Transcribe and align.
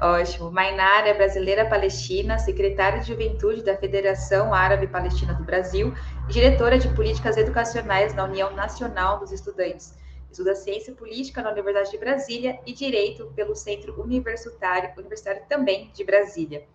Ótimo. 0.00 0.50
Mainara 0.50 1.10
é 1.10 1.12
brasileira 1.12 1.68
palestina, 1.68 2.38
secretária 2.38 3.00
de 3.00 3.08
Juventude 3.08 3.62
da 3.62 3.76
Federação 3.76 4.54
Árabe 4.54 4.86
Palestina 4.86 5.34
do 5.34 5.44
Brasil 5.44 5.92
e 6.30 6.32
diretora 6.32 6.78
de 6.78 6.88
Políticas 6.94 7.36
Educacionais 7.36 8.14
na 8.14 8.24
União 8.24 8.56
Nacional 8.56 9.18
dos 9.18 9.30
Estudantes. 9.30 9.94
Estuda 10.30 10.54
Ciência 10.54 10.94
Política 10.94 11.42
na 11.42 11.50
Universidade 11.50 11.90
de 11.90 11.98
Brasília 11.98 12.58
e 12.64 12.72
Direito 12.72 13.30
pelo 13.36 13.54
Centro 13.54 14.00
Universitário, 14.00 14.94
Universitário 14.96 15.42
também 15.46 15.90
de 15.92 16.02
Brasília. 16.04 16.66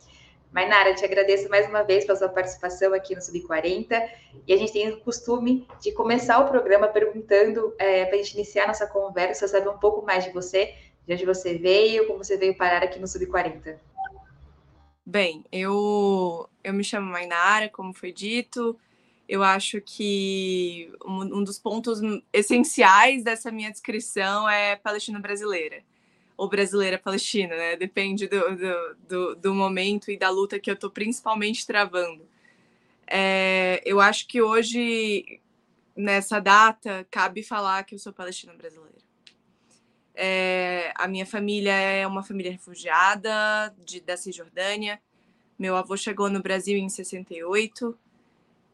Mainara, 0.52 0.94
te 0.94 1.06
agradeço 1.06 1.50
mais 1.50 1.66
uma 1.70 1.82
vez 1.82 2.04
pela 2.04 2.18
sua 2.18 2.28
participação 2.28 2.94
aqui 2.94 3.16
no 3.16 3.22
Sub40. 3.22 4.10
E 4.46 4.54
a 4.54 4.58
gente 4.58 4.74
tem 4.74 4.90
o 4.90 5.00
costume 5.00 5.66
de 5.82 5.94
começar 5.94 6.40
o 6.40 6.50
programa 6.50 6.90
perguntando, 6.90 7.74
é, 7.80 8.04
para 8.06 8.16
a 8.16 8.18
gente 8.18 8.34
iniciar 8.34 8.68
nossa 8.68 8.86
conversa, 8.86 9.48
saber 9.48 9.70
um 9.70 9.78
pouco 9.78 10.06
mais 10.06 10.26
de 10.26 10.32
você, 10.32 10.76
de 11.08 11.14
onde 11.14 11.26
você 11.26 11.58
veio, 11.58 12.06
como 12.06 12.22
você 12.22 12.36
veio 12.36 12.54
parar 12.58 12.84
aqui 12.84 13.00
no 13.00 13.08
Sub40. 13.08 13.78
Bem, 15.06 15.46
eu, 15.50 16.50
eu 16.62 16.74
me 16.74 16.84
chamo 16.84 17.10
Mainara, 17.10 17.70
como 17.70 17.94
foi 17.94 18.12
dito. 18.12 18.78
Eu 19.30 19.44
acho 19.44 19.80
que 19.80 20.92
um, 21.06 21.40
um 21.40 21.44
dos 21.46 21.58
pontos 21.58 22.02
essenciais 22.34 23.24
dessa 23.24 23.50
minha 23.54 23.72
descrição 23.72 24.50
é 24.50 24.76
Palestina 24.76 25.20
brasileira 25.20 25.82
ou 26.42 26.50
brasileira 26.50 26.98
palestina, 26.98 27.56
né? 27.56 27.76
Depende 27.76 28.28
do, 28.28 28.40
do, 28.56 28.96
do, 29.08 29.36
do 29.36 29.54
momento 29.54 30.10
e 30.10 30.18
da 30.18 30.28
luta 30.32 30.60
que 30.60 30.72
eu 30.72 30.74
estou 30.74 30.90
principalmente 30.90 31.68
travando. 31.68 32.28
É, 33.06 33.80
eu 33.86 34.02
acho 34.02 34.28
que 34.28 34.42
hoje, 34.42 35.40
nessa 35.96 36.40
data, 36.40 37.06
cabe 37.12 37.44
falar 37.44 37.84
que 37.84 37.94
eu 37.94 38.00
sou 38.00 38.12
palestina 38.12 38.56
brasileira. 38.56 38.98
É, 40.16 40.92
a 40.96 41.08
minha 41.08 41.28
família 41.28 41.74
é 41.74 42.08
uma 42.08 42.24
família 42.24 42.52
refugiada 42.52 43.72
de, 43.86 44.02
da 44.02 44.18
Cisjordânia. 44.18 45.00
Meu 45.60 45.76
avô 45.76 45.96
chegou 45.96 46.28
no 46.28 46.42
Brasil 46.42 46.76
em 46.76 46.90
68 46.90 47.96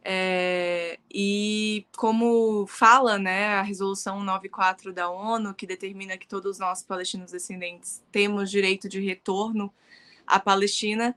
é, 0.09 1.00
e 1.13 1.85
como 1.97 2.66
fala 2.66 3.19
né, 3.19 3.47
a 3.56 3.62
resolução 3.62 4.23
94 4.23 4.94
da 4.94 5.09
ONU, 5.09 5.53
que 5.53 5.68
determina 5.68 6.18
que 6.18 6.25
todos 6.25 6.57
nós, 6.57 6.81
palestinos 6.81 7.34
descendentes, 7.34 8.01
temos 8.09 8.50
direito 8.50 8.88
de 8.88 9.01
retorno 9.01 9.69
à 10.25 10.40
Palestina, 10.40 11.13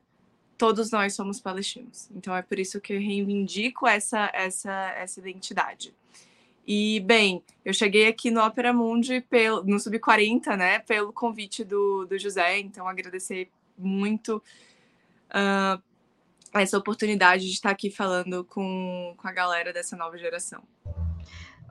todos 0.58 0.90
nós 0.90 1.14
somos 1.14 1.38
palestinos. 1.40 2.10
Então 2.10 2.34
é 2.34 2.42
por 2.42 2.58
isso 2.58 2.80
que 2.80 2.92
eu 2.92 2.98
reivindico 2.98 3.86
essa, 3.86 4.28
essa, 4.34 4.72
essa 4.96 5.20
identidade. 5.20 5.94
E, 6.66 6.98
bem, 6.98 7.44
eu 7.64 7.72
cheguei 7.72 8.08
aqui 8.08 8.28
no 8.28 8.44
Opera 8.44 8.72
Mundi, 8.72 9.20
pelo, 9.20 9.62
no 9.62 9.78
Sub-40, 9.78 10.56
né, 10.56 10.80
pelo 10.80 11.12
convite 11.12 11.62
do, 11.62 12.06
do 12.06 12.18
José, 12.18 12.58
então 12.58 12.88
agradecer 12.88 13.52
muito 13.78 14.42
uh, 15.28 15.80
essa 16.55 16.77
oportunidade 16.78 17.47
de 17.47 17.53
estar 17.53 17.71
aqui 17.71 17.91
falando 17.91 18.44
com, 18.44 19.15
com 19.16 19.28
a 19.28 19.33
galera 19.33 19.72
dessa 19.72 19.97
nova 19.97 20.16
geração. 20.19 20.62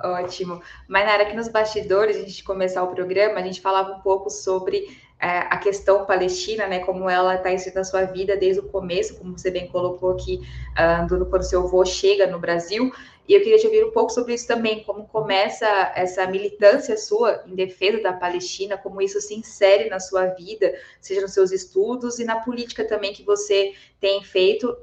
Ótimo. 0.02 0.62
Mainara, 0.88 1.24
aqui 1.24 1.36
nos 1.36 1.50
bastidores, 1.50 2.16
a 2.18 2.22
gente 2.22 2.44
começar 2.44 2.84
o 2.84 2.94
programa, 2.96 3.40
a 3.40 3.44
gente 3.44 3.60
falava 3.60 3.92
um 3.92 4.00
pouco 4.00 4.30
sobre 4.30 4.98
é, 5.22 5.40
a 5.40 5.58
questão 5.58 6.06
palestina, 6.06 6.66
né, 6.66 6.80
como 6.80 7.10
ela 7.10 7.36
está 7.36 7.52
inscrita 7.52 7.80
na 7.80 7.84
sua 7.84 8.06
vida 8.06 8.38
desde 8.38 8.62
o 8.62 8.70
começo, 8.70 9.18
como 9.18 9.38
você 9.38 9.52
bem 9.52 9.68
colocou 9.68 10.12
aqui, 10.12 10.40
uh, 10.72 11.26
quando 11.26 11.44
seu 11.44 11.64
avô 11.64 11.84
chega 11.84 12.26
no 12.26 12.40
Brasil, 12.40 12.92
e 13.28 13.34
eu 13.34 13.42
queria 13.42 13.60
te 13.60 13.68
ouvir 13.68 13.86
um 13.86 13.92
pouco 13.92 14.12
sobre 14.12 14.34
isso 14.34 14.48
também, 14.48 14.84
como 14.84 15.08
começa 15.08 15.68
essa 15.94 16.26
militância 16.26 16.98
sua 16.98 17.44
em 17.46 17.54
defesa 17.54 18.02
da 18.02 18.14
Palestina, 18.14 18.76
como 18.76 19.02
isso 19.02 19.22
se 19.22 19.36
insere 19.36 19.88
na 19.88 20.00
sua 20.00 20.26
vida, 20.28 20.74
seja 21.00 21.22
nos 21.22 21.34
seus 21.34 21.52
estudos 21.52 22.18
e 22.18 22.24
na 22.24 22.40
política 22.40 22.84
também 22.86 23.14
que 23.14 23.22
você 23.22 23.74
tem 24.00 24.24
feito, 24.24 24.76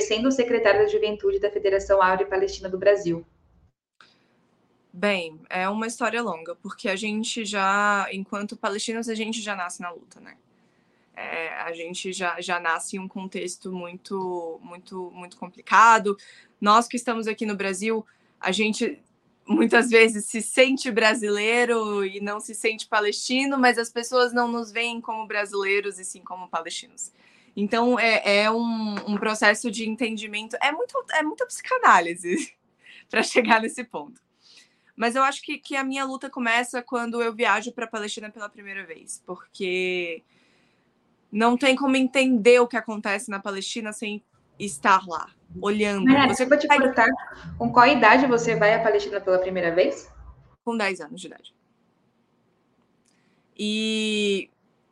sendo 0.00 0.30
secretário 0.30 0.80
da 0.80 0.86
Juventude 0.86 1.38
da 1.38 1.50
Federação 1.50 2.02
Árabe 2.02 2.26
Palestina 2.26 2.68
do 2.68 2.76
Brasil. 2.76 3.24
Bem, 4.96 5.40
é 5.50 5.68
uma 5.68 5.88
história 5.88 6.22
longa, 6.22 6.54
porque 6.54 6.88
a 6.88 6.94
gente 6.94 7.44
já, 7.44 8.06
enquanto 8.12 8.56
palestinos, 8.56 9.08
a 9.08 9.14
gente 9.16 9.42
já 9.42 9.56
nasce 9.56 9.82
na 9.82 9.90
luta, 9.90 10.20
né? 10.20 10.36
É, 11.16 11.48
a 11.62 11.72
gente 11.72 12.12
já, 12.12 12.40
já 12.40 12.60
nasce 12.60 12.96
em 12.96 13.00
um 13.00 13.08
contexto 13.08 13.72
muito, 13.72 14.60
muito, 14.62 15.10
muito 15.10 15.36
complicado. 15.36 16.16
Nós 16.60 16.86
que 16.86 16.96
estamos 16.96 17.26
aqui 17.26 17.44
no 17.44 17.56
Brasil, 17.56 18.06
a 18.38 18.52
gente 18.52 19.02
muitas 19.44 19.90
vezes 19.90 20.26
se 20.26 20.40
sente 20.40 20.92
brasileiro 20.92 22.04
e 22.04 22.20
não 22.20 22.38
se 22.38 22.54
sente 22.54 22.86
palestino, 22.86 23.58
mas 23.58 23.78
as 23.78 23.90
pessoas 23.90 24.32
não 24.32 24.46
nos 24.46 24.70
veem 24.70 25.00
como 25.00 25.26
brasileiros 25.26 25.98
e 25.98 26.04
sim 26.04 26.22
como 26.22 26.48
palestinos. 26.48 27.10
Então 27.56 27.98
é, 27.98 28.42
é 28.42 28.50
um, 28.50 28.94
um 29.10 29.18
processo 29.18 29.72
de 29.72 29.88
entendimento, 29.88 30.56
é 30.62 30.70
muito 30.70 30.94
é 31.14 31.22
muita 31.24 31.44
psicanálise 31.46 32.54
para 33.10 33.24
chegar 33.24 33.60
nesse 33.60 33.82
ponto. 33.82 34.23
Mas 34.96 35.16
eu 35.16 35.22
acho 35.22 35.42
que, 35.42 35.58
que 35.58 35.76
a 35.76 35.82
minha 35.82 36.04
luta 36.04 36.30
começa 36.30 36.82
quando 36.82 37.20
eu 37.20 37.34
viajo 37.34 37.72
para 37.72 37.84
a 37.84 37.88
Palestina 37.88 38.30
pela 38.30 38.48
primeira 38.48 38.86
vez, 38.86 39.22
porque 39.26 40.22
não 41.30 41.56
tem 41.56 41.74
como 41.74 41.96
entender 41.96 42.60
o 42.60 42.68
que 42.68 42.76
acontece 42.76 43.28
na 43.28 43.40
Palestina 43.40 43.92
sem 43.92 44.22
estar 44.58 45.04
lá, 45.06 45.28
olhando. 45.60 46.06
Você 46.28 46.46
pode 46.46 46.62
te 46.62 46.68
perguntar 46.68 47.08
com 47.58 47.72
qual 47.72 47.88
idade 47.88 48.26
você 48.26 48.54
vai 48.54 48.72
à 48.72 48.82
Palestina 48.82 49.20
pela 49.20 49.38
primeira 49.38 49.74
vez? 49.74 50.08
Com 50.64 50.76
10 50.76 51.00
anos 51.00 51.20
de 51.20 51.26
idade. 51.26 51.54
E 53.56 54.48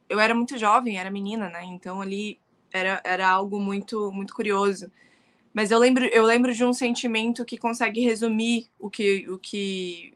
eu 0.08 0.18
era 0.18 0.34
muito 0.34 0.58
jovem, 0.58 0.98
era 0.98 1.10
menina, 1.10 1.48
né? 1.48 1.64
Então 1.64 2.00
ali 2.00 2.40
era, 2.72 3.00
era 3.04 3.28
algo 3.28 3.60
muito 3.60 4.10
muito 4.12 4.34
curioso. 4.34 4.90
Mas 5.52 5.70
eu 5.70 5.78
lembro, 5.78 6.04
eu 6.06 6.24
lembro 6.24 6.54
de 6.54 6.64
um 6.64 6.72
sentimento 6.72 7.44
que 7.44 7.58
consegue 7.58 8.00
resumir 8.00 8.68
o 8.78 8.88
que, 8.88 9.28
o 9.28 9.38
que 9.38 10.14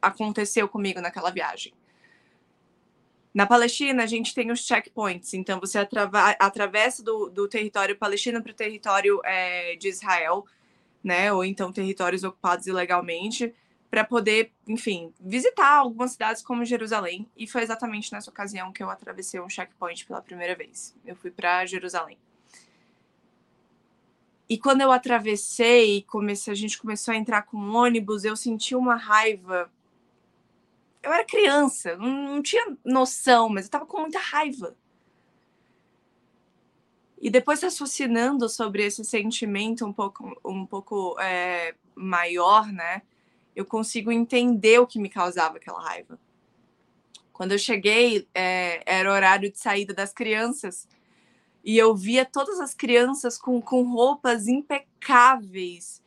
aconteceu 0.00 0.68
comigo 0.68 1.00
naquela 1.00 1.30
viagem. 1.30 1.72
Na 3.34 3.46
Palestina, 3.46 4.04
a 4.04 4.06
gente 4.06 4.32
tem 4.32 4.52
os 4.52 4.60
checkpoints, 4.60 5.34
então 5.34 5.58
você 5.58 5.78
atravessa 6.38 7.02
do, 7.02 7.28
do 7.28 7.48
território 7.48 7.98
palestino 7.98 8.40
para 8.40 8.52
o 8.52 8.54
território 8.54 9.20
é, 9.24 9.74
de 9.74 9.88
Israel, 9.88 10.46
né? 11.02 11.32
Ou 11.32 11.44
então 11.44 11.72
territórios 11.72 12.22
ocupados 12.22 12.68
ilegalmente, 12.68 13.52
para 13.90 14.04
poder, 14.04 14.52
enfim, 14.68 15.12
visitar 15.20 15.78
algumas 15.78 16.12
cidades 16.12 16.42
como 16.42 16.64
Jerusalém. 16.64 17.28
E 17.36 17.46
foi 17.46 17.62
exatamente 17.62 18.12
nessa 18.12 18.30
ocasião 18.30 18.72
que 18.72 18.82
eu 18.82 18.90
atravessei 18.90 19.40
um 19.40 19.48
checkpoint 19.48 20.06
pela 20.06 20.22
primeira 20.22 20.54
vez. 20.54 20.96
Eu 21.04 21.16
fui 21.16 21.30
para 21.30 21.66
Jerusalém. 21.66 22.18
E 24.54 24.58
quando 24.58 24.82
eu 24.82 24.92
atravessei, 24.92 26.02
comecei, 26.02 26.52
a 26.52 26.56
gente 26.56 26.78
começou 26.78 27.12
a 27.12 27.16
entrar 27.16 27.42
com 27.42 27.56
um 27.56 27.74
ônibus, 27.74 28.24
eu 28.24 28.36
senti 28.36 28.76
uma 28.76 28.94
raiva 28.94 29.68
eu 31.04 31.12
era 31.12 31.24
criança, 31.24 31.96
não, 31.96 32.34
não 32.34 32.42
tinha 32.42 32.76
noção, 32.84 33.48
mas 33.48 33.64
eu 33.64 33.68
estava 33.68 33.86
com 33.86 34.00
muita 34.00 34.18
raiva. 34.18 34.74
E 37.20 37.30
depois 37.30 37.62
raciocinando 37.62 38.48
sobre 38.48 38.84
esse 38.84 39.04
sentimento 39.04 39.84
um 39.84 39.92
pouco, 39.92 40.40
um 40.44 40.66
pouco 40.66 41.16
é, 41.20 41.74
maior, 41.94 42.66
né? 42.72 43.02
Eu 43.54 43.64
consigo 43.64 44.10
entender 44.10 44.78
o 44.78 44.86
que 44.86 44.98
me 44.98 45.08
causava 45.08 45.58
aquela 45.58 45.80
raiva. 45.80 46.18
Quando 47.32 47.52
eu 47.52 47.58
cheguei, 47.58 48.26
é, 48.34 48.82
era 48.86 49.12
horário 49.12 49.50
de 49.50 49.58
saída 49.58 49.92
das 49.92 50.12
crianças 50.12 50.88
e 51.64 51.78
eu 51.78 51.96
via 51.96 52.24
todas 52.24 52.60
as 52.60 52.74
crianças 52.74 53.38
com, 53.38 53.60
com 53.60 53.82
roupas 53.90 54.46
impecáveis 54.46 56.04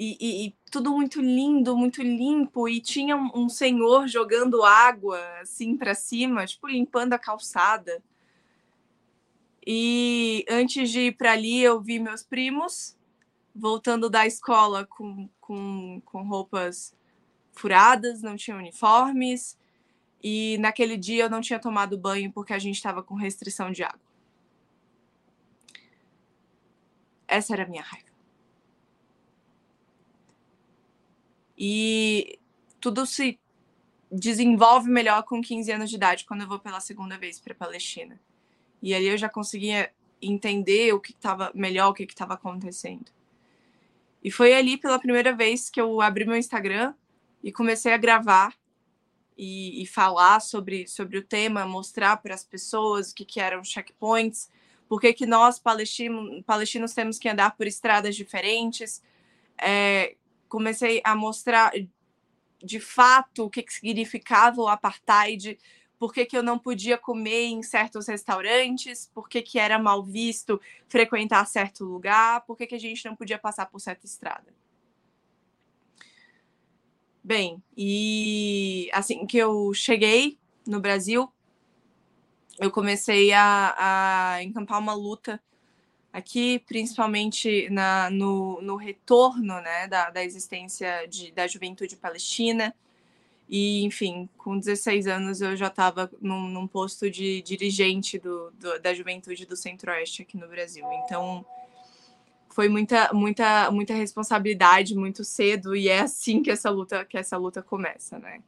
e, 0.00 0.16
e, 0.20 0.46
e, 0.46 0.56
tudo 0.70 0.92
muito 0.92 1.20
lindo, 1.20 1.76
muito 1.76 2.00
limpo, 2.00 2.68
e 2.68 2.80
tinha 2.80 3.16
um, 3.16 3.48
senhor 3.48 4.06
jogando 4.06 4.62
água 4.62 5.20
assim 5.40 5.76
para 5.76 5.92
cima, 5.92 6.46
tipo 6.46 6.68
limpando 6.68 7.14
a 7.14 7.18
calçada. 7.18 8.00
E 9.66 10.44
antes 10.48 10.90
de 10.90 11.00
ir 11.08 11.16
para 11.16 11.32
ali, 11.32 11.60
eu 11.60 11.80
vi 11.80 11.98
meus 11.98 12.22
primos 12.22 12.96
voltando 13.52 14.08
da 14.08 14.24
escola 14.24 14.86
com, 14.86 15.28
com, 15.40 16.00
com 16.04 16.22
roupas 16.22 16.94
furadas, 17.50 18.22
não 18.22 18.36
tinham 18.36 18.60
uniformes. 18.60 19.58
E 20.22 20.58
naquele 20.58 20.96
dia 20.96 21.24
eu 21.24 21.30
não 21.30 21.40
tinha 21.40 21.58
tomado 21.58 21.98
banho 21.98 22.30
porque 22.32 22.52
a 22.52 22.58
gente 22.58 22.76
estava 22.76 23.02
com 23.02 23.16
restrição 23.16 23.72
de 23.72 23.82
água. 23.82 24.07
Essa 27.28 27.52
era 27.52 27.64
a 27.64 27.68
minha 27.68 27.82
raiva. 27.82 28.08
E 31.56 32.38
tudo 32.80 33.04
se 33.04 33.38
desenvolve 34.10 34.88
melhor 34.88 35.22
com 35.24 35.42
15 35.42 35.70
anos 35.70 35.90
de 35.90 35.96
idade, 35.96 36.24
quando 36.24 36.40
eu 36.42 36.48
vou 36.48 36.58
pela 36.58 36.80
segunda 36.80 37.18
vez 37.18 37.38
para 37.38 37.52
a 37.52 37.56
Palestina. 37.56 38.18
E 38.82 38.94
ali 38.94 39.06
eu 39.06 39.18
já 39.18 39.28
conseguia 39.28 39.92
entender 40.22 40.92
o 40.94 41.00
que 41.00 41.12
estava 41.12 41.52
melhor, 41.54 41.90
o 41.90 41.94
que 41.94 42.04
estava 42.04 42.34
acontecendo. 42.34 43.10
E 44.22 44.30
foi 44.30 44.54
ali 44.54 44.76
pela 44.76 44.98
primeira 44.98 45.34
vez 45.34 45.68
que 45.68 45.80
eu 45.80 46.00
abri 46.00 46.24
meu 46.24 46.36
Instagram 46.36 46.94
e 47.42 47.52
comecei 47.52 47.92
a 47.92 47.96
gravar 47.96 48.54
e, 49.36 49.82
e 49.82 49.86
falar 49.86 50.40
sobre, 50.40 50.86
sobre 50.88 51.18
o 51.18 51.22
tema, 51.22 51.66
mostrar 51.66 52.16
para 52.16 52.34
as 52.34 52.44
pessoas 52.44 53.10
o 53.10 53.14
que, 53.14 53.24
que 53.24 53.40
eram 53.40 53.62
checkpoints, 53.62 54.50
por 54.88 55.00
que, 55.00 55.12
que 55.12 55.26
nós, 55.26 55.58
palestinos, 55.58 56.42
palestinos, 56.44 56.94
temos 56.94 57.18
que 57.18 57.28
andar 57.28 57.56
por 57.56 57.66
estradas 57.66 58.16
diferentes, 58.16 59.02
é, 59.60 60.16
comecei 60.48 61.00
a 61.04 61.14
mostrar 61.14 61.72
de 62.62 62.80
fato 62.80 63.44
o 63.44 63.50
que, 63.50 63.62
que 63.62 63.72
significava 63.72 64.60
o 64.60 64.68
apartheid, 64.68 65.58
por 65.98 66.12
que, 66.12 66.24
que 66.24 66.36
eu 66.36 66.42
não 66.42 66.58
podia 66.58 66.96
comer 66.96 67.46
em 67.46 67.62
certos 67.62 68.06
restaurantes, 68.06 69.10
por 69.12 69.28
que, 69.28 69.42
que 69.42 69.58
era 69.58 69.78
mal 69.78 70.02
visto 70.02 70.60
frequentar 70.88 71.44
certo 71.46 71.84
lugar, 71.84 72.44
por 72.46 72.56
que, 72.56 72.66
que 72.66 72.74
a 72.74 72.80
gente 72.80 73.04
não 73.04 73.16
podia 73.16 73.38
passar 73.38 73.66
por 73.66 73.80
certa 73.80 74.06
estrada. 74.06 74.54
Bem, 77.22 77.62
e 77.76 78.88
assim 78.92 79.26
que 79.26 79.36
eu 79.36 79.74
cheguei 79.74 80.38
no 80.66 80.80
Brasil, 80.80 81.30
eu 82.60 82.70
comecei 82.70 83.32
a, 83.32 83.74
a 84.36 84.42
encampar 84.42 84.78
uma 84.78 84.94
luta 84.94 85.40
aqui, 86.12 86.58
principalmente 86.66 87.68
na, 87.70 88.10
no, 88.10 88.60
no 88.60 88.76
retorno 88.76 89.60
né, 89.60 89.86
da, 89.86 90.10
da 90.10 90.24
existência 90.24 91.06
de, 91.06 91.30
da 91.32 91.46
juventude 91.46 91.96
palestina. 91.96 92.74
E, 93.48 93.82
enfim, 93.84 94.28
com 94.36 94.58
16 94.58 95.06
anos 95.06 95.40
eu 95.40 95.56
já 95.56 95.68
estava 95.68 96.10
num, 96.20 96.48
num, 96.48 96.66
posto 96.66 97.10
de 97.10 97.40
dirigente 97.40 98.18
do, 98.18 98.50
do, 98.52 98.78
da 98.78 98.92
juventude 98.92 99.46
do 99.46 99.56
Centro-Oeste 99.56 100.22
aqui 100.22 100.36
no 100.36 100.46
Brasil. 100.48 100.84
Então, 101.04 101.46
foi 102.50 102.68
muita, 102.68 103.10
muita, 103.14 103.70
muita 103.70 103.94
responsabilidade 103.94 104.94
muito 104.94 105.24
cedo 105.24 105.74
e 105.74 105.88
é 105.88 106.00
assim 106.00 106.42
que 106.42 106.50
essa 106.50 106.68
luta, 106.68 107.04
que 107.04 107.16
essa 107.16 107.38
luta 107.38 107.62
começa, 107.62 108.18
né? 108.18 108.42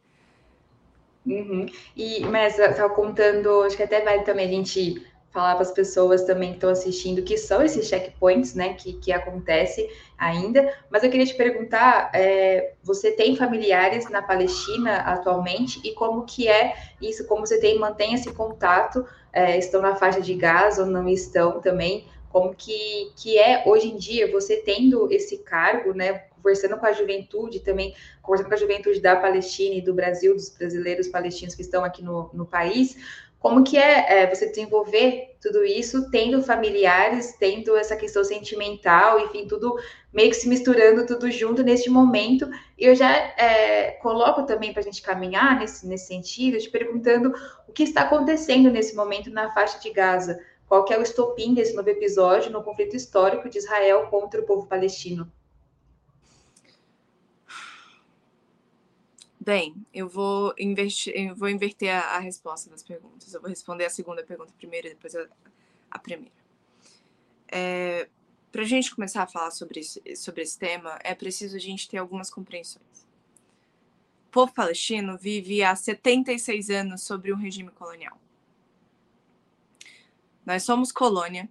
Uhum. 1.26 1.67
E, 1.96 2.20
mas 2.25 2.58
estava 2.58 2.94
contando, 2.94 3.62
acho 3.62 3.76
que 3.76 3.82
até 3.82 4.00
vale 4.00 4.22
também 4.22 4.46
a 4.46 4.50
gente 4.50 5.06
falar 5.31 5.55
para 5.55 5.62
as 5.62 5.70
pessoas 5.70 6.25
também 6.25 6.50
que 6.50 6.56
estão 6.56 6.70
assistindo 6.70 7.22
que 7.22 7.37
são 7.37 7.62
esses 7.62 7.87
checkpoints, 7.87 8.55
né, 8.55 8.75
que, 8.75 8.94
que 8.94 9.12
acontece 9.12 9.88
ainda. 10.19 10.75
Mas 10.90 11.05
eu 11.05 11.11
queria 11.11 11.26
te 11.26 11.34
perguntar, 11.34 12.11
é, 12.12 12.72
você 12.82 13.12
tem 13.12 13.37
familiares 13.37 14.08
na 14.11 14.22
Palestina 14.22 14.96
atualmente 14.96 15.81
e 15.84 15.93
como 15.93 16.25
que 16.25 16.49
é 16.49 16.75
isso? 17.00 17.26
Como 17.26 17.46
você 17.46 17.61
tem 17.61 17.78
mantém 17.78 18.14
esse 18.14 18.32
contato? 18.32 19.06
É, 19.32 19.56
estão 19.56 19.81
na 19.81 19.94
faixa 19.94 20.20
de 20.20 20.34
Gaza 20.34 20.82
ou 20.82 20.90
não 20.90 21.08
estão 21.08 21.61
também? 21.61 22.06
Como 22.32 22.55
que, 22.55 23.12
que 23.17 23.38
é 23.38 23.62
hoje 23.67 23.88
em 23.88 23.96
dia 23.96 24.31
você 24.31 24.56
tendo 24.56 25.11
esse 25.12 25.38
cargo, 25.38 25.93
né? 25.94 26.25
Conversando 26.42 26.76
com 26.76 26.87
a 26.87 26.92
juventude 26.92 27.60
também, 27.60 27.94
conversando 28.22 28.48
com 28.48 28.54
a 28.54 28.58
juventude 28.58 29.00
da 29.00 29.16
Palestina 29.16 29.76
e 29.76 29.81
do 29.81 29.94
Brasil, 29.94 30.34
dos 30.34 30.50
brasileiros 30.50 31.08
palestinos 31.08 31.54
que 31.54 31.62
estão 31.62 31.84
aqui 31.84 32.02
no, 32.02 32.31
no 32.32 32.46
país, 32.46 32.96
como 33.40 33.64
que 33.64 33.78
é, 33.78 34.22
é, 34.22 34.26
você 34.26 34.46
desenvolver 34.46 35.34
tudo 35.40 35.64
isso, 35.64 36.10
tendo 36.10 36.42
familiares, 36.42 37.34
tendo 37.38 37.75
essa 37.75 37.96
questão 37.96 38.22
sentimental, 38.22 39.19
enfim, 39.19 39.48
tudo 39.48 39.78
meio 40.12 40.28
que 40.28 40.37
se 40.37 40.46
misturando 40.46 41.06
tudo 41.06 41.31
junto 41.31 41.62
neste 41.62 41.88
momento. 41.88 42.46
E 42.76 42.84
eu 42.84 42.94
já 42.94 43.10
é, 43.10 43.93
coloco 44.03 44.44
também 44.44 44.74
para 44.74 44.81
a 44.82 44.84
gente 44.84 45.00
caminhar 45.00 45.58
nesse, 45.58 45.86
nesse 45.86 46.08
sentido, 46.08 46.58
te 46.58 46.69
perguntando 46.69 47.32
o 47.67 47.72
que 47.72 47.82
está 47.82 48.03
acontecendo 48.03 48.70
nesse 48.70 48.94
momento 48.94 49.31
na 49.31 49.50
faixa 49.55 49.79
de 49.81 49.91
Gaza. 49.91 50.38
Qual 50.69 50.84
que 50.84 50.93
é 50.93 50.98
o 50.98 51.03
estopim 51.03 51.55
desse 51.55 51.74
novo 51.74 51.88
episódio 51.88 52.53
no 52.53 52.62
conflito 52.62 52.94
histórico 52.94 53.48
de 53.48 53.56
Israel 53.56 54.08
contra 54.10 54.38
o 54.43 54.44
povo 54.44 54.67
palestino? 54.67 55.32
Bem, 59.43 59.75
eu 59.94 60.06
vou, 60.06 60.55
eu 60.59 61.35
vou 61.35 61.49
inverter 61.49 61.91
a, 61.91 62.17
a, 62.17 62.19
resposta 62.19 62.69
das 62.69 62.82
perguntas. 62.82 63.32
Eu 63.32 63.41
vou 63.41 63.49
responder 63.49 63.87
a 63.87 63.91
segunda 63.91 64.23
pergunta 64.23 64.53
primeiro 64.59 64.89
e 64.89 64.91
depois 64.91 65.17
a, 65.17 65.27
a 65.91 65.99
primeira. 65.99 66.35
É, 67.49 68.06
Para 68.53 68.61
a 68.63 68.67
gente 68.67 68.94
começar 68.94 69.23
a 69.23 69.27
falar 69.27 69.51
sobre, 69.51 69.81
isso, 69.81 69.99
sobre 70.15 70.43
esse 70.43 70.59
tema, 70.59 70.99
é 71.03 71.15
preciso 71.15 71.56
a 71.56 71.59
gente 71.59 71.89
ter 71.89 71.97
algumas 71.97 72.29
compreensões. 72.29 73.06
O 74.27 74.31
povo 74.31 74.53
palestino 74.53 75.17
vive 75.17 75.63
há 75.63 75.75
76 75.75 76.69
anos 76.69 77.03
sobre 77.03 77.32
um 77.32 77.37
regime 77.37 77.70
colonial. 77.70 78.20
Nós 80.44 80.65
somos 80.65 80.93
colônia 80.93 81.49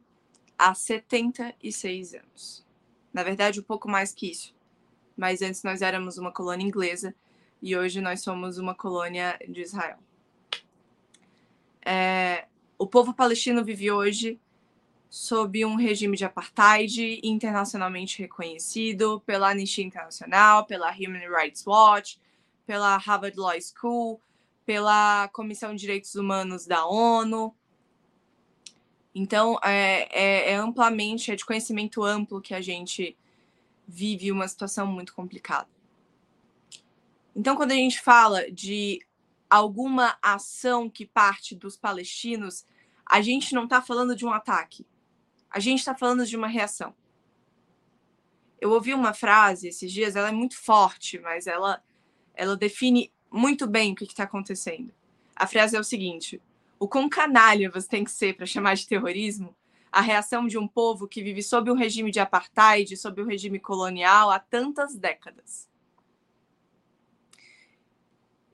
há 0.56 0.76
76 0.76 2.14
anos. 2.14 2.64
Na 3.12 3.24
verdade, 3.24 3.60
um 3.60 3.64
pouco 3.64 3.90
mais 3.90 4.14
que 4.14 4.30
isso. 4.30 4.54
Mas 5.18 5.42
antes 5.42 5.64
nós 5.64 5.82
éramos 5.82 6.20
uma 6.20 6.32
colônia 6.32 6.66
inglesa 6.66 7.16
e 7.62 7.76
hoje 7.76 8.02
nós 8.02 8.22
somos 8.22 8.58
uma 8.58 8.74
colônia 8.74 9.38
de 9.48 9.62
Israel. 9.62 9.98
É, 11.86 12.46
o 12.78 12.88
povo 12.88 13.14
palestino 13.14 13.64
vive 13.64 13.92
hoje 13.92 14.40
sob 15.10 15.66
um 15.66 15.76
regime 15.76 16.16
de 16.16 16.24
apartheid 16.24 17.20
internacionalmente 17.24 18.22
reconhecido 18.22 19.22
pela 19.26 19.50
Anistia 19.50 19.84
Internacional, 19.84 20.66
pela 20.66 20.92
Human 20.92 21.28
Rights 21.28 21.66
Watch, 21.66 22.20
pela 22.66 22.96
Harvard 22.98 23.38
Law 23.38 23.60
School, 23.60 24.22
pela 24.66 25.28
Comissão 25.30 25.74
de 25.74 25.82
Direitos 25.82 26.14
Humanos 26.14 26.68
da 26.68 26.86
ONU. 26.86 27.56
Então, 29.16 29.60
é, 29.64 30.08
é, 30.12 30.52
é 30.52 30.56
amplamente, 30.56 31.32
é 31.32 31.36
de 31.36 31.44
conhecimento 31.44 32.04
amplo 32.04 32.40
que 32.40 32.54
a 32.54 32.62
gente 32.62 33.18
vive 33.88 34.32
uma 34.32 34.48
situação 34.48 34.86
muito 34.86 35.16
complicada. 35.16 35.68
Então, 37.36 37.56
quando 37.56 37.72
a 37.72 37.76
gente 37.76 38.02
fala 38.02 38.52
de 38.52 39.00
alguma 39.50 40.18
ação 40.22 40.90
que 40.90 41.06
parte 41.06 41.56
dos 41.56 41.78
palestinos, 41.78 42.66
a 43.06 43.22
gente 43.22 43.54
não 43.54 43.64
está 43.64 43.82
falando 43.82 44.16
de 44.16 44.26
um 44.26 44.32
ataque. 44.32 44.86
A 45.50 45.60
gente 45.60 45.80
está 45.80 45.96
falando 45.96 46.26
de 46.26 46.36
uma 46.36 46.48
reação. 46.48 46.94
Eu 48.62 48.72
ouvi 48.72 48.94
uma 48.94 49.14
frase 49.14 49.70
esses 49.70 49.92
dias, 49.92 50.16
ela 50.16 50.30
é 50.30 50.34
muito 50.34 50.58
forte, 50.58 51.18
mas 51.20 51.48
ela, 51.48 51.82
ela 52.36 52.58
define 52.58 53.12
muito 53.32 53.66
bem 53.66 53.94
o 53.94 53.96
que 53.96 54.04
está 54.04 54.24
acontecendo. 54.24 54.94
A 55.36 55.48
frase 55.48 55.76
é 55.76 55.80
o 55.80 55.84
seguinte: 55.84 56.42
o 56.78 56.88
quão 56.88 57.08
canalha 57.08 57.72
você 57.72 57.88
tem 57.88 58.04
que 58.04 58.12
ser 58.12 58.36
para 58.36 58.46
chamar 58.46 58.76
de 58.76 58.88
terrorismo 58.88 59.56
a 59.92 60.02
reação 60.02 60.46
de 60.46 60.58
um 60.58 60.68
povo 60.68 61.08
que 61.08 61.24
vive 61.24 61.42
sob 61.42 61.72
um 61.72 61.76
regime 61.76 62.12
de 62.12 62.20
apartheid, 62.20 62.96
sob 62.96 63.22
um 63.22 63.26
regime 63.26 63.60
colonial 63.60 64.30
há 64.30 64.40
tantas 64.40 64.96
décadas. 64.96 65.69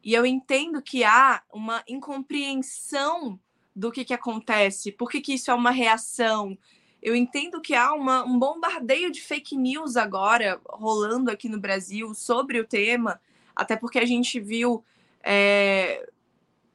E 0.06 0.14
eu 0.14 0.24
entendo 0.24 0.84
que 0.84 1.04
há 1.04 1.42
uma 1.52 1.84
incompreensão 1.88 3.40
do 3.76 3.92
que, 3.92 4.06
que 4.06 4.14
acontece, 4.14 4.92
por 4.92 5.10
que, 5.10 5.20
que 5.20 5.34
isso 5.34 5.50
é 5.50 5.54
uma 5.54 5.72
reação. 5.72 6.56
Eu 7.02 7.16
entendo 7.16 7.60
que 7.60 7.74
há 7.74 7.92
uma, 7.92 8.24
um 8.24 8.38
bombardeio 8.38 9.12
de 9.12 9.20
fake 9.20 9.58
news 9.58 9.98
agora 9.98 10.62
rolando 10.70 11.32
aqui 11.32 11.50
no 11.50 11.60
Brasil 11.60 12.14
sobre 12.14 12.60
o 12.60 12.68
tema, 12.68 13.20
até 13.56 13.76
porque 13.76 13.98
a 13.98 14.06
gente 14.06 14.40
viu 14.40 14.86
é, 15.24 16.08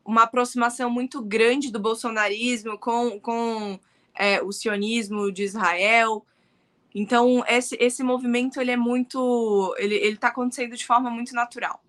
uma 0.04 0.24
aproximação 0.24 0.90
muito 0.90 1.22
grande 1.22 1.70
do 1.70 1.78
bolsonarismo 1.78 2.76
com, 2.78 3.20
com 3.20 3.78
é, 4.12 4.42
o 4.42 4.50
sionismo 4.50 5.30
de 5.30 5.44
Israel. 5.44 6.26
Então, 6.92 7.44
esse, 7.46 7.76
esse 7.78 8.02
movimento 8.02 8.60
ele 8.60 8.72
é 8.72 8.76
muito. 8.76 9.72
Ele 9.78 9.94
está 9.94 10.28
acontecendo 10.28 10.76
de 10.76 10.84
forma 10.84 11.08
muito 11.10 11.32
natural. 11.32 11.80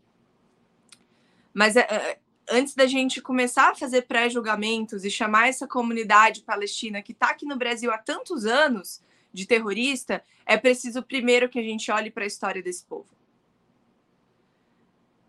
Mas 1.53 1.75
é, 1.75 2.19
antes 2.49 2.75
da 2.75 2.85
gente 2.85 3.21
começar 3.21 3.71
a 3.71 3.75
fazer 3.75 4.03
pré-julgamentos 4.03 5.05
e 5.05 5.09
chamar 5.09 5.47
essa 5.47 5.67
comunidade 5.67 6.41
palestina 6.41 7.01
que 7.01 7.11
está 7.11 7.29
aqui 7.29 7.45
no 7.45 7.57
Brasil 7.57 7.91
há 7.91 7.97
tantos 7.97 8.45
anos 8.45 9.01
de 9.33 9.45
terrorista, 9.45 10.23
é 10.45 10.57
preciso 10.57 11.01
primeiro 11.01 11.49
que 11.49 11.59
a 11.59 11.63
gente 11.63 11.89
olhe 11.91 12.11
para 12.11 12.23
a 12.23 12.27
história 12.27 12.61
desse 12.61 12.85
povo. 12.85 13.07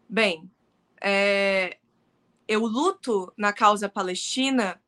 Bem, 0.09 0.51
é, 1.01 1.79
eu 2.49 2.67
luto 2.67 3.33
na 3.37 3.53
causa 3.53 3.89
palestina 3.89 4.81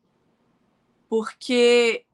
porque 1.08 2.04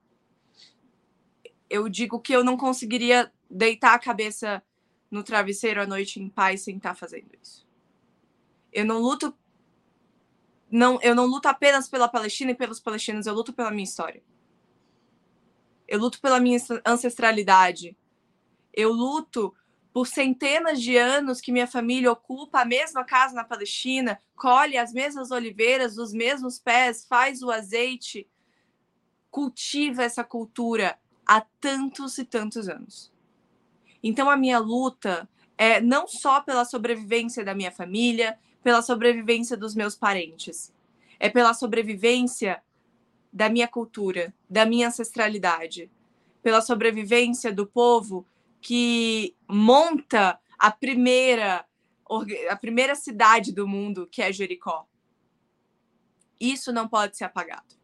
eu 1.69 1.89
digo 1.89 2.21
que 2.21 2.35
eu 2.35 2.45
não 2.45 2.57
conseguiria 2.57 3.33
deitar 3.49 3.95
a 3.95 3.99
cabeça 3.99 4.63
no 5.11 5.25
travesseiro 5.25 5.81
à 5.81 5.87
noite 5.87 6.21
em 6.21 6.29
paz 6.29 6.63
sem 6.63 6.77
estar 6.77 6.95
fazendo 6.95 7.31
isso. 7.41 7.67
Eu 8.73 8.85
não 8.85 8.99
luto 8.99 9.35
não, 10.71 11.01
eu 11.03 11.15
não 11.15 11.27
luto 11.27 11.49
apenas 11.49 11.89
pela 11.89 12.09
Palestina 12.09 12.53
e 12.53 12.55
pelos 12.55 12.79
palestinos, 12.79 13.27
eu 13.27 13.35
luto 13.35 13.53
pela 13.53 13.73
minha 13.73 13.83
história. 13.83 14.23
Eu 15.89 15.99
luto 15.99 16.21
pela 16.21 16.39
minha 16.39 16.59
ancestralidade. 16.87 17.97
Eu 18.73 18.93
luto 18.93 19.53
por 19.93 20.07
centenas 20.07 20.81
de 20.81 20.97
anos 20.97 21.41
que 21.41 21.51
minha 21.51 21.67
família 21.67 22.13
ocupa 22.13 22.61
a 22.61 22.65
mesma 22.65 23.05
casa 23.05 23.35
na 23.35 23.43
Palestina, 23.43 24.21
colhe 24.37 24.79
as 24.79 24.93
mesmas 24.93 25.33
oliveiras, 25.33 25.99
os 25.99 26.13
mesmos 26.13 26.61
pés, 26.61 27.05
faz 27.05 27.43
o 27.43 27.51
azeite, 27.51 28.29
cultiva 29.29 30.05
essa 30.05 30.23
cultura 30.23 30.97
há 31.27 31.41
tantos 31.61 32.19
e 32.19 32.25
tantos 32.25 32.69
anos. 32.69 33.13
Então 34.01 34.31
a 34.31 34.37
minha 34.37 34.61
luta 34.61 35.29
é 35.59 35.81
não 35.81 36.07
só 36.07 36.41
pela 36.41 36.65
sobrevivência 36.65 37.45
da 37.45 37.55
minha 37.55 37.73
família, 37.73 38.39
pela 38.63 38.83
sobrevivência 38.83 39.57
dos 39.57 39.75
meus 39.75 39.97
parentes. 39.97 40.73
É 41.19 41.29
pela 41.29 41.55
sobrevivência 41.55 42.63
da 43.33 43.49
minha 43.49 43.69
cultura, 43.69 44.35
da 44.49 44.67
minha 44.67 44.89
ancestralidade, 44.89 45.91
pela 46.43 46.61
sobrevivência 46.61 47.53
do 47.53 47.67
povo 47.67 48.27
que 48.61 49.35
monta 49.49 50.39
a 50.59 50.71
primeira 50.71 51.65
a 52.49 52.57
primeira 52.57 52.97
cidade 52.97 53.53
do 53.53 53.69
mundo, 53.69 54.09
que 54.11 54.21
é 54.21 54.33
Jericó. 54.33 54.85
Isso 56.41 56.73
não 56.73 56.89
pode 56.89 57.17
ser 57.17 57.23
apagado. 57.23 57.77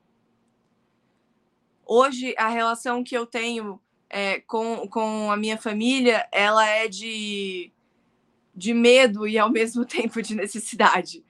Hoje, 1.85 2.35
a 2.37 2.49
relação 2.49 3.05
que 3.05 3.17
eu 3.17 3.25
tenho 3.25 3.81
é, 4.11 4.41
com, 4.41 4.89
com 4.89 5.31
a 5.31 5.37
minha 5.37 5.57
família, 5.57 6.29
ela 6.33 6.67
é 6.67 6.89
de 6.89 7.73
de 8.57 8.73
medo 8.73 9.29
e 9.29 9.39
ao 9.39 9.51
mesmo 9.51 9.85
tempo 9.87 10.23
de 10.23 10.35
necessidade 10.35 11.25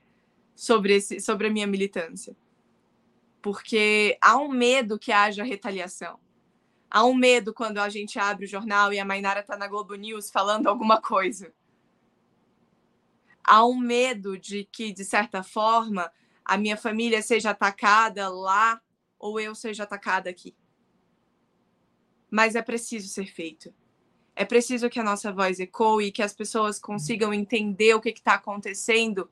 sobre, 0.55 0.95
esse, 0.95 1.19
sobre 1.19 1.47
a 1.47 1.49
minha 1.51 1.67
militância. 1.67 2.35
Porque 3.41 4.17
há 4.21 4.37
um 4.37 4.47
medo 4.47 4.97
que 4.97 5.11
haja 5.11 5.43
retaliação. 5.43 6.19
Há 6.89 7.03
um 7.03 7.13
medo 7.13 7.53
quando 7.53 7.79
a 7.79 7.89
gente 7.89 8.17
abre 8.17 8.45
o 8.45 8.49
jornal 8.49 8.93
e 8.93 8.99
a 8.99 9.05
Mainara 9.05 9.41
está 9.41 9.57
na 9.57 9.67
Globo 9.67 9.93
News 9.95 10.31
falando 10.31 10.67
alguma 10.67 11.01
coisa. 11.01 11.53
Há 13.43 13.65
um 13.65 13.77
medo 13.77 14.37
de 14.37 14.65
que, 14.71 14.91
de 14.93 15.03
certa 15.05 15.43
forma, 15.43 16.11
a 16.43 16.57
minha 16.57 16.77
família 16.77 17.21
seja 17.21 17.51
atacada 17.51 18.29
lá 18.29 18.81
ou 19.19 19.39
eu 19.39 19.53
seja 19.53 19.83
atacada 19.83 20.29
aqui. 20.29 20.55
Mas 22.31 22.55
é 22.55 22.61
preciso 22.61 23.07
ser 23.09 23.27
feito. 23.27 23.73
É 24.39 24.45
preciso 24.45 24.87
que 24.87 24.99
a 24.99 25.03
nossa 25.03 25.33
voz 25.33 25.59
ecoe, 25.59 26.11
que 26.11 26.21
as 26.21 26.31
pessoas 26.31 26.77
consigam 26.77 27.33
entender 27.33 27.95
o 27.95 27.99
que 27.99 28.09
está 28.09 28.35
acontecendo, 28.35 29.31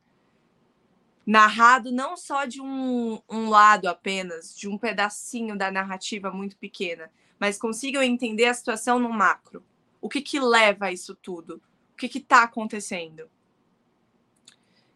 narrado 1.23 1.91
não 1.91 2.17
só 2.17 2.45
de 2.45 2.59
um, 2.59 3.21
um 3.29 3.47
lado 3.47 3.85
apenas, 3.85 4.57
de 4.57 4.67
um 4.67 4.79
pedacinho 4.79 5.55
da 5.55 5.69
narrativa 5.69 6.31
muito 6.31 6.57
pequena, 6.57 7.11
mas 7.39 7.59
consigam 7.59 8.01
entender 8.01 8.45
a 8.45 8.53
situação 8.55 8.97
no 8.97 9.11
macro. 9.13 9.63
O 10.01 10.09
que, 10.09 10.23
que 10.23 10.39
leva 10.39 10.87
a 10.87 10.91
isso 10.91 11.13
tudo? 11.13 11.61
O 11.93 11.95
que 11.95 12.07
está 12.17 12.41
acontecendo? 12.41 13.29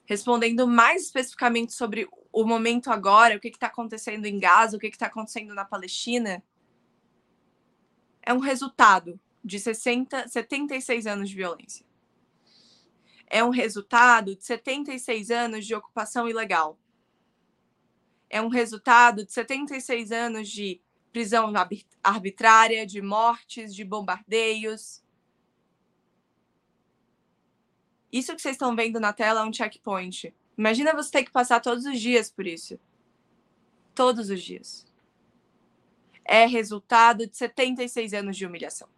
Respondendo 0.05 0.67
mais 0.67 1.03
especificamente 1.03 1.71
sobre 1.71 2.09
o 2.31 2.43
momento 2.43 2.89
agora, 2.89 3.37
o 3.37 3.39
que 3.39 3.49
está 3.49 3.67
acontecendo 3.67 4.25
em 4.25 4.39
Gaza, 4.39 4.75
o 4.75 4.79
que 4.79 4.87
está 4.87 5.05
acontecendo 5.05 5.53
na 5.53 5.65
Palestina, 5.65 6.41
é 8.23 8.33
um 8.33 8.39
resultado 8.39 9.19
de 9.43 9.59
60, 9.59 10.27
76 10.27 11.07
anos 11.07 11.29
de 11.29 11.35
violência. 11.35 11.85
É 13.27 13.43
um 13.43 13.49
resultado 13.49 14.35
de 14.35 14.43
76 14.43 15.29
anos 15.29 15.65
de 15.65 15.75
ocupação 15.75 16.27
ilegal. 16.27 16.79
É 18.29 18.41
um 18.41 18.47
resultado 18.47 19.25
de 19.25 19.31
76 19.31 20.11
anos 20.11 20.49
de 20.49 20.81
prisão 21.11 21.51
arbitrária, 22.03 22.85
de 22.85 23.01
mortes, 23.01 23.73
de 23.73 23.83
bombardeios. 23.83 25.03
Isso 28.11 28.35
que 28.35 28.41
vocês 28.41 28.55
estão 28.55 28.75
vendo 28.75 28.99
na 28.99 29.13
tela 29.13 29.41
é 29.41 29.43
um 29.43 29.53
checkpoint. 29.53 30.33
Imagina 30.57 30.93
você 30.93 31.11
ter 31.11 31.23
que 31.23 31.31
passar 31.31 31.59
todos 31.59 31.85
os 31.85 31.99
dias 31.99 32.31
por 32.31 32.45
isso. 32.45 32.79
Todos 33.93 34.29
os 34.29 34.41
dias. 34.41 34.85
É 36.25 36.45
resultado 36.45 37.25
de 37.27 37.37
76 37.37 38.13
anos 38.13 38.37
de 38.37 38.45
humilhação. 38.45 38.89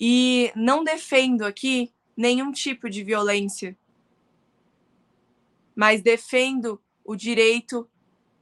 E 0.00 0.52
não 0.54 0.84
defendo 0.84 1.44
aqui 1.44 1.92
nenhum 2.16 2.52
tipo 2.52 2.88
de 2.88 3.02
violência, 3.02 3.76
mas 5.74 6.02
defendo 6.02 6.80
o 7.04 7.16
direito 7.16 7.88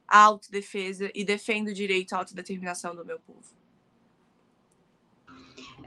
à 0.07 0.23
autodefesa 0.23 1.11
e 1.13 1.23
defendo 1.23 1.67
o 1.67 1.73
direito 1.73 2.13
à 2.13 2.17
autodeterminação 2.17 2.95
do 2.95 3.05
meu 3.05 3.19
povo. 3.19 3.55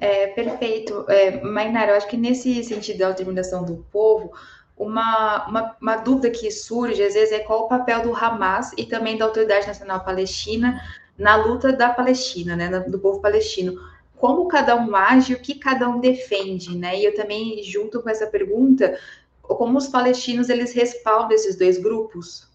É, 0.01 0.29
perfeito. 0.29 1.05
É, 1.09 1.41
Mainara, 1.43 1.93
eu 1.93 1.97
acho 1.97 2.09
que 2.09 2.17
nesse 2.17 2.63
sentido 2.65 2.99
da 2.99 3.07
autodeterminação 3.09 3.65
do 3.65 3.85
povo, 3.93 4.33
uma, 4.77 5.47
uma, 5.47 5.77
uma, 5.81 5.97
dúvida 5.97 6.31
que 6.31 6.51
surge, 6.51 7.03
às 7.03 7.15
vezes, 7.15 7.33
é 7.33 7.41
qual 7.41 7.65
o 7.65 7.69
papel 7.69 8.03
do 8.03 8.15
Hamas 8.15 8.73
e 8.79 8.87
também 8.87 9.19
da 9.19 9.27
Autoridade 9.27 9.67
Nacional 9.67 10.03
Palestina 10.03 10.81
na 11.19 11.37
luta 11.37 11.71
da 11.71 11.91
Palestina, 11.91 12.57
né, 12.57 12.81
do 12.81 12.99
povo 12.99 13.21
palestino 13.21 13.79
como 14.21 14.49
cada 14.49 14.77
um 14.77 14.95
age, 14.95 15.33
o 15.33 15.41
que 15.41 15.55
cada 15.55 15.89
um 15.89 15.99
defende, 15.99 16.77
né? 16.77 17.01
E 17.01 17.07
eu 17.07 17.15
também, 17.15 17.63
junto 17.63 18.03
com 18.03 18.11
essa 18.11 18.27
pergunta, 18.27 19.01
como 19.41 19.79
os 19.79 19.89
palestinos 19.89 20.51
eles 20.51 20.75
respaldam 20.75 21.33
esses 21.33 21.57
dois 21.57 21.79
grupos? 21.79 22.47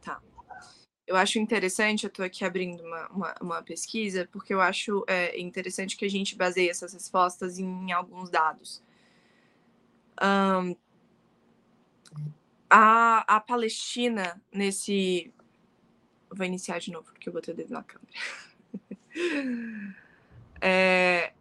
Tá. 0.00 0.22
Eu 1.04 1.16
acho 1.16 1.40
interessante, 1.40 2.04
eu 2.04 2.08
estou 2.08 2.24
aqui 2.24 2.44
abrindo 2.44 2.80
uma, 2.84 3.08
uma, 3.08 3.34
uma, 3.40 3.62
pesquisa, 3.62 4.28
porque 4.30 4.54
eu 4.54 4.60
acho 4.60 5.04
é, 5.08 5.36
interessante 5.40 5.96
que 5.96 6.04
a 6.04 6.10
gente 6.10 6.36
baseie 6.36 6.70
essas 6.70 6.92
respostas 6.92 7.58
em, 7.58 7.90
alguns 7.90 8.30
dados. 8.30 8.80
Um, 10.22 10.76
a, 12.70 13.36
a 13.36 13.40
Palestina, 13.40 14.40
nesse. 14.52 15.34
Vou 16.30 16.46
iniciar 16.46 16.78
de 16.78 16.92
novo, 16.92 17.10
porque 17.10 17.28
eu 17.28 17.32
botei 17.32 17.52
o 17.52 17.56
dedo 17.56 17.72
na 17.72 17.82
câmera. 17.82 18.12
É, 20.60 21.32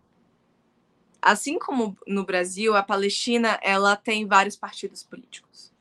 assim 1.21 1.57
como 1.59 1.97
no 2.07 2.25
Brasil, 2.25 2.75
a 2.75 2.83
Palestina 2.83 3.59
ela 3.61 3.95
tem 3.95 4.25
vários 4.25 4.55
partidos 4.55 5.03
políticos. 5.03 5.73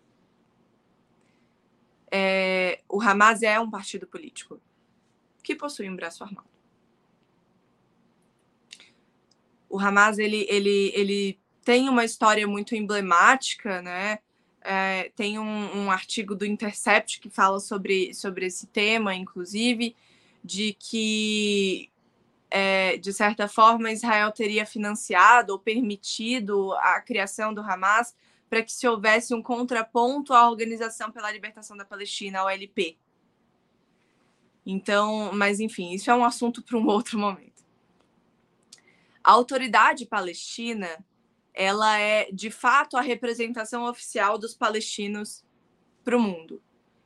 É, 2.10 2.80
o 2.88 3.00
Hamas 3.00 3.42
é 3.42 3.58
um 3.58 3.70
partido 3.70 4.06
político 4.06 4.60
que 5.42 5.54
possui 5.54 5.88
um 5.90 5.96
braço 5.96 6.24
armado. 6.24 6.56
o 9.68 9.78
Hamas 9.78 10.18
ele, 10.18 10.46
ele, 10.48 10.92
ele 10.94 11.38
tem 11.64 11.88
uma 11.88 12.04
história 12.04 12.46
muito 12.46 12.74
emblemática, 12.74 13.82
né? 13.82 14.18
É, 14.62 15.12
tem 15.14 15.38
um, 15.38 15.84
um, 15.84 15.90
artigo 15.90 16.34
do 16.34 16.44
Intercept 16.44 17.20
que 17.20 17.30
fala 17.30 17.60
sobre, 17.60 18.12
sobre 18.14 18.46
esse 18.46 18.66
tema, 18.66 19.14
inclusive, 19.14 19.94
de 20.42 20.76
que, 20.78 21.88
é, 22.50 22.96
de 22.96 23.12
certa 23.12 23.48
forma, 23.48 23.90
Israel 23.90 24.30
teria 24.32 24.64
financiado 24.64 25.52
ou 25.52 25.58
permitido 25.58 26.72
a 26.74 27.00
criação 27.00 27.52
do 27.52 27.60
Hamas 27.60 28.14
para 28.48 28.62
que 28.62 28.72
se 28.72 28.86
houvesse 28.86 29.34
um 29.34 29.42
contraponto 29.42 30.32
à 30.32 30.48
Organização 30.48 31.10
pela 31.10 31.30
Libertação 31.30 31.76
da 31.76 31.84
Palestina, 31.84 32.40
a 32.40 32.44
OLP. 32.44 32.96
Então, 34.64 35.30
mas 35.32 35.60
enfim, 35.60 35.92
isso 35.92 36.10
é 36.10 36.14
um 36.14 36.24
assunto 36.24 36.62
para 36.62 36.76
um 36.76 36.86
outro 36.88 37.18
momento. 37.18 37.64
A 39.22 39.32
autoridade 39.32 40.06
palestina, 40.06 41.04
ela 41.52 41.98
é 41.98 42.30
de 42.32 42.50
fato 42.50 42.96
a 42.96 43.00
representação 43.00 43.84
oficial 43.84 44.38
dos 44.38 44.54
palestinos 44.54 45.44
para 46.04 46.16
o 46.16 46.20
mundo. 46.20 46.62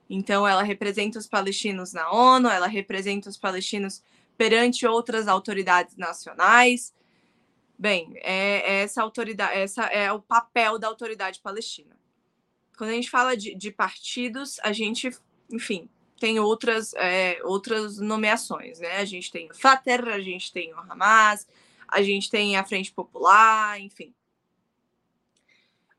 Então, 0.09 0.47
ela 0.47 0.63
representa 0.63 1.19
os 1.19 1.27
palestinos 1.27 1.93
na 1.93 2.11
ONU, 2.11 2.49
ela 2.49 2.67
representa 2.67 3.31
os 3.31 3.39
palestinos 3.39 4.03
perante 4.41 4.87
outras 4.87 5.29
autoridades 5.29 5.99
nacionais, 5.99 6.95
Bem, 7.79 8.13
é, 8.17 8.75
é, 8.75 8.83
essa 8.83 9.03
autoridade, 9.03 9.59
essa 9.59 9.85
é 9.85 10.13
o 10.13 10.21
papel 10.21 10.79
da 10.79 10.87
autoridade 10.87 11.41
palestina. 11.41 11.97
Quando 12.77 12.91
a 12.91 12.93
gente 12.93 13.09
fala 13.09 13.35
de, 13.35 13.55
de 13.55 13.71
partidos, 13.71 14.59
a 14.63 14.71
gente, 14.71 15.11
enfim, 15.51 15.89
tem 16.19 16.39
outras, 16.39 16.93
é, 16.93 17.41
outras 17.43 17.99
nomeações, 17.99 18.81
né? 18.81 18.99
A 18.99 19.07
gente 19.07 19.33
tem 19.33 19.51
o 19.51 19.55
Fatah, 19.55 20.13
a 20.13 20.21
gente 20.21 20.53
tem 20.53 20.75
o 20.75 20.79
Hamas, 20.79 21.49
a 21.89 22.03
gente 22.03 22.29
tem 22.29 22.59
a 22.59 22.65
Frente 22.65 22.93
Popular, 22.93 23.81
enfim. 23.81 24.15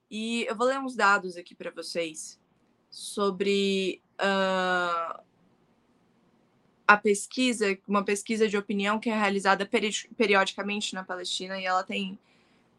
E 0.10 0.46
eu 0.48 0.56
vou 0.56 0.68
ler 0.68 0.80
uns 0.80 0.96
dados 0.96 1.36
aqui 1.36 1.56
para 1.56 1.72
vocês 1.72 2.40
sobre 2.92 4.04
uh, 4.20 5.20
a 6.92 6.98
pesquisa, 6.98 7.78
uma 7.88 8.04
pesquisa 8.04 8.50
de 8.50 8.58
opinião 8.58 9.00
que 9.00 9.10
é 9.10 9.18
realizada 9.18 9.66
periodicamente 10.18 10.94
na 10.94 11.06
Palestina 11.06 11.58
e 11.58 11.64
ela 11.64 11.84
tem 11.84 12.20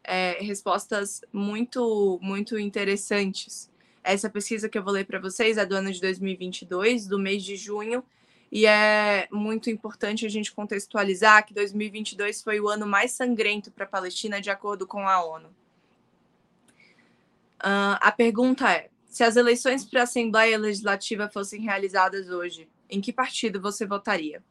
é, 0.03 0.37
respostas 0.39 1.21
muito, 1.33 2.19
muito 2.21 2.59
interessantes. 2.59 3.71
Essa 4.03 4.29
pesquisa 4.29 4.69
que 4.69 4.77
eu 4.77 4.83
vou 4.83 4.93
ler 4.93 5.05
para 5.07 5.19
vocês 5.19 5.57
é 5.57 5.65
do 5.65 5.75
ano 5.75 5.91
de 5.91 5.99
2022, 5.99 7.07
do 7.07 7.17
mês 7.17 7.43
de 7.43 7.55
junho, 7.55 8.03
e 8.51 8.67
é 8.67 9.27
muito 9.31 9.71
importante 9.71 10.27
a 10.27 10.29
gente 10.29 10.51
contextualizar 10.51 11.43
que 11.43 11.55
2022 11.55 12.43
foi 12.43 12.59
o 12.59 12.69
ano 12.69 12.85
mais 12.85 13.13
sangrento 13.13 13.71
para 13.71 13.85
a 13.85 13.87
Palestina, 13.87 14.39
de 14.39 14.51
acordo 14.51 14.85
com 14.85 15.07
a 15.07 15.25
ONU. 15.25 15.47
Uh, 17.59 17.97
a 17.99 18.11
pergunta 18.11 18.71
é: 18.71 18.89
se 19.07 19.23
as 19.23 19.37
eleições 19.37 19.83
para 19.83 20.01
a 20.01 20.03
Assembleia 20.03 20.55
Legislativa 20.55 21.27
fossem 21.27 21.61
realizadas 21.61 22.29
hoje, 22.29 22.67
em 22.93 23.01
que 23.01 23.11
partido 23.11 23.59
você 23.59 23.85
votaria? 23.87 24.43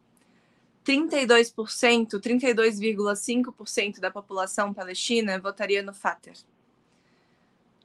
32%, 0.84 2.20
32,5% 2.20 4.00
da 4.00 4.11
população 4.11 4.75
palestina 4.75 5.38
votaria 5.38 5.80
no 5.80 5.94
Fatah. 5.94 6.32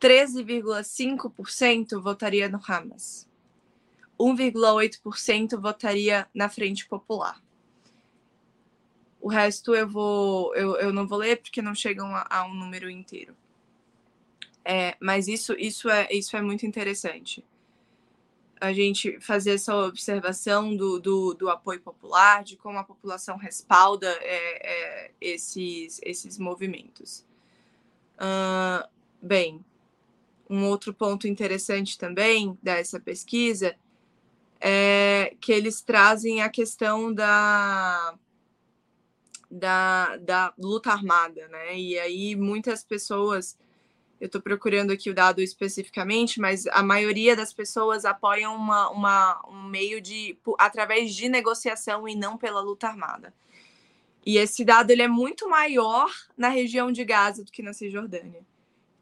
13,5% 0.02 2.02
votaria 2.02 2.50
no 2.50 2.60
Hamas. 2.68 3.30
1,8% 4.20 5.60
votaria 5.60 6.28
na 6.34 6.50
Frente 6.50 6.88
Popular. 6.88 7.40
O 9.22 9.30
resto 9.30 9.76
eu 9.76 9.88
vou 9.88 10.56
eu, 10.56 10.76
eu 10.78 10.92
não 10.92 11.08
vou 11.08 11.20
ler 11.20 11.40
porque 11.40 11.62
não 11.62 11.76
chegam 11.76 12.16
a, 12.16 12.26
a 12.28 12.44
um 12.46 12.56
número 12.56 12.90
inteiro. 12.90 13.38
É, 14.66 14.98
mas 15.00 15.28
isso 15.28 15.54
isso 15.54 15.88
é 15.88 16.08
isso 16.12 16.36
é 16.36 16.42
muito 16.42 16.66
interessante 16.66 17.46
a 18.60 18.74
gente 18.74 19.20
fazer 19.20 19.52
essa 19.52 19.76
observação 19.76 20.76
do, 20.76 21.00
do, 21.00 21.34
do, 21.34 21.50
apoio 21.50 21.80
popular, 21.82 22.44
de 22.44 22.58
como 22.58 22.78
a 22.78 22.84
população 22.84 23.38
respalda 23.38 24.08
é, 24.22 25.08
é, 25.08 25.12
esses, 25.22 26.00
esses 26.04 26.38
movimentos. 26.38 27.26
Uh, 28.16 28.88
bem, 29.22 29.64
um 30.50 30.66
outro 30.66 30.94
ponto 30.94 31.28
interessante 31.28 31.98
também 31.98 32.58
dessa 32.62 33.00
pesquisa 33.00 33.76
é 34.60 35.36
que 35.40 35.52
eles 35.52 35.82
trazem 35.82 36.42
a 36.42 36.50
questão 36.50 37.14
da, 37.14 38.18
da, 39.52 40.18
da 40.18 40.54
luta 40.58 40.92
armada, 40.92 41.48
né? 41.48 41.78
E 41.78 42.00
aí 42.00 42.36
muitas 42.36 42.84
pessoas 42.84 43.58
eu 44.20 44.26
estou 44.26 44.42
procurando 44.42 44.92
aqui 44.92 45.10
o 45.10 45.14
dado 45.14 45.42
especificamente, 45.42 46.40
mas 46.40 46.66
a 46.68 46.82
maioria 46.82 47.36
das 47.36 47.54
pessoas 47.54 48.04
apoiam 48.04 48.56
uma, 48.56 48.90
uma, 48.90 49.46
um 49.48 49.64
meio 49.64 50.02
de 50.02 50.38
através 50.58 51.14
de 51.14 51.30
negociação 51.30 52.08
e 52.08 52.16
não 52.16 52.38
pela 52.38 52.60
luta 52.60 52.88
armada. 52.88 53.34
E 54.26 54.38
esse 54.38 54.66
dado 54.66 54.92
ele 54.92 55.04
é 55.04 55.08
muito 55.08 55.48
maior 55.48 56.10
na 56.36 56.50
região 56.50 56.92
de 56.92 57.06
Gaza 57.06 57.44
do 57.44 57.52
que 57.52 57.62
na 57.62 57.74
Cisjordânia. 57.74 58.42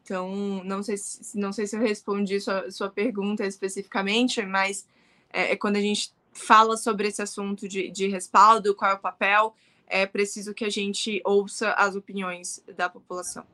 Então, 0.03 0.63
não 0.63 0.83
sei 0.83 0.97
se, 0.97 1.35
não 1.37 1.51
sei 1.51 1.65
se 1.65 1.75
eu 1.75 1.81
respondi 1.81 2.39
sua, 2.39 2.69
sua 2.69 2.89
pergunta 2.89 3.43
especificamente, 3.45 4.45
mas 4.45 4.85
é, 5.33 5.53
é 5.53 5.55
quando 5.55 5.77
a 5.77 5.81
gente 5.81 6.13
fala 6.31 6.77
sobre 6.77 7.07
esse 7.07 7.21
assunto 7.21 7.67
de, 7.67 7.89
de 7.89 8.07
respaldo, 8.07 8.75
qual 8.75 8.91
é 8.91 8.93
o 8.93 8.99
papel, 8.99 9.55
é 9.87 10.05
preciso 10.05 10.53
que 10.53 10.65
a 10.65 10.69
gente 10.69 11.21
ouça 11.23 11.71
as 11.71 11.95
opiniões 11.95 12.63
da 12.75 12.89
população. 12.89 13.45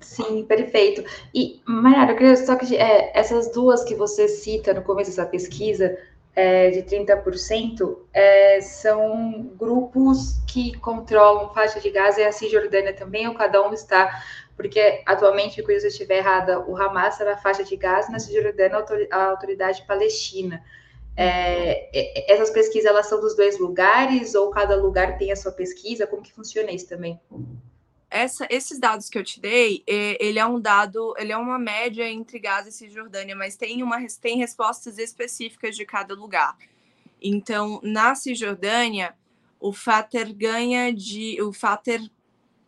Sim, 0.00 0.44
perfeito. 0.44 1.04
E, 1.34 1.60
Mayara, 1.66 2.12
eu 2.12 2.16
queria 2.16 2.36
só 2.36 2.56
que 2.56 2.76
é, 2.76 3.10
essas 3.14 3.50
duas 3.52 3.82
que 3.84 3.94
você 3.94 4.28
cita 4.28 4.72
no 4.72 4.82
começo 4.82 5.10
dessa 5.10 5.26
pesquisa, 5.26 5.98
é, 6.34 6.70
de 6.70 6.82
30%, 6.84 7.98
é, 8.12 8.60
são 8.60 9.50
grupos 9.58 10.40
que 10.46 10.76
controlam 10.78 11.52
faixa 11.52 11.80
de 11.80 11.90
Gaza 11.90 12.20
e 12.20 12.24
a 12.24 12.30
Cisjordânia 12.30 12.92
também, 12.92 13.26
ou 13.26 13.34
cada 13.34 13.60
um 13.66 13.72
está, 13.72 14.22
porque 14.56 15.02
atualmente, 15.04 15.56
se 15.56 15.60
eu 15.60 15.88
estiver 15.88 16.18
errada, 16.18 16.60
o 16.60 16.76
Hamas 16.76 17.14
está 17.14 17.24
na 17.24 17.36
faixa 17.36 17.64
de 17.64 17.76
Gaza, 17.76 18.12
na 18.12 18.20
Cisjordânia 18.20 18.84
a 19.10 19.24
autoridade 19.24 19.84
palestina. 19.84 20.62
É, 21.16 22.32
essas 22.32 22.50
pesquisas, 22.50 22.88
elas 22.88 23.06
são 23.06 23.20
dos 23.20 23.34
dois 23.34 23.58
lugares, 23.58 24.36
ou 24.36 24.50
cada 24.50 24.76
lugar 24.76 25.18
tem 25.18 25.32
a 25.32 25.36
sua 25.36 25.50
pesquisa? 25.50 26.06
Como 26.06 26.22
que 26.22 26.32
funciona 26.32 26.70
isso 26.70 26.88
também? 26.88 27.20
Essa, 28.10 28.46
esses 28.50 28.78
dados 28.78 29.08
que 29.08 29.18
eu 29.18 29.24
te 29.24 29.40
dei, 29.40 29.82
ele 29.86 30.38
é 30.38 30.46
um 30.46 30.60
dado, 30.60 31.14
ele 31.18 31.32
é 31.32 31.36
uma 31.36 31.58
média 31.58 32.08
entre 32.08 32.38
Gaza 32.38 32.70
e 32.70 32.72
Cisjordânia, 32.72 33.36
mas 33.36 33.56
tem, 33.56 33.82
uma, 33.82 33.98
tem 34.20 34.38
respostas 34.38 34.98
específicas 34.98 35.76
de 35.76 35.84
cada 35.84 36.14
lugar. 36.14 36.56
Então, 37.20 37.80
na 37.82 38.14
Cisjordânia, 38.14 39.14
o 39.60 39.72
Fater 39.72 40.32
ganha 40.32 40.92
de. 40.92 41.40
O 41.42 41.52
Fater 41.52 42.00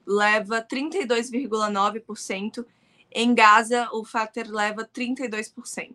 leva 0.06 0.62
32,9%. 0.62 2.66
Em 3.12 3.34
Gaza, 3.34 3.88
o 3.92 4.04
Fater 4.04 4.50
leva 4.50 4.84
32%. 4.84 5.94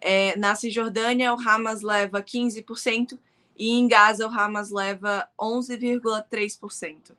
É, 0.00 0.36
na 0.36 0.54
Cisjordânia, 0.54 1.32
o 1.32 1.40
Hamas 1.40 1.82
leva 1.82 2.22
15%. 2.22 3.18
E 3.56 3.70
em 3.70 3.86
Gaza, 3.86 4.26
o 4.26 4.30
Hamas 4.30 4.70
leva 4.70 5.28
11,3%. 5.38 7.14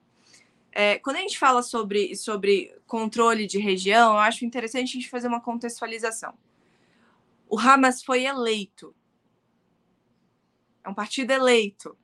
É, 0.78 1.00
quando 1.00 1.16
a 1.16 1.22
gente 1.22 1.40
fala 1.40 1.64
sobre, 1.64 2.18
sobre 2.18 2.78
controle 2.86 3.48
de 3.48 3.58
região, 3.58 4.12
eu 4.12 4.20
acho 4.20 4.44
interessante 4.44 4.90
a 4.90 4.92
gente 5.00 5.10
fazer 5.10 5.30
uma 5.30 5.40
contextualização. 5.40 6.34
O 7.48 7.58
Hamas 7.58 8.04
foi 8.04 8.26
eleito. 8.26 8.94
É 10.84 10.90
um 10.90 10.94
partido 10.94 11.32
eleito. 11.32 11.98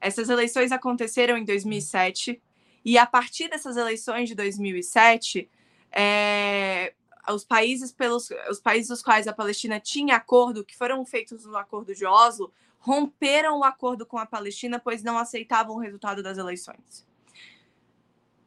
Essas 0.00 0.28
eleições 0.28 0.72
aconteceram 0.72 1.38
em 1.38 1.44
2007 1.44 2.42
e 2.84 2.98
a 2.98 3.06
partir 3.06 3.48
dessas 3.48 3.76
eleições 3.76 4.28
de 4.28 4.34
2007, 4.34 5.48
é, 5.92 6.94
os 7.30 7.44
países 7.44 7.92
pelos 7.92 8.28
os 8.50 8.58
países 8.58 8.88
dos 8.88 9.02
quais 9.02 9.28
a 9.28 9.32
Palestina 9.32 9.78
tinha 9.78 10.16
acordo, 10.16 10.64
que 10.64 10.76
foram 10.76 11.06
feitos 11.06 11.44
no 11.44 11.56
Acordo 11.56 11.94
de 11.94 12.04
Oslo, 12.04 12.52
romperam 12.80 13.60
o 13.60 13.64
acordo 13.64 14.04
com 14.04 14.18
a 14.18 14.26
Palestina, 14.26 14.80
pois 14.80 15.04
não 15.04 15.16
aceitavam 15.16 15.76
o 15.76 15.78
resultado 15.78 16.24
das 16.24 16.38
eleições 16.38 17.11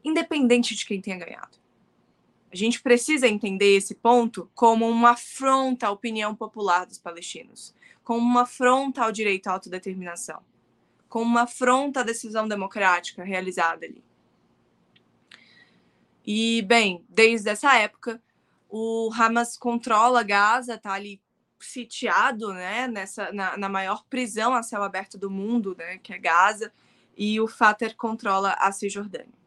independente 0.05 0.75
de 0.75 0.85
quem 0.85 1.01
tenha 1.01 1.17
ganhado. 1.17 1.57
A 2.51 2.55
gente 2.55 2.81
precisa 2.81 3.27
entender 3.27 3.75
esse 3.75 3.95
ponto 3.95 4.49
como 4.55 4.87
uma 4.87 5.11
afronta 5.11 5.87
à 5.87 5.91
opinião 5.91 6.33
popular 6.33 6.85
dos 6.85 6.97
palestinos, 6.97 7.75
como 8.03 8.19
uma 8.19 8.43
afronta 8.43 9.03
ao 9.03 9.11
direito 9.11 9.47
à 9.47 9.51
autodeterminação, 9.51 10.41
como 11.09 11.25
uma 11.25 11.41
afronta 11.41 11.99
à 11.99 12.03
decisão 12.03 12.47
democrática 12.47 13.23
realizada 13.23 13.85
ali. 13.85 14.01
E, 16.25 16.61
bem, 16.61 17.03
desde 17.09 17.49
essa 17.49 17.75
época, 17.75 18.21
o 18.69 19.11
Hamas 19.13 19.57
controla 19.57 20.23
Gaza, 20.23 20.75
está 20.75 20.93
ali 20.93 21.21
sitiado, 21.59 22.53
né, 22.53 22.87
nessa, 22.87 23.31
na, 23.31 23.57
na, 23.57 23.69
maior 23.69 24.03
prisão 24.09 24.53
a 24.53 24.63
céu 24.63 24.83
aberto 24.83 25.17
do 25.17 25.29
mundo, 25.29 25.75
né, 25.77 25.97
que 25.97 26.13
é 26.13 26.17
Gaza, 26.17 26.71
e 27.17 27.39
o 27.39 27.47
Fatah 27.47 27.93
controla 27.95 28.53
a 28.59 28.71
Cisjordânia. 28.71 29.44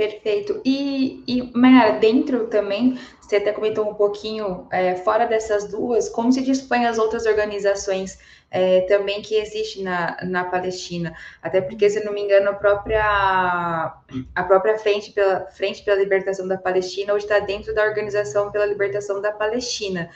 Perfeito. 0.00 0.62
E, 0.64 1.22
e 1.28 1.52
Mayara, 1.54 1.98
dentro 1.98 2.46
também, 2.46 2.98
você 3.20 3.36
até 3.36 3.52
comentou 3.52 3.86
um 3.86 3.92
pouquinho, 3.92 4.66
é, 4.72 4.94
fora 4.94 5.26
dessas 5.26 5.68
duas, 5.68 6.08
como 6.08 6.32
se 6.32 6.40
dispõe 6.40 6.86
as 6.86 6.96
outras 6.96 7.26
organizações 7.26 8.18
é, 8.50 8.80
também 8.88 9.20
que 9.20 9.34
existem 9.34 9.82
na, 9.82 10.16
na 10.24 10.44
Palestina? 10.44 11.14
Até 11.42 11.60
porque, 11.60 11.90
se 11.90 12.02
não 12.02 12.14
me 12.14 12.22
engano, 12.22 12.48
a 12.48 12.54
própria, 12.54 13.94
a 14.34 14.42
própria 14.44 14.78
Frente 14.78 15.12
pela, 15.12 15.46
Frente 15.50 15.84
pela 15.84 16.00
Libertação 16.00 16.48
da 16.48 16.56
Palestina 16.56 17.12
hoje 17.12 17.26
está 17.26 17.38
dentro 17.38 17.74
da 17.74 17.84
Organização 17.84 18.50
pela 18.50 18.64
Libertação 18.64 19.20
da 19.20 19.32
Palestina. 19.32 20.08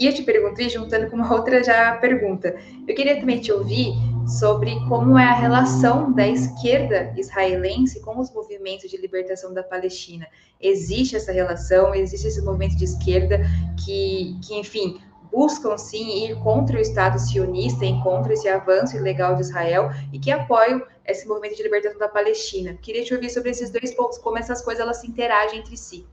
E 0.00 0.06
eu 0.08 0.12
te 0.12 0.24
perguntei, 0.24 0.68
juntando 0.68 1.08
com 1.08 1.14
uma 1.14 1.32
outra 1.32 1.62
já 1.62 1.94
pergunta, 1.98 2.56
eu 2.88 2.92
queria 2.96 3.20
também 3.20 3.38
te 3.38 3.52
ouvir 3.52 3.92
sobre 4.26 4.78
como 4.88 5.18
é 5.18 5.24
a 5.24 5.34
relação 5.34 6.12
da 6.12 6.26
esquerda 6.26 7.12
israelense 7.16 8.00
com 8.00 8.18
os 8.18 8.32
movimentos 8.32 8.90
de 8.90 8.96
libertação 8.96 9.52
da 9.52 9.62
Palestina. 9.62 10.26
Existe 10.60 11.16
essa 11.16 11.32
relação, 11.32 11.94
existe 11.94 12.28
esse 12.28 12.40
movimento 12.42 12.76
de 12.76 12.84
esquerda 12.84 13.40
que, 13.84 14.38
que 14.42 14.54
enfim, 14.54 15.00
buscam 15.32 15.78
sim 15.78 16.26
ir 16.26 16.38
contra 16.40 16.76
o 16.76 16.80
Estado 16.80 17.18
sionista, 17.18 17.86
contra 18.02 18.34
esse 18.34 18.48
avanço 18.48 18.96
ilegal 18.96 19.34
de 19.34 19.42
Israel 19.42 19.90
e 20.12 20.18
que 20.18 20.30
apoiam 20.30 20.86
esse 21.04 21.26
movimento 21.26 21.56
de 21.56 21.62
libertação 21.62 21.98
da 21.98 22.08
Palestina. 22.08 22.74
Queria 22.80 23.04
te 23.04 23.14
ouvir 23.14 23.30
sobre 23.30 23.50
esses 23.50 23.70
dois 23.70 23.94
pontos, 23.94 24.18
como 24.18 24.38
essas 24.38 24.62
coisas 24.62 24.82
elas 24.82 24.98
se 24.98 25.08
interagem 25.08 25.60
entre 25.60 25.76
si. 25.76 26.06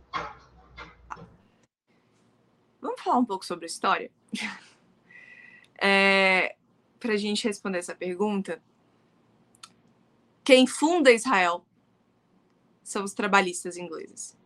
Vamos 2.81 3.01
falar 3.01 3.19
um 3.19 3.25
pouco 3.25 3.45
sobre 3.45 3.65
a 3.65 3.67
história? 3.67 4.09
é, 5.81 6.55
Para 6.99 7.13
a 7.13 7.17
gente 7.17 7.47
responder 7.47 7.79
essa 7.79 7.95
pergunta, 7.95 8.61
quem 10.43 10.67
funda 10.67 11.11
Israel 11.11 11.65
são 12.83 13.03
os 13.03 13.13
trabalhistas 13.13 13.77
ingleses. 13.77 14.37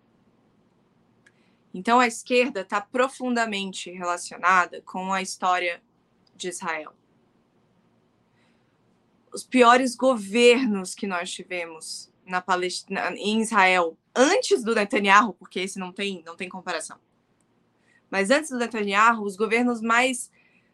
Então 1.73 1.99
a 1.99 2.05
esquerda 2.05 2.61
está 2.61 2.79
profundamente 2.79 3.89
relacionada 3.89 4.81
com 4.81 5.11
a 5.11 5.21
história 5.21 5.81
de 6.35 6.49
Israel. 6.49 6.93
Os 9.31 9.43
piores 9.43 9.95
governos 9.95 10.93
que 10.93 11.07
nós 11.07 11.31
tivemos 11.31 12.11
na 12.25 12.39
Palestina, 12.39 13.11
em 13.15 13.41
Israel 13.41 13.97
antes 14.15 14.63
do 14.63 14.75
Netanyahu, 14.75 15.33
porque 15.33 15.59
esse 15.59 15.79
não 15.79 15.91
tem, 15.91 16.21
não 16.23 16.35
tem 16.35 16.47
comparação 16.47 16.99
mas 18.13 18.29
antes 18.29 18.51
do 18.51 18.59
Netanyahu, 18.59 19.23
os 19.23 19.35
governos 19.35 19.81
mais 19.81 20.29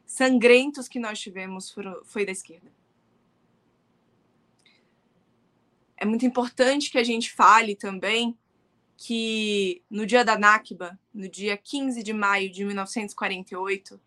sangrentos 0.09 0.87
que 0.87 0.97
nós 0.97 1.19
tivemos 1.19 1.71
foi 2.03 2.25
da 2.25 2.31
esquerda. 2.31 2.71
É 5.95 6.03
muito 6.03 6.25
importante 6.25 6.89
que 6.89 6.97
a 6.97 7.03
gente 7.03 7.31
fale 7.31 7.75
também 7.75 8.35
que 8.97 9.83
no 9.87 10.07
dia 10.07 10.25
da 10.25 10.35
Nakba, 10.35 10.99
no 11.13 11.29
dia 11.29 11.55
15 11.55 12.01
de 12.01 12.11
maio 12.11 12.51
de 12.51 12.65
1948, 12.65 14.01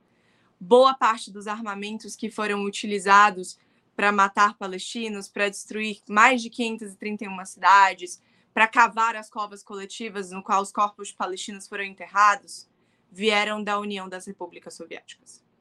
boa 0.59 0.93
parte 0.93 1.31
dos 1.31 1.47
armamentos 1.47 2.17
que 2.17 2.29
foram 2.29 2.65
utilizados 2.65 3.57
para 3.95 4.11
matar 4.11 4.59
palestinos, 4.59 5.29
para 5.29 5.49
destruir 5.49 6.01
mais 6.09 6.43
de 6.43 6.51
531 6.51 7.47
cidades, 7.47 8.21
para 8.53 8.67
cavar 8.67 9.15
as 9.15 9.31
covas 9.31 9.63
coletivas 9.63 10.33
no 10.33 10.43
qual 10.43 10.63
os 10.63 10.73
corpos 10.73 11.13
palestinos 11.13 11.69
foram 11.69 11.85
enterrados, 11.85 12.69
vieram 13.09 13.63
da 13.63 13.79
União 13.79 14.09
das 14.09 14.27
Repúblicas 14.27 14.75
Soviéticas. 14.75 15.52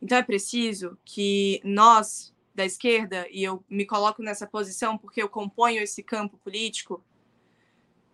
Então 0.00 0.18
é 0.18 0.22
preciso 0.22 0.98
que 1.04 1.60
nós, 1.64 2.34
da 2.54 2.64
esquerda, 2.64 3.26
e 3.30 3.42
eu 3.42 3.64
me 3.68 3.86
coloco 3.86 4.22
nessa 4.22 4.46
posição 4.46 4.96
porque 4.96 5.22
eu 5.22 5.28
componho 5.28 5.82
esse 5.82 6.02
campo 6.02 6.36
político, 6.38 7.02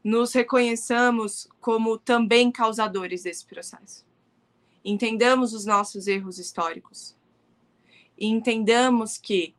nos 0.02 0.32
reconheçamos 0.32 1.48
como 1.60 1.98
também 1.98 2.50
causadores 2.50 3.22
desse 3.22 3.46
processo. 3.46 4.04
Entendamos 4.84 5.52
os 5.52 5.64
nossos 5.64 6.06
erros 6.06 6.38
históricos. 6.38 7.16
E 8.18 8.26
entendamos 8.26 9.16
que 9.16 9.54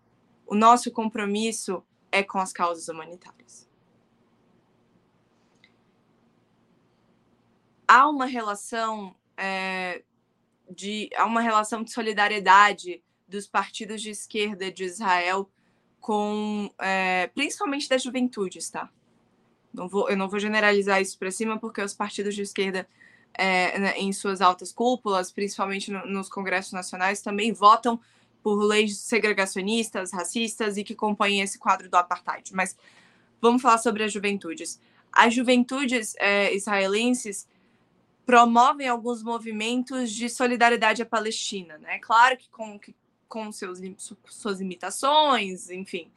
o 0.46 0.54
nosso 0.54 0.92
compromisso 0.92 1.84
é 2.12 2.22
com 2.22 2.40
as 2.40 2.52
causas 2.52 2.90
humanitárias. 2.90 3.68
há 7.94 8.10
uma 8.10 8.26
relação 8.26 9.16
é, 9.38 10.04
de 10.76 11.10
há 11.16 11.26
uma 11.26 11.42
relação 11.42 11.84
de 11.84 11.92
solidariedade 11.92 13.02
dos 13.28 13.48
partidos 13.48 14.02
de 14.02 14.10
esquerda 14.10 14.72
de 14.72 14.84
Israel 14.84 15.50
com 16.00 16.70
é, 16.80 17.28
principalmente 17.34 17.88
das 17.88 18.04
juventudes, 18.04 18.70
tá? 18.70 18.90
Não 19.74 19.88
vou, 19.88 20.10
eu 20.10 20.18
não 20.18 20.30
vou 20.30 20.40
generalizar 20.40 21.02
isso 21.02 21.18
para 21.18 21.32
cima 21.32 21.58
porque 21.58 21.82
os 21.82 21.94
partidos 21.94 22.36
de 22.36 22.42
esquerda 22.42 22.88
é, 23.36 23.98
em 24.00 24.14
suas 24.14 24.42
altas 24.42 24.72
cúpulas, 24.72 25.32
principalmente 25.32 25.92
no, 25.92 26.06
nos 26.06 26.30
congressos 26.30 26.74
nacionais, 26.74 27.22
também 27.22 27.52
votam 27.52 28.00
por 28.44 28.62
leis 28.62 28.98
segregacionistas, 29.00 30.12
racistas 30.12 30.78
e 30.78 30.84
que 30.84 30.94
compõem 30.94 31.42
esse 31.42 31.58
quadro 31.58 31.90
do 31.90 31.96
apartheid. 31.96 32.54
Mas 32.54 32.78
vamos 33.42 33.62
falar 33.62 33.78
sobre 33.78 34.04
as 34.04 34.12
juventudes. 34.12 34.80
As 35.12 35.34
juventudes 35.34 36.14
é, 36.20 36.54
israelenses 36.54 37.48
promovem 38.26 38.88
alguns 38.88 39.22
movimentos 39.22 40.12
de 40.12 40.30
solidariedade 40.30 41.02
à 41.02 41.06
Palestina, 41.06 41.78
né? 41.78 42.00
Claro 42.00 42.38
que 42.38 42.50
com, 42.50 42.80
com 43.28 43.52
seus, 43.52 43.80
suas 44.30 44.62
imitações, 44.62 45.70
enfim. 45.70 46.12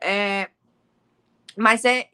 É, 0.00 0.50
mas 1.56 1.84
é 1.84 2.10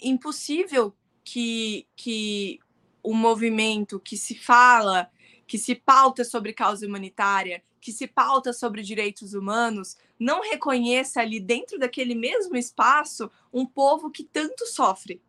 impossível 0.00 0.94
que, 1.24 1.86
que 1.96 2.60
o 3.02 3.14
movimento 3.14 4.00
que 4.00 4.16
se 4.16 4.34
fala, 4.34 5.10
que 5.46 5.58
se 5.58 5.74
pauta 5.74 6.24
sobre 6.24 6.52
causa 6.52 6.86
humanitária, 6.86 7.62
que 7.80 7.92
se 7.92 8.06
pauta 8.06 8.52
sobre 8.52 8.82
direitos 8.82 9.32
humanos, 9.32 9.96
não 10.18 10.40
reconheça 10.40 11.20
ali 11.20 11.38
dentro 11.38 11.78
daquele 11.78 12.16
mesmo 12.16 12.56
espaço 12.56 13.30
um 13.52 13.64
povo 13.64 14.10
que 14.10 14.24
tanto 14.24 14.66
sofre 14.66 15.22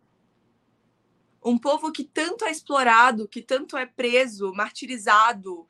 um 1.43 1.57
povo 1.57 1.91
que 1.91 2.03
tanto 2.03 2.45
é 2.45 2.51
explorado, 2.51 3.27
que 3.27 3.41
tanto 3.41 3.77
é 3.77 3.85
preso, 3.85 4.53
martirizado. 4.53 5.67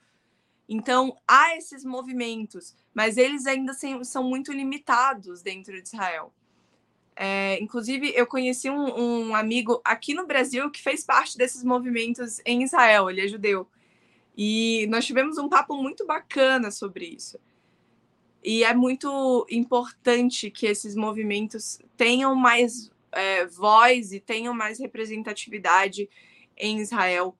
Então, 0.67 1.17
há 1.27 1.55
esses 1.55 1.83
movimentos, 1.85 2.75
mas 2.93 3.17
eles 3.17 3.45
ainda 3.45 3.73
são 4.03 4.23
muito 4.23 4.51
limitados 4.51 5.41
dentro 5.41 5.81
de 5.81 5.87
Israel. 5.87 6.33
É, 7.15 7.59
inclusive, 7.61 8.13
eu 8.15 8.27
conheci 8.27 8.69
um, 8.69 9.29
um, 9.29 9.35
amigo 9.35 9.81
aqui 9.83 10.13
no 10.13 10.27
Brasil 10.27 10.69
que 10.69 10.81
fez 10.81 11.03
parte 11.03 11.37
desses 11.37 11.63
movimentos 11.63 12.39
em 12.45 12.63
Israel, 12.63 13.09
ele 13.09 13.21
é 13.21 13.27
judeu. 13.27 13.67
E 14.37 14.85
nós 14.89 15.05
tivemos 15.05 15.39
um 15.39 15.49
papo 15.49 15.75
muito 15.75 16.05
bacana 16.05 16.69
sobre 16.69 17.05
isso. 17.05 17.39
E 18.43 18.63
é 18.63 18.73
muito 18.73 19.47
importante 19.49 20.51
que 20.51 20.67
esses 20.67 20.95
movimentos 20.95 21.79
tenham 21.97 22.35
mais 22.35 22.91
é, 23.17 23.45
voz 23.45 24.11
e 24.11 24.19
tenham 24.19 24.53
mais 24.53 24.79
representatividade 24.79 26.09
em 26.55 26.79
Israel, 26.79 27.35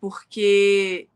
porque 0.00 1.08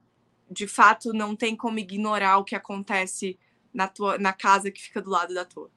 de 0.51 0.66
fato 0.66 1.12
não 1.12 1.35
tem 1.35 1.57
como 1.57 1.79
ignorar 1.79 2.38
o 2.38 2.44
que 2.44 2.55
acontece 2.55 3.38
na, 3.72 3.88
tua, 3.88 4.18
na 4.18 4.33
casa 4.33 4.70
que 4.70 4.83
fica 4.83 5.01
do 5.01 5.11
lado 5.11 5.35
da 5.35 5.44
tua. 5.44 5.70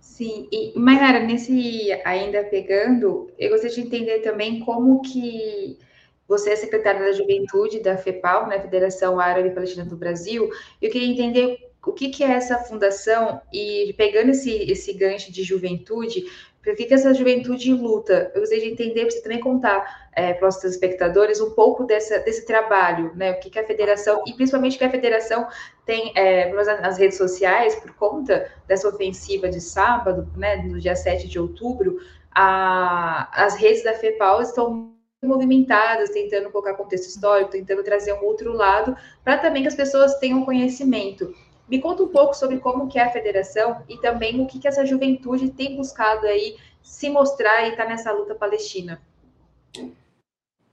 Sim, 0.00 0.48
e 0.50 0.72
Maynara, 0.78 1.20
nesse 1.20 1.92
ainda 2.04 2.42
pegando, 2.44 3.30
eu 3.38 3.50
gostaria 3.50 3.74
de 3.74 3.80
entender 3.82 4.20
também 4.20 4.60
como 4.60 5.02
que 5.02 5.78
você 6.26 6.50
é 6.50 6.56
secretária 6.56 7.00
da 7.00 7.12
Juventude 7.12 7.80
da 7.80 7.96
FEPAL, 7.96 8.48
né, 8.48 8.58
Federação 8.60 9.20
Árabe 9.20 9.50
Palestina 9.50 9.84
do 9.84 9.96
Brasil. 9.96 10.48
Eu 10.80 10.90
queria 10.90 11.08
entender 11.08 11.65
o 11.86 11.92
que, 11.92 12.08
que 12.08 12.24
é 12.24 12.32
essa 12.32 12.58
fundação 12.58 13.40
e 13.52 13.94
pegando 13.96 14.30
esse, 14.30 14.50
esse 14.70 14.92
gancho 14.92 15.32
de 15.32 15.42
juventude, 15.42 16.24
por 16.66 16.74
que, 16.74 16.84
que 16.84 16.94
essa 16.94 17.14
juventude 17.14 17.72
luta? 17.72 18.32
Eu 18.34 18.40
gostaria 18.40 18.64
de 18.64 18.72
entender, 18.72 19.02
para 19.02 19.10
você 19.12 19.22
também 19.22 19.38
contar 19.38 20.08
é, 20.12 20.34
para 20.34 20.48
os 20.48 20.64
espectadores 20.64 21.40
um 21.40 21.50
pouco 21.50 21.84
dessa, 21.84 22.18
desse 22.18 22.44
trabalho, 22.44 23.12
né? 23.14 23.30
O 23.30 23.38
que, 23.38 23.48
que 23.48 23.58
a 23.60 23.64
federação, 23.64 24.24
e 24.26 24.32
principalmente 24.32 24.76
que 24.76 24.82
a 24.82 24.90
federação 24.90 25.46
tem 25.84 26.12
é, 26.16 26.52
nas 26.52 26.98
redes 26.98 27.16
sociais, 27.16 27.76
por 27.76 27.94
conta 27.94 28.50
dessa 28.66 28.88
ofensiva 28.88 29.48
de 29.48 29.60
sábado, 29.60 30.28
né, 30.36 30.56
no 30.56 30.80
dia 30.80 30.96
7 30.96 31.28
de 31.28 31.38
outubro, 31.38 31.98
a, 32.34 33.30
as 33.32 33.54
redes 33.54 33.84
da 33.84 33.92
FEPAL 33.92 34.42
estão 34.42 34.92
movimentadas, 35.24 36.10
tentando 36.10 36.50
colocar 36.50 36.74
contexto 36.74 37.08
histórico, 37.08 37.52
tentando 37.52 37.82
trazer 37.84 38.12
um 38.12 38.24
outro 38.24 38.52
lado, 38.52 38.96
para 39.22 39.38
também 39.38 39.62
que 39.62 39.68
as 39.68 39.74
pessoas 39.74 40.18
tenham 40.18 40.44
conhecimento. 40.44 41.32
Me 41.68 41.80
conta 41.80 42.02
um 42.02 42.08
pouco 42.08 42.34
sobre 42.34 42.58
como 42.58 42.88
que 42.88 42.98
é 42.98 43.02
a 43.02 43.12
federação 43.12 43.82
e 43.88 43.98
também 43.98 44.40
o 44.40 44.46
que, 44.46 44.58
que 44.58 44.68
essa 44.68 44.86
juventude 44.86 45.50
tem 45.50 45.76
buscado 45.76 46.26
aí 46.26 46.56
se 46.82 47.10
mostrar 47.10 47.64
e 47.64 47.70
estar 47.70 47.84
tá 47.84 47.88
nessa 47.88 48.12
luta 48.12 48.34
palestina. 48.34 49.02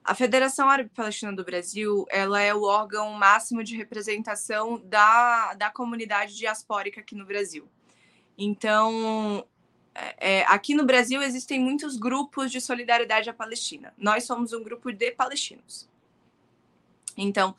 A 0.04 0.14
Federação 0.14 0.70
Árabe 0.70 0.92
Palestina 0.94 1.34
do 1.34 1.44
Brasil, 1.44 2.06
ela 2.10 2.42
é 2.42 2.54
o 2.54 2.64
órgão 2.64 3.12
máximo 3.14 3.64
de 3.64 3.76
representação 3.76 4.80
da, 4.84 5.54
da 5.54 5.72
comunidade 5.72 6.36
diaspórica 6.36 7.00
aqui 7.00 7.16
no 7.16 7.26
Brasil. 7.26 7.68
Então, 8.38 9.46
é, 9.96 10.40
é, 10.40 10.46
aqui 10.48 10.76
no 10.76 10.86
Brasil 10.86 11.22
existem 11.22 11.60
muitos 11.60 11.98
grupos 11.98 12.52
de 12.52 12.60
solidariedade 12.60 13.30
à 13.30 13.34
Palestina. 13.34 13.94
Nós 13.98 14.26
somos 14.26 14.52
um 14.52 14.62
grupo 14.62 14.92
de 14.92 15.12
palestinos. 15.12 15.88
Então, 17.16 17.56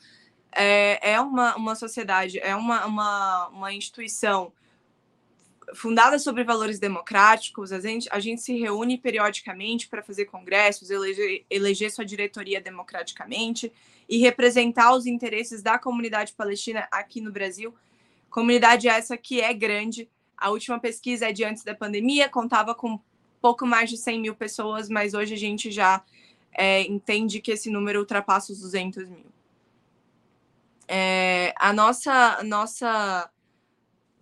é, 0.55 1.11
é 1.13 1.21
uma, 1.21 1.55
uma 1.55 1.75
sociedade, 1.75 2.39
é 2.39 2.55
uma, 2.55 2.85
uma, 2.85 3.47
uma 3.49 3.73
instituição 3.73 4.53
fundada 5.73 6.17
sobre 6.19 6.43
valores 6.43 6.79
democráticos. 6.79 7.71
A 7.71 7.79
gente, 7.79 8.07
a 8.11 8.19
gente 8.19 8.41
se 8.41 8.57
reúne 8.57 8.97
periodicamente 8.97 9.87
para 9.87 10.03
fazer 10.03 10.25
congressos, 10.25 10.89
eleger, 10.89 11.45
eleger 11.49 11.91
sua 11.91 12.05
diretoria 12.05 12.61
democraticamente 12.61 13.71
e 14.07 14.17
representar 14.17 14.93
os 14.93 15.05
interesses 15.05 15.61
da 15.61 15.77
comunidade 15.79 16.33
palestina 16.33 16.87
aqui 16.91 17.19
no 17.19 17.31
Brasil. 17.31 17.73
Comunidade 18.29 18.87
essa 18.87 19.17
que 19.17 19.41
é 19.41 19.53
grande, 19.53 20.09
a 20.37 20.49
última 20.49 20.79
pesquisa 20.79 21.29
é 21.29 21.31
de 21.31 21.43
antes 21.43 21.63
da 21.63 21.73
pandemia, 21.73 22.29
contava 22.29 22.75
com 22.75 22.99
pouco 23.41 23.65
mais 23.65 23.89
de 23.89 23.97
100 23.97 24.21
mil 24.21 24.35
pessoas, 24.35 24.89
mas 24.89 25.13
hoje 25.13 25.33
a 25.33 25.37
gente 25.37 25.71
já 25.71 26.03
é, 26.51 26.81
entende 26.81 27.39
que 27.39 27.51
esse 27.51 27.69
número 27.69 27.99
ultrapassa 27.99 28.51
os 28.51 28.59
200 28.59 29.07
mil. 29.09 29.34
É, 30.87 31.53
a 31.57 31.73
nossa, 31.73 32.43
nossa, 32.43 33.31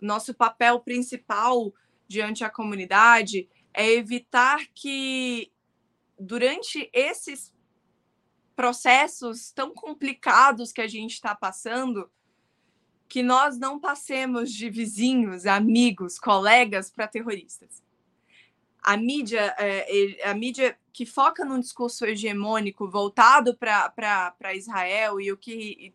nosso 0.00 0.34
papel 0.34 0.80
principal 0.80 1.72
diante 2.08 2.44
a 2.44 2.50
comunidade 2.50 3.48
é 3.72 3.90
evitar 3.90 4.60
que 4.74 5.52
durante 6.18 6.88
esses 6.92 7.52
processos 8.54 9.50
tão 9.50 9.74
complicados 9.74 10.72
que 10.72 10.80
a 10.80 10.86
gente 10.86 11.14
está 11.14 11.34
passando, 11.34 12.08
que 13.08 13.22
nós 13.22 13.58
não 13.58 13.78
passemos 13.78 14.52
de 14.52 14.70
vizinhos, 14.70 15.46
amigos, 15.46 16.18
colegas 16.18 16.90
para 16.90 17.08
terroristas. 17.08 17.82
A 18.82 18.96
mídia, 18.96 19.54
é, 19.58 20.28
a 20.28 20.34
mídia 20.34 20.78
que 20.92 21.04
foca 21.06 21.44
num 21.44 21.58
discurso 21.58 22.04
hegemônico 22.04 22.88
voltado 22.88 23.56
para 23.56 24.54
Israel 24.54 25.20
e 25.20 25.32
o 25.32 25.36
que 25.36 25.94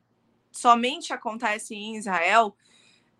somente 0.51 1.13
acontece 1.13 1.75
em 1.75 1.97
Israel 1.97 2.55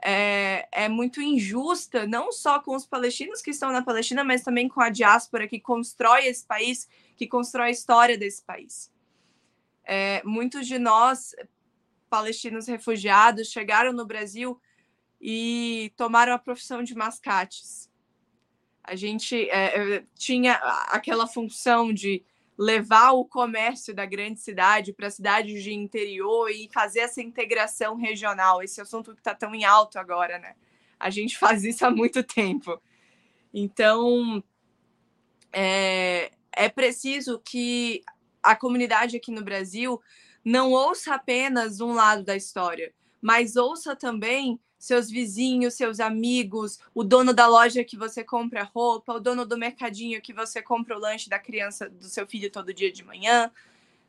é, 0.01 0.67
é, 0.71 0.89
muito 0.89 1.21
injusta, 1.21 2.07
não 2.07 2.31
só 2.31 2.59
com 2.59 2.75
os 2.75 2.85
palestinos 2.85 3.41
que 3.41 3.51
estão 3.51 3.71
na 3.71 3.83
Palestina, 3.83 4.23
mas 4.23 4.43
também 4.43 4.67
com 4.67 4.81
a 4.81 4.89
diáspora 4.89 5.47
que 5.47 5.59
constrói 5.59 6.25
esse 6.25 6.45
país, 6.45 6.87
que 7.17 7.27
constrói 7.27 7.67
a 7.67 7.71
história 7.71 8.17
desse 8.17 8.43
país. 8.43 8.91
É, 9.83 10.21
muitos 10.23 10.67
de 10.67 10.79
nós 10.79 11.35
palestinos 12.09 12.67
refugiados 12.67 13.49
chegaram 13.49 13.91
no 13.91 14.05
Brasil 14.05 14.59
e 15.21 15.91
tomaram 15.97 16.33
a 16.33 16.39
profissão 16.39 16.81
de 16.81 16.95
mascates. 16.95 17.89
A 18.83 18.95
gente 18.95 19.49
é, 19.49 19.97
é 19.97 20.03
tinha 20.15 20.53
aquela 20.87 21.27
função 21.27 21.93
de 21.93 22.23
levar 22.59 23.11
o 23.11 23.23
comércio 23.23 23.95
da 23.95 24.05
grande 24.05 24.41
cidade 24.41 24.91
para 24.91 25.09
cidades 25.09 25.63
de 25.63 25.73
interior 25.73 26.49
e 26.51 26.69
fazer 26.73 26.99
essa 26.99 27.21
integração 27.21 27.95
regional, 27.95 28.61
esse 28.61 28.81
assunto 28.81 29.13
que 29.13 29.21
está 29.21 29.33
tão 29.33 29.55
em 29.55 29.63
alto 29.63 29.97
agora, 29.97 30.37
né? 30.37 30.55
A 30.99 31.09
gente 31.09 31.37
faz 31.39 31.63
isso 31.63 31.85
há 31.85 31.89
muito 31.89 32.21
tempo. 32.21 32.77
Então, 33.53 34.43
é, 35.53 36.31
é 36.51 36.67
preciso 36.67 37.39
que 37.39 38.03
a 38.43 38.57
comunidade 38.57 39.15
aqui 39.15 39.31
no 39.31 39.41
Brasil 39.41 40.01
não 40.43 40.73
ouça 40.73 41.15
apenas 41.15 41.79
um 41.79 41.93
lado 41.93 42.25
da 42.25 42.35
história, 42.35 42.93
mas 43.21 43.55
ouça 43.55 43.95
também 43.95 44.59
seus 44.79 45.09
vizinhos, 45.09 45.73
seus 45.73 45.99
amigos, 45.99 46.79
o 46.95 47.03
dono 47.03 47.33
da 47.33 47.45
loja 47.45 47.83
que 47.83 47.97
você 47.97 48.23
compra 48.23 48.63
roupa, 48.63 49.13
o 49.13 49.19
dono 49.19 49.45
do 49.45 49.57
mercadinho 49.57 50.21
que 50.21 50.33
você 50.33 50.61
compra 50.61 50.95
o 50.97 50.99
lanche 50.99 51.29
da 51.29 51.37
criança, 51.37 51.89
do 51.89 52.05
seu 52.05 52.25
filho 52.25 52.49
todo 52.49 52.73
dia 52.73 52.91
de 52.91 53.03
manhã. 53.03 53.51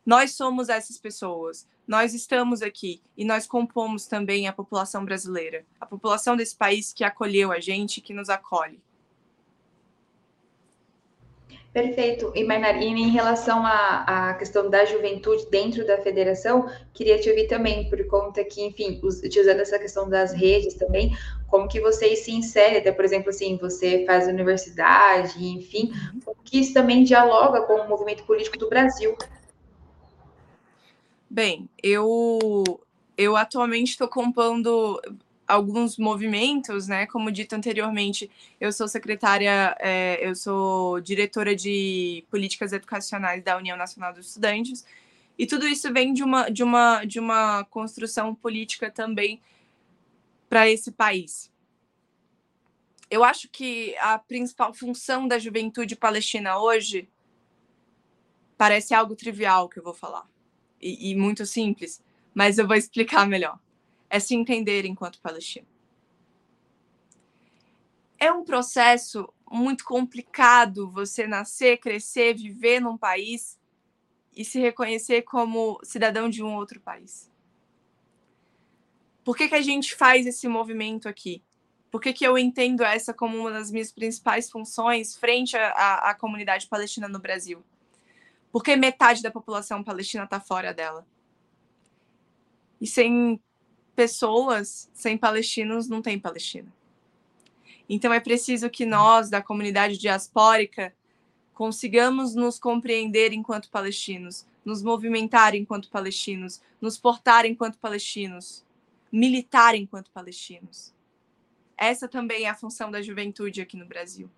Nós 0.06 0.34
somos 0.34 0.68
essas 0.68 0.96
pessoas. 0.96 1.66
Nós 1.86 2.14
estamos 2.14 2.62
aqui 2.62 3.02
e 3.16 3.24
nós 3.24 3.48
compomos 3.48 4.06
também 4.06 4.46
a 4.46 4.52
população 4.52 5.04
brasileira, 5.04 5.66
a 5.80 5.84
população 5.84 6.36
desse 6.36 6.54
país 6.54 6.92
que 6.92 7.02
acolheu 7.02 7.50
a 7.50 7.58
gente, 7.58 8.00
que 8.00 8.14
nos 8.14 8.30
acolhe. 8.30 8.80
Perfeito. 11.72 12.32
E 12.34 12.42
Marnarina, 12.42 12.98
em 12.98 13.10
relação 13.10 13.64
à, 13.64 14.30
à 14.30 14.34
questão 14.34 14.68
da 14.68 14.84
juventude 14.84 15.46
dentro 15.50 15.86
da 15.86 15.98
federação, 15.98 16.68
queria 16.92 17.18
te 17.20 17.28
ouvir 17.30 17.46
também, 17.46 17.88
por 17.88 18.04
conta 18.08 18.42
que, 18.42 18.60
enfim, 18.60 19.00
utilizando 19.04 19.60
essa 19.60 19.78
questão 19.78 20.08
das 20.08 20.32
redes 20.32 20.74
também, 20.74 21.16
como 21.48 21.68
que 21.68 21.80
vocês 21.80 22.20
se 22.20 22.32
inserem, 22.32 22.78
até, 22.78 22.90
por 22.90 23.04
exemplo, 23.04 23.30
assim, 23.30 23.56
você 23.56 24.04
faz 24.04 24.26
universidade, 24.26 25.44
enfim, 25.46 25.92
uhum. 25.92 26.20
como 26.24 26.36
que 26.42 26.58
isso 26.58 26.74
também 26.74 27.04
dialoga 27.04 27.62
com 27.62 27.74
o 27.74 27.88
movimento 27.88 28.24
político 28.24 28.58
do 28.58 28.68
Brasil? 28.68 29.16
Bem, 31.28 31.70
eu, 31.80 32.64
eu 33.16 33.36
atualmente 33.36 33.90
estou 33.90 34.08
compondo 34.08 35.00
alguns 35.50 35.98
movimentos, 35.98 36.86
né? 36.86 37.06
Como 37.06 37.30
dito 37.30 37.54
anteriormente, 37.54 38.30
eu 38.60 38.72
sou 38.72 38.86
secretária, 38.86 39.76
é, 39.80 40.18
eu 40.26 40.34
sou 40.34 41.00
diretora 41.00 41.54
de 41.54 42.24
políticas 42.30 42.72
educacionais 42.72 43.42
da 43.42 43.56
União 43.56 43.76
Nacional 43.76 44.12
dos 44.12 44.28
Estudantes, 44.28 44.84
e 45.38 45.46
tudo 45.46 45.66
isso 45.66 45.92
vem 45.92 46.12
de 46.12 46.22
uma, 46.22 46.50
de 46.50 46.62
uma, 46.62 47.04
de 47.04 47.18
uma 47.18 47.64
construção 47.64 48.34
política 48.34 48.90
também 48.90 49.40
para 50.48 50.68
esse 50.68 50.90
país. 50.92 51.50
Eu 53.10 53.24
acho 53.24 53.48
que 53.48 53.96
a 53.98 54.18
principal 54.18 54.72
função 54.72 55.26
da 55.26 55.38
juventude 55.38 55.96
palestina 55.96 56.58
hoje 56.58 57.08
parece 58.56 58.94
algo 58.94 59.16
trivial 59.16 59.68
que 59.68 59.78
eu 59.78 59.82
vou 59.82 59.94
falar, 59.94 60.26
e, 60.80 61.10
e 61.10 61.14
muito 61.14 61.44
simples, 61.44 62.02
mas 62.34 62.58
eu 62.58 62.66
vou 62.66 62.76
explicar 62.76 63.26
melhor 63.26 63.58
é 64.10 64.18
se 64.18 64.34
entender 64.34 64.84
enquanto 64.84 65.20
palestino. 65.20 65.66
É 68.18 68.30
um 68.30 68.44
processo 68.44 69.32
muito 69.50 69.84
complicado 69.84 70.90
você 70.90 71.26
nascer, 71.26 71.78
crescer, 71.78 72.34
viver 72.34 72.80
num 72.80 72.98
país 72.98 73.58
e 74.36 74.44
se 74.44 74.60
reconhecer 74.60 75.22
como 75.22 75.80
cidadão 75.82 76.28
de 76.28 76.42
um 76.42 76.54
outro 76.54 76.80
país. 76.80 77.30
Por 79.24 79.36
que, 79.36 79.48
que 79.48 79.54
a 79.54 79.62
gente 79.62 79.94
faz 79.94 80.26
esse 80.26 80.48
movimento 80.48 81.08
aqui? 81.08 81.42
Por 81.90 82.00
que, 82.00 82.12
que 82.12 82.24
eu 82.24 82.38
entendo 82.38 82.84
essa 82.84 83.12
como 83.12 83.36
uma 83.36 83.50
das 83.50 83.70
minhas 83.70 83.90
principais 83.90 84.50
funções 84.50 85.16
frente 85.16 85.56
à, 85.56 86.14
comunidade 86.18 86.68
palestina 86.68 87.08
no 87.08 87.18
Brasil? 87.18 87.64
Porque 88.52 88.76
metade 88.76 89.22
da 89.22 89.30
população 89.30 89.82
palestina 89.82 90.24
está 90.24 90.40
fora 90.40 90.72
dela. 90.72 91.06
E 92.80 92.86
sem 92.86 93.40
pessoas, 93.94 94.90
sem 94.92 95.16
palestinos 95.16 95.88
não 95.88 96.00
tem 96.02 96.18
Palestina. 96.18 96.72
Então 97.88 98.12
é 98.12 98.20
preciso 98.20 98.70
que 98.70 98.86
nós, 98.86 99.28
da 99.28 99.42
comunidade 99.42 99.98
diaspórica, 99.98 100.94
consigamos 101.52 102.34
nos 102.34 102.58
compreender 102.58 103.32
enquanto 103.32 103.68
palestinos, 103.68 104.46
nos 104.64 104.82
movimentar 104.82 105.54
enquanto 105.54 105.90
palestinos, 105.90 106.62
nos 106.80 106.96
portar 106.96 107.44
enquanto 107.44 107.78
palestinos, 107.78 108.64
militar 109.12 109.74
enquanto 109.74 110.10
palestinos. 110.10 110.94
Essa 111.76 112.06
também 112.06 112.44
é 112.44 112.48
a 112.48 112.54
função 112.54 112.90
da 112.90 113.02
juventude 113.02 113.60
aqui 113.60 113.76
no 113.76 113.86
Brasil. 113.86 114.30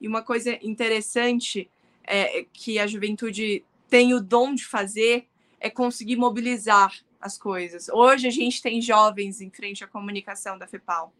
E 0.00 0.08
uma 0.08 0.22
coisa 0.22 0.58
interessante 0.66 1.70
é 2.04 2.46
que 2.52 2.78
a 2.78 2.86
juventude 2.86 3.64
tem 3.88 4.14
o 4.14 4.20
dom 4.20 4.54
de 4.54 4.64
fazer 4.64 5.28
é 5.60 5.70
conseguir 5.70 6.16
mobilizar 6.16 6.92
as 7.22 7.38
coisas. 7.38 7.88
Hoje 7.88 8.26
a 8.26 8.30
gente 8.30 8.60
tem 8.60 8.82
jovens 8.82 9.40
em 9.40 9.48
frente 9.48 9.84
à 9.84 9.86
comunicação 9.86 10.58
da 10.58 10.66
FEPAL. 10.66 11.12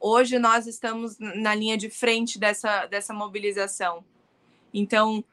Hoje 0.00 0.38
nós 0.38 0.66
estamos 0.66 1.16
na 1.18 1.54
linha 1.54 1.78
de 1.78 1.88
frente 1.88 2.38
dessa, 2.38 2.86
dessa 2.86 3.14
mobilização. 3.14 4.04
Então, 4.74 5.24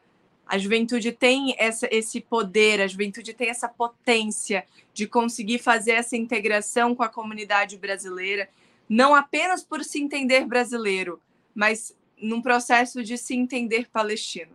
a 0.45 0.57
juventude 0.57 1.11
tem 1.11 1.55
essa, 1.57 1.87
esse 1.91 2.21
poder, 2.21 2.79
a 2.79 2.87
juventude 2.87 3.33
tem 3.33 3.49
essa 3.49 3.67
potência 3.67 4.65
de 4.93 5.07
conseguir 5.07 5.59
fazer 5.59 5.91
essa 5.91 6.15
integração 6.15 6.95
com 6.95 7.03
a 7.03 7.09
comunidade 7.09 7.77
brasileira, 7.77 8.47
não 8.87 9.15
apenas 9.15 9.63
por 9.63 9.83
se 9.83 9.99
entender 9.99 10.45
brasileiro, 10.45 11.19
mas 11.53 11.95
num 12.21 12.41
processo 12.41 13.03
de 13.03 13.17
se 13.17 13.35
entender 13.35 13.89
palestino. 13.89 14.51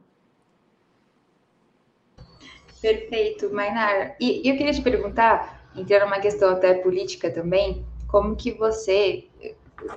Perfeito, 2.80 3.52
Mainar. 3.52 4.16
E, 4.20 4.48
eu 4.48 4.56
queria 4.56 4.72
te 4.72 4.82
perguntar, 4.82 5.70
entrando 5.76 6.04
numa 6.04 6.20
questão 6.20 6.50
até 6.50 6.74
política 6.74 7.30
também, 7.30 7.84
como 8.08 8.34
que 8.34 8.52
você, 8.52 9.28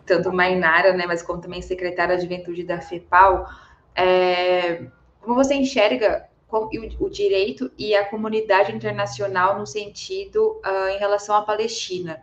tanto 0.06 0.32
Mainara, 0.32 0.94
né, 0.94 1.06
mas 1.08 1.22
como 1.22 1.42
também 1.42 1.62
secretária 1.62 2.16
de 2.16 2.24
Juventude 2.24 2.64
da 2.64 2.82
FEPAL, 2.82 3.48
é, 3.96 4.84
como 5.22 5.36
você 5.36 5.56
enxerga 5.56 6.28
o, 6.50 7.10
direito 7.10 7.72
e 7.78 7.96
a 7.96 8.06
comunidade 8.06 8.76
internacional 8.76 9.58
no 9.58 9.66
sentido 9.66 10.62
uh, 10.64 10.90
em 10.90 11.00
relação 11.00 11.36
à 11.36 11.42
Palestina? 11.42 12.22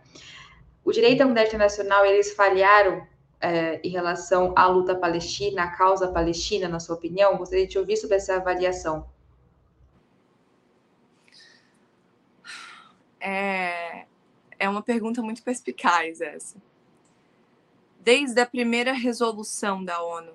o 0.83 0.91
direito 0.91 1.19
da 1.19 1.25
comunidade 1.25 1.49
internacional, 1.49 2.05
eles 2.05 2.33
falharam 2.33 3.05
é, 3.39 3.79
em 3.83 3.89
relação 3.89 4.53
à 4.55 4.67
luta 4.67 4.95
palestina, 4.95 5.63
à 5.63 5.67
causa 5.67 6.07
palestina, 6.07 6.67
na 6.67 6.79
sua 6.79 6.95
opinião? 6.95 7.37
Gostaria 7.37 7.67
de 7.67 7.77
ouvir 7.77 7.97
sobre 7.97 8.17
essa 8.17 8.35
avaliação. 8.35 9.05
É, 13.21 14.07
é 14.57 14.67
uma 14.67 14.81
pergunta 14.81 15.21
muito 15.21 15.43
perspicaz 15.43 16.19
essa. 16.19 16.61
Desde 17.99 18.41
a 18.41 18.45
primeira 18.47 18.93
resolução 18.93 19.85
da 19.85 20.01
ONU, 20.01 20.33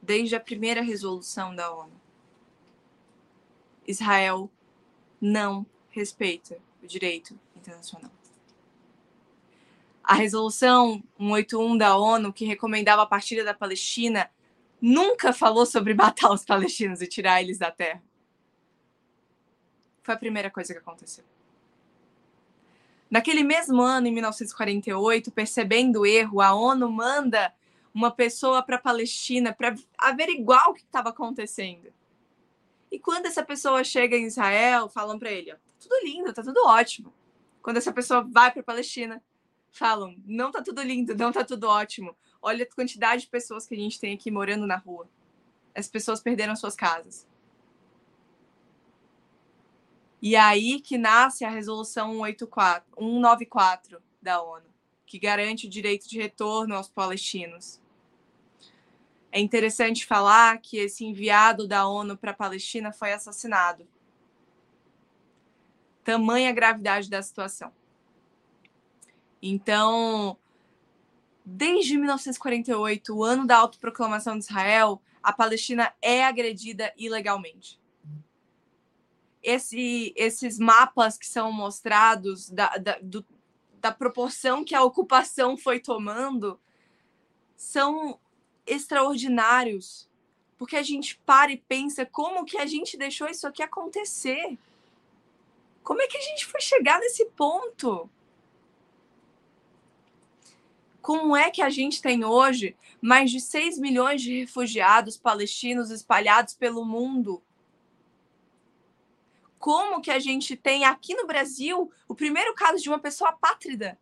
desde 0.00 0.34
a 0.34 0.40
primeira 0.40 0.80
resolução 0.82 1.54
da 1.54 1.70
ONU, 1.70 1.92
Israel 3.86 4.50
não 5.20 5.66
respeita 5.90 6.58
o 6.82 6.86
direito 6.86 7.38
internacional. 7.54 8.10
A 10.02 10.14
resolução 10.14 11.02
181 11.18 11.78
da 11.78 11.96
ONU, 11.96 12.32
que 12.32 12.44
recomendava 12.44 13.02
a 13.02 13.06
partilha 13.06 13.44
da 13.44 13.54
Palestina, 13.54 14.30
nunca 14.80 15.32
falou 15.32 15.64
sobre 15.64 15.94
matar 15.94 16.30
os 16.30 16.44
palestinos 16.44 17.00
e 17.00 17.06
tirar 17.06 17.42
eles 17.42 17.58
da 17.58 17.70
terra. 17.70 18.02
Foi 20.04 20.14
a 20.14 20.18
primeira 20.18 20.50
coisa 20.50 20.72
que 20.72 20.78
aconteceu. 20.78 21.24
Naquele 23.10 23.42
mesmo 23.42 23.80
ano, 23.80 24.06
em 24.06 24.12
1948, 24.12 25.30
percebendo 25.32 26.00
o 26.00 26.06
erro, 26.06 26.42
a 26.42 26.54
ONU 26.54 26.90
manda 26.90 27.54
uma 27.92 28.10
pessoa 28.10 28.62
para 28.62 28.76
a 28.76 28.80
Palestina 28.80 29.54
para 29.54 29.74
averiguar 29.96 30.68
o 30.68 30.74
que 30.74 30.82
estava 30.82 31.08
acontecendo. 31.08 31.92
E 32.92 32.98
quando 32.98 33.26
essa 33.26 33.42
pessoa 33.42 33.82
chega 33.82 34.14
em 34.14 34.26
Israel, 34.26 34.90
falam 34.90 35.18
para 35.18 35.32
ele: 35.32 35.52
tá 35.52 35.58
tudo 35.80 36.04
lindo, 36.04 36.32
tá 36.34 36.42
tudo 36.42 36.66
ótimo. 36.66 37.12
Quando 37.62 37.78
essa 37.78 37.92
pessoa 37.92 38.22
vai 38.22 38.52
para 38.52 38.60
a 38.60 38.64
Palestina, 38.64 39.22
falam: 39.70 40.14
não 40.26 40.50
tá 40.50 40.62
tudo 40.62 40.82
lindo, 40.82 41.14
não 41.14 41.32
tá 41.32 41.42
tudo 41.44 41.66
ótimo. 41.66 42.14
Olha 42.42 42.64
a 42.64 42.74
quantidade 42.74 43.22
de 43.22 43.28
pessoas 43.28 43.66
que 43.66 43.74
a 43.74 43.78
gente 43.78 43.98
tem 43.98 44.12
aqui 44.12 44.30
morando 44.30 44.66
na 44.66 44.76
rua. 44.76 45.08
As 45.74 45.88
pessoas 45.88 46.20
perderam 46.20 46.54
suas 46.54 46.76
casas. 46.76 47.26
E 50.24 50.36
aí 50.36 50.80
que 50.80 50.96
nasce 50.96 51.44
a 51.44 51.50
resolução 51.50 52.12
184, 52.12 52.94
194 52.96 54.02
da 54.22 54.42
ONU, 54.42 54.64
que 55.04 55.18
garante 55.18 55.66
o 55.66 55.68
direito 55.68 56.08
de 56.08 56.18
retorno 56.18 56.74
aos 56.74 56.88
palestinos. 56.88 57.78
É 59.30 59.38
interessante 59.38 60.06
falar 60.06 60.56
que 60.62 60.78
esse 60.78 61.04
enviado 61.04 61.68
da 61.68 61.86
ONU 61.86 62.16
para 62.16 62.30
a 62.30 62.34
Palestina 62.34 62.90
foi 62.90 63.12
assassinado. 63.12 63.86
Tamanha 66.02 66.50
gravidade 66.52 67.10
da 67.10 67.20
situação. 67.20 67.70
Então, 69.42 70.38
desde 71.44 71.98
1948, 71.98 73.14
o 73.14 73.22
ano 73.22 73.46
da 73.46 73.58
autoproclamação 73.58 74.38
de 74.38 74.44
Israel, 74.44 75.02
a 75.22 75.34
Palestina 75.34 75.94
é 76.00 76.24
agredida 76.24 76.94
ilegalmente. 76.96 77.78
Esse, 79.44 80.12
esses 80.16 80.58
mapas 80.58 81.18
que 81.18 81.26
são 81.26 81.52
mostrados 81.52 82.48
da, 82.48 82.78
da, 82.78 82.98
do, 83.02 83.24
da 83.78 83.92
proporção 83.92 84.64
que 84.64 84.74
a 84.74 84.82
ocupação 84.82 85.56
foi 85.56 85.78
tomando 85.78 86.58
são 87.54 88.18
extraordinários, 88.66 90.08
porque 90.56 90.76
a 90.76 90.82
gente 90.82 91.20
para 91.26 91.52
e 91.52 91.58
pensa 91.58 92.06
como 92.06 92.46
que 92.46 92.56
a 92.56 92.64
gente 92.64 92.96
deixou 92.96 93.28
isso 93.28 93.46
aqui 93.46 93.62
acontecer. 93.62 94.58
Como 95.82 96.00
é 96.00 96.06
que 96.06 96.16
a 96.16 96.22
gente 96.22 96.46
foi 96.46 96.62
chegar 96.62 96.98
nesse 96.98 97.26
ponto? 97.26 98.08
Como 101.02 101.36
é 101.36 101.50
que 101.50 101.60
a 101.60 101.68
gente 101.68 102.00
tem 102.00 102.24
hoje 102.24 102.74
mais 103.02 103.30
de 103.30 103.38
6 103.38 103.78
milhões 103.78 104.22
de 104.22 104.40
refugiados 104.40 105.18
palestinos 105.18 105.90
espalhados 105.90 106.54
pelo 106.54 106.82
mundo? 106.82 107.42
Como 109.64 110.02
que 110.02 110.10
a 110.10 110.18
gente 110.18 110.56
tem 110.56 110.84
aqui 110.84 111.14
no 111.14 111.26
Brasil 111.26 111.90
o 112.06 112.14
primeiro 112.14 112.52
caso 112.52 112.82
de 112.82 112.88
uma 112.90 112.98
pessoa 112.98 113.30
apátrida? 113.30 113.98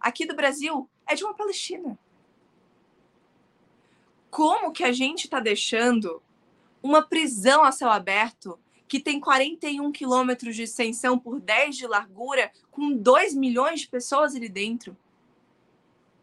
Aqui 0.00 0.24
do 0.24 0.34
Brasil 0.34 0.88
é 1.06 1.14
de 1.14 1.22
uma 1.22 1.34
palestina. 1.34 1.98
Como 4.30 4.72
que 4.72 4.82
a 4.84 4.90
gente 4.90 5.24
está 5.24 5.38
deixando 5.38 6.22
uma 6.82 7.02
prisão 7.02 7.62
a 7.62 7.70
céu 7.70 7.90
aberto 7.90 8.58
que 8.88 8.98
tem 8.98 9.20
41 9.20 9.92
quilômetros 9.92 10.56
de 10.56 10.62
extensão 10.62 11.18
por 11.18 11.38
10 11.38 11.76
de 11.76 11.86
largura, 11.86 12.50
com 12.70 12.90
2 12.90 13.34
milhões 13.34 13.80
de 13.80 13.88
pessoas 13.88 14.34
ali 14.34 14.48
dentro? 14.48 14.96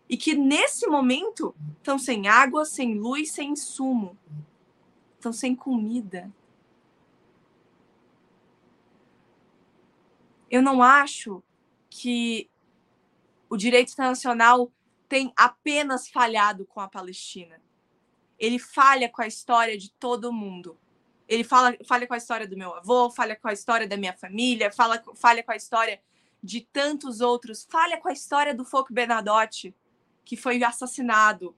e 0.09 0.17
que 0.17 0.33
nesse 0.33 0.87
momento 0.87 1.55
estão 1.77 1.97
sem 1.97 2.27
água, 2.27 2.65
sem 2.65 2.95
luz, 2.95 3.31
sem 3.31 3.51
insumo, 3.51 4.17
estão 5.15 5.31
sem 5.31 5.55
comida. 5.55 6.29
Eu 10.51 10.61
não 10.61 10.83
acho 10.83 11.41
que 11.89 12.49
o 13.49 13.55
direito 13.55 13.93
internacional 13.93 14.69
tem 15.07 15.31
apenas 15.37 16.09
falhado 16.09 16.65
com 16.65 16.81
a 16.81 16.89
Palestina. 16.89 17.61
Ele 18.37 18.59
falha 18.59 19.07
com 19.07 19.21
a 19.21 19.27
história 19.27 19.77
de 19.77 19.89
todo 19.91 20.33
mundo. 20.33 20.77
Ele 21.25 21.45
fala, 21.45 21.73
falha 21.87 22.05
com 22.05 22.13
a 22.13 22.17
história 22.17 22.45
do 22.45 22.57
meu 22.57 22.73
avô, 22.73 23.09
falha 23.09 23.35
com 23.35 23.47
a 23.47 23.53
história 23.53 23.87
da 23.87 23.95
minha 23.95 24.11
família, 24.11 24.69
fala, 24.69 25.01
falha 25.15 25.41
com 25.41 25.53
a 25.53 25.55
história 25.55 26.01
de 26.43 26.61
tantos 26.61 27.21
outros, 27.21 27.65
falha 27.69 27.97
com 27.97 28.09
a 28.09 28.13
história 28.13 28.53
do 28.53 28.65
Folk 28.65 28.91
Bernadotte, 28.91 29.73
que 30.25 30.35
foi 30.35 30.61
assassinado, 30.61 31.55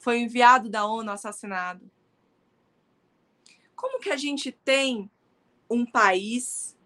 foi 0.00 0.18
enviado 0.18 0.68
da 0.68 0.84
ONU 0.84 1.12
assassinado. 1.12 1.88
Como 3.76 4.00
que 4.00 4.10
a 4.10 4.16
gente 4.16 4.50
tem 4.50 5.08
um 5.70 5.86
país 5.86 6.76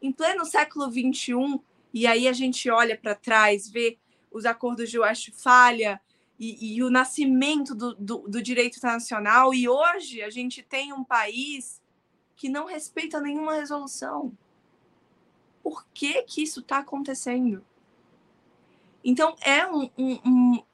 em 0.00 0.12
pleno 0.12 0.44
século 0.44 0.90
XXI 0.90 1.60
e 1.92 2.06
aí 2.06 2.28
a 2.28 2.32
gente 2.32 2.70
olha 2.70 2.96
para 2.96 3.14
trás, 3.14 3.68
vê 3.68 3.98
os 4.30 4.44
acordos 4.44 4.90
de 4.90 4.98
Westfália 4.98 6.00
e, 6.38 6.76
e 6.76 6.82
o 6.82 6.90
nascimento 6.90 7.74
do, 7.74 7.94
do, 7.94 8.18
do 8.28 8.42
direito 8.42 8.78
internacional 8.78 9.52
e 9.52 9.68
hoje 9.68 10.22
a 10.22 10.30
gente 10.30 10.62
tem 10.62 10.92
um 10.92 11.04
país 11.04 11.82
que 12.36 12.48
não 12.48 12.66
respeita 12.66 13.20
nenhuma 13.20 13.54
resolução. 13.54 14.32
Por 15.62 15.86
que 15.92 16.22
que 16.22 16.42
isso 16.42 16.60
está 16.60 16.78
acontecendo? 16.78 17.64
Então, 19.04 19.34
é, 19.42 19.66
um, 19.66 19.90
um, 19.98 20.20
um, 20.24 20.64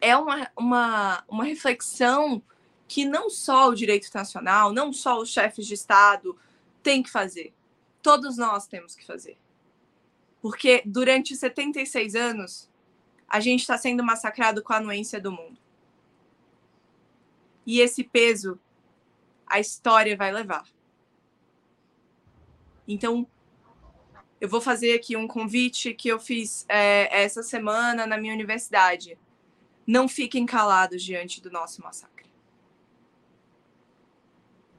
é 0.00 0.16
uma, 0.16 0.50
uma, 0.56 1.24
uma 1.28 1.44
reflexão 1.44 2.42
que 2.86 3.04
não 3.04 3.30
só 3.30 3.70
o 3.70 3.74
direito 3.74 4.06
internacional, 4.06 4.72
não 4.72 4.92
só 4.92 5.18
os 5.18 5.30
chefes 5.30 5.66
de 5.66 5.74
Estado 5.74 6.38
têm 6.82 7.02
que 7.02 7.10
fazer. 7.10 7.54
Todos 8.02 8.36
nós 8.36 8.66
temos 8.66 8.94
que 8.94 9.06
fazer. 9.06 9.38
Porque 10.40 10.82
durante 10.84 11.36
76 11.36 12.14
anos, 12.14 12.68
a 13.28 13.40
gente 13.40 13.60
está 13.60 13.78
sendo 13.78 14.02
massacrado 14.02 14.62
com 14.62 14.72
a 14.72 14.76
anuência 14.76 15.20
do 15.20 15.30
mundo. 15.30 15.56
E 17.64 17.80
esse 17.80 18.02
peso 18.02 18.58
a 19.46 19.60
história 19.60 20.16
vai 20.16 20.32
levar. 20.32 20.66
Então, 22.88 23.26
eu 24.40 24.48
vou 24.48 24.60
fazer 24.60 24.94
aqui 24.94 25.14
um 25.16 25.28
convite 25.28 25.94
que 25.94 26.08
eu 26.08 26.18
fiz 26.18 26.64
é, 26.68 27.22
essa 27.22 27.42
semana 27.42 28.06
na 28.06 28.18
minha 28.18 28.34
universidade. 28.34 29.16
Não 29.86 30.08
fiquem 30.08 30.44
calados 30.44 31.02
diante 31.02 31.40
do 31.40 31.50
nosso 31.50 31.82
massacre. 31.82 32.26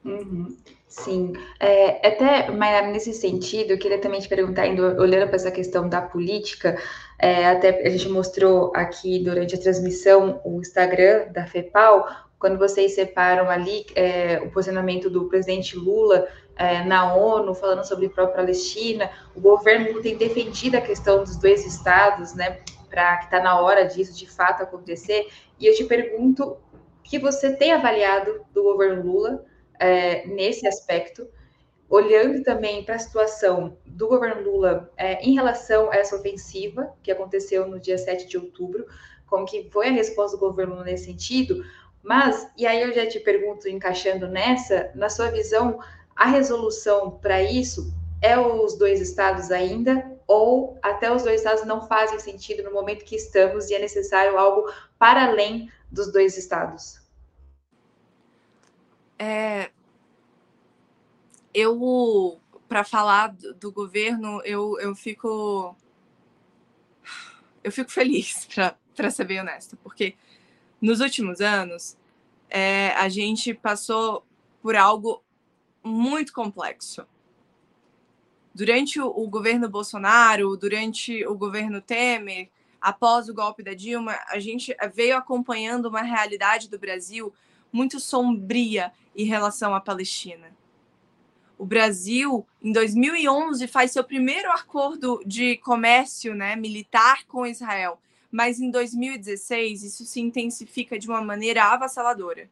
Uhum. 0.04 0.56
Sim, 0.96 1.32
é, 1.58 2.06
até, 2.06 2.52
mas 2.52 2.86
nesse 2.86 3.12
sentido, 3.12 3.72
eu 3.72 3.78
queria 3.78 4.00
também 4.00 4.20
te 4.20 4.28
perguntar, 4.28 4.68
indo, 4.68 4.80
olhando 5.00 5.26
para 5.26 5.34
essa 5.34 5.50
questão 5.50 5.88
da 5.88 6.00
política, 6.00 6.78
é, 7.18 7.48
até 7.48 7.84
a 7.84 7.90
gente 7.90 8.08
mostrou 8.08 8.70
aqui 8.76 9.18
durante 9.18 9.56
a 9.56 9.58
transmissão 9.60 10.40
o 10.44 10.60
Instagram 10.60 11.32
da 11.32 11.46
FEPAL, 11.46 12.06
quando 12.38 12.58
vocês 12.58 12.94
separam 12.94 13.50
ali 13.50 13.84
é, 13.96 14.40
o 14.44 14.52
posicionamento 14.52 15.10
do 15.10 15.24
presidente 15.24 15.76
Lula 15.76 16.28
é, 16.54 16.84
na 16.84 17.12
ONU, 17.12 17.54
falando 17.56 17.84
sobre 17.84 18.06
a 18.06 18.10
própria 18.10 18.36
Palestina, 18.36 19.10
o 19.34 19.40
governo 19.40 20.00
tem 20.00 20.16
defendido 20.16 20.76
a 20.76 20.80
questão 20.80 21.24
dos 21.24 21.36
dois 21.36 21.66
estados, 21.66 22.34
né, 22.34 22.60
para 22.88 23.16
que 23.16 23.24
está 23.24 23.40
na 23.40 23.60
hora 23.60 23.84
disso 23.84 24.16
de 24.16 24.30
fato 24.30 24.62
acontecer. 24.62 25.26
E 25.58 25.66
eu 25.66 25.74
te 25.74 25.82
pergunto 25.82 26.44
o 26.44 26.58
que 27.02 27.18
você 27.18 27.52
tem 27.52 27.72
avaliado 27.72 28.44
do 28.54 28.62
governo 28.62 29.02
Lula 29.02 29.44
é, 29.78 30.26
nesse 30.26 30.66
aspecto, 30.66 31.28
olhando 31.88 32.42
também 32.42 32.84
para 32.84 32.96
a 32.96 32.98
situação 32.98 33.76
do 33.84 34.08
governo 34.08 34.42
Lula 34.42 34.90
é, 34.96 35.22
em 35.22 35.34
relação 35.34 35.90
a 35.90 35.96
essa 35.96 36.16
ofensiva 36.16 36.92
que 37.02 37.10
aconteceu 37.10 37.66
no 37.68 37.78
dia 37.78 37.98
7 37.98 38.26
de 38.26 38.36
outubro, 38.36 38.86
como 39.26 39.46
que 39.46 39.68
foi 39.70 39.88
a 39.88 39.92
resposta 39.92 40.36
do 40.36 40.40
governo 40.40 40.82
nesse 40.82 41.06
sentido, 41.06 41.64
mas, 42.02 42.46
e 42.56 42.66
aí 42.66 42.82
eu 42.82 42.92
já 42.92 43.06
te 43.06 43.18
pergunto, 43.18 43.68
encaixando 43.68 44.28
nessa, 44.28 44.90
na 44.94 45.08
sua 45.08 45.30
visão, 45.30 45.80
a 46.14 46.26
resolução 46.26 47.12
para 47.12 47.42
isso 47.42 47.92
é 48.20 48.38
os 48.38 48.76
dois 48.76 49.00
estados 49.00 49.50
ainda, 49.50 50.12
ou 50.26 50.78
até 50.82 51.12
os 51.12 51.22
dois 51.22 51.40
estados 51.40 51.64
não 51.64 51.86
fazem 51.86 52.18
sentido 52.18 52.62
no 52.62 52.72
momento 52.72 53.04
que 53.04 53.16
estamos 53.16 53.70
e 53.70 53.74
é 53.74 53.78
necessário 53.78 54.38
algo 54.38 54.70
para 54.98 55.26
além 55.26 55.70
dos 55.90 56.10
dois 56.12 56.36
estados? 56.36 57.03
É, 59.26 59.70
eu, 61.54 62.38
para 62.68 62.84
falar 62.84 63.28
do, 63.28 63.54
do, 63.54 63.72
governo, 63.72 64.42
eu, 64.44 64.78
eu 64.78 64.94
fico. 64.94 65.74
Eu 67.62 67.72
fico 67.72 67.90
feliz, 67.90 68.46
para 68.94 69.10
ser 69.10 69.24
bem 69.24 69.40
honesta, 69.40 69.78
porque 69.82 70.14
nos 70.78 71.00
últimos 71.00 71.40
anos 71.40 71.96
é, 72.50 72.90
a 72.96 73.08
gente 73.08 73.54
passou 73.54 74.26
por 74.60 74.76
algo 74.76 75.24
muito 75.82 76.30
complexo 76.30 77.06
durante 78.54 79.00
o, 79.00 79.06
o 79.06 79.26
governo 79.26 79.70
Bolsonaro, 79.70 80.54
durante 80.54 81.26
o 81.26 81.34
governo 81.34 81.80
Temer, 81.80 82.50
após 82.78 83.30
o 83.30 83.34
golpe 83.34 83.62
da 83.62 83.72
Dilma, 83.72 84.18
a 84.28 84.38
gente 84.38 84.76
veio 84.92 85.16
acompanhando 85.16 85.86
uma 85.86 86.02
realidade 86.02 86.68
do 86.68 86.78
Brasil 86.78 87.32
muito 87.74 87.98
sombria 87.98 88.92
em 89.16 89.24
relação 89.24 89.74
à 89.74 89.80
Palestina. 89.80 90.56
O 91.58 91.66
Brasil, 91.66 92.46
em 92.62 92.70
2011, 92.70 93.66
faz 93.66 93.90
seu 93.90 94.04
primeiro 94.04 94.48
acordo 94.52 95.20
de 95.26 95.56
comércio 95.56 96.36
né, 96.36 96.54
militar 96.54 97.24
com 97.26 97.44
Israel, 97.44 98.00
mas 98.30 98.60
em 98.60 98.70
2016 98.70 99.82
isso 99.82 100.04
se 100.04 100.20
intensifica 100.20 100.96
de 100.96 101.08
uma 101.08 101.20
maneira 101.20 101.64
avassaladora. 101.64 102.48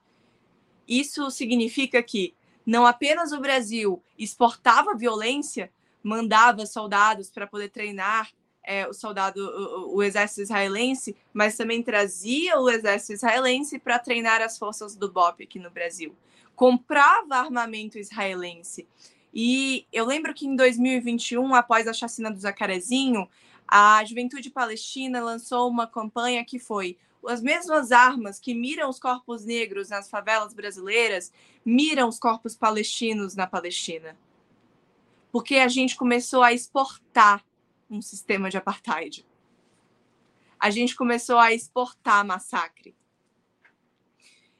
Isso 0.88 1.30
significa 1.30 2.02
que 2.02 2.34
não 2.66 2.84
apenas 2.84 3.30
o 3.30 3.40
Brasil 3.40 4.02
exportava 4.18 4.96
violência, 4.96 5.70
mandava 6.02 6.66
soldados 6.66 7.30
para 7.30 7.46
poder 7.46 7.68
treinar 7.68 8.28
é, 8.64 8.86
o 8.86 8.92
soldado, 8.92 9.40
o, 9.40 9.96
o, 9.96 10.02
exército 10.02 10.42
israelense, 10.42 11.16
mas 11.32 11.56
também 11.56 11.82
trazia 11.82 12.58
o 12.58 12.70
exército 12.70 13.12
israelense 13.12 13.78
para 13.78 13.98
treinar 13.98 14.40
as 14.40 14.58
forças 14.58 14.94
do 14.96 15.10
BOP 15.10 15.42
aqui 15.42 15.58
no 15.58 15.70
Brasil. 15.70 16.14
Comprava 16.54 17.36
armamento 17.36 17.98
israelense. 17.98 18.86
E 19.34 19.86
eu 19.92 20.04
lembro 20.04 20.34
que 20.34 20.46
em 20.46 20.54
2021, 20.54 21.54
após 21.54 21.88
a 21.88 21.92
chacina 21.92 22.30
do 22.30 22.38
Zacarezinho, 22.38 23.28
a 23.66 24.04
Juventude 24.04 24.50
Palestina 24.50 25.22
lançou 25.22 25.68
uma 25.68 25.86
campanha 25.86 26.44
que 26.44 26.58
foi 26.58 26.98
as 27.26 27.40
mesmas 27.40 27.92
armas 27.92 28.38
que 28.38 28.52
miram 28.52 28.90
os 28.90 28.98
corpos 28.98 29.44
negros 29.44 29.88
nas 29.88 30.10
favelas 30.10 30.52
brasileiras 30.52 31.32
miram 31.64 32.08
os 32.08 32.18
corpos 32.18 32.56
palestinos 32.56 33.36
na 33.36 33.46
Palestina 33.46 34.16
porque 35.32 35.56
a 35.56 35.66
gente 35.66 35.96
começou 35.96 36.42
a 36.42 36.52
exportar 36.52 37.42
um 37.93 38.01
sistema 38.01 38.49
de 38.49 38.57
apartheid. 38.57 39.26
A 40.59 40.70
gente 40.70 40.97
começou 40.97 41.38
a 41.38 41.53
exportar 41.53 42.24
massacre. 42.24 42.97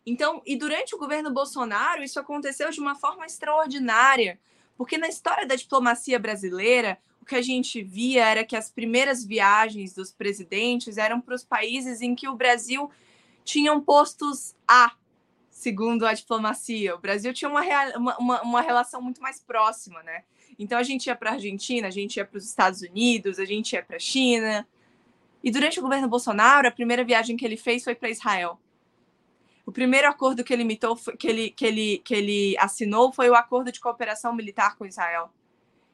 Então, 0.05 0.43
e 0.45 0.57
durante 0.57 0.95
o 0.95 0.99
governo 0.99 1.33
Bolsonaro, 1.33 2.03
isso 2.03 2.19
aconteceu 2.19 2.71
de 2.71 2.81
uma 2.81 2.95
forma 2.95 3.25
extraordinária, 3.25 4.39
porque 4.77 4.99
na 4.99 5.09
história 5.09 5.47
da 5.47 5.55
diplomacia 5.55 6.19
brasileira, 6.19 6.99
o 7.21 7.25
que 7.25 7.37
a 7.37 7.43
gente 7.43 7.83
via 7.83 8.27
era 8.27 8.45
que 8.45 8.57
as 8.57 8.69
primeiras 8.69 9.25
viagens 9.25 9.95
dos 9.95 10.11
presidentes 10.11 10.99
eram 10.99 11.21
para 11.21 11.37
os 11.37 11.45
países 11.45 12.01
em 12.01 12.17
que 12.17 12.29
o 12.29 12.35
Brasil 12.35 12.91
tinha 13.45 13.79
postos 13.81 14.57
A, 14.67 14.93
segundo 15.49 16.05
a 16.05 16.13
diplomacia. 16.13 16.97
O 16.97 16.99
Brasil 16.99 17.33
tinha 17.33 17.49
uma, 17.49 17.63
uma, 18.19 18.43
uma 18.43 18.61
relação 18.61 19.01
muito 19.01 19.23
mais 19.23 19.41
próxima, 19.41 20.03
né? 20.03 20.25
Então 20.59 20.79
a 20.79 20.83
gente 20.83 21.07
ia 21.07 21.17
para 21.17 21.31
a 21.31 21.33
Argentina, 21.35 21.89
a 21.89 21.91
gente 21.91 22.17
ia 22.17 22.25
para 22.25 22.39
os 22.39 22.45
Estados 22.45 22.83
Unidos, 22.83 23.39
a 23.39 23.45
gente 23.45 23.73
ia 23.73 23.83
para 23.83 23.97
a 23.97 24.01
China. 24.01 24.67
E 25.43 25.51
durante 25.51 25.79
o 25.79 25.83
governo 25.83 26.09
Bolsonaro, 26.09 26.69
a 26.69 26.71
primeira 26.71 27.05
viagem 27.05 27.37
que 27.37 27.45
ele 27.45 27.57
fez 27.57 27.83
foi 27.85 27.95
para 27.95 28.11
Israel. 28.11 28.59
O 29.65 29.73
primeiro 29.73 30.09
acordo 30.09 30.43
que 30.45 30.53
ele, 30.53 30.63
imitou, 30.63 30.97
que, 30.97 31.27
ele, 31.27 31.51
que, 31.51 31.65
ele, 31.65 31.99
que 31.99 32.15
ele 32.15 32.57
assinou 32.59 33.13
foi 33.13 33.31
o 33.31 33.35
acordo 33.35 33.71
de 33.71 33.81
cooperação 33.81 34.35
militar 34.35 34.77
com 34.77 34.85
Israel. 34.85 35.31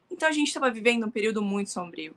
Então 0.09 0.27
a 0.27 0.31
gente 0.31 0.47
estava 0.47 0.71
vivendo 0.71 1.05
um 1.05 1.11
período 1.11 1.41
muito 1.41 1.69
sombrio. 1.69 2.15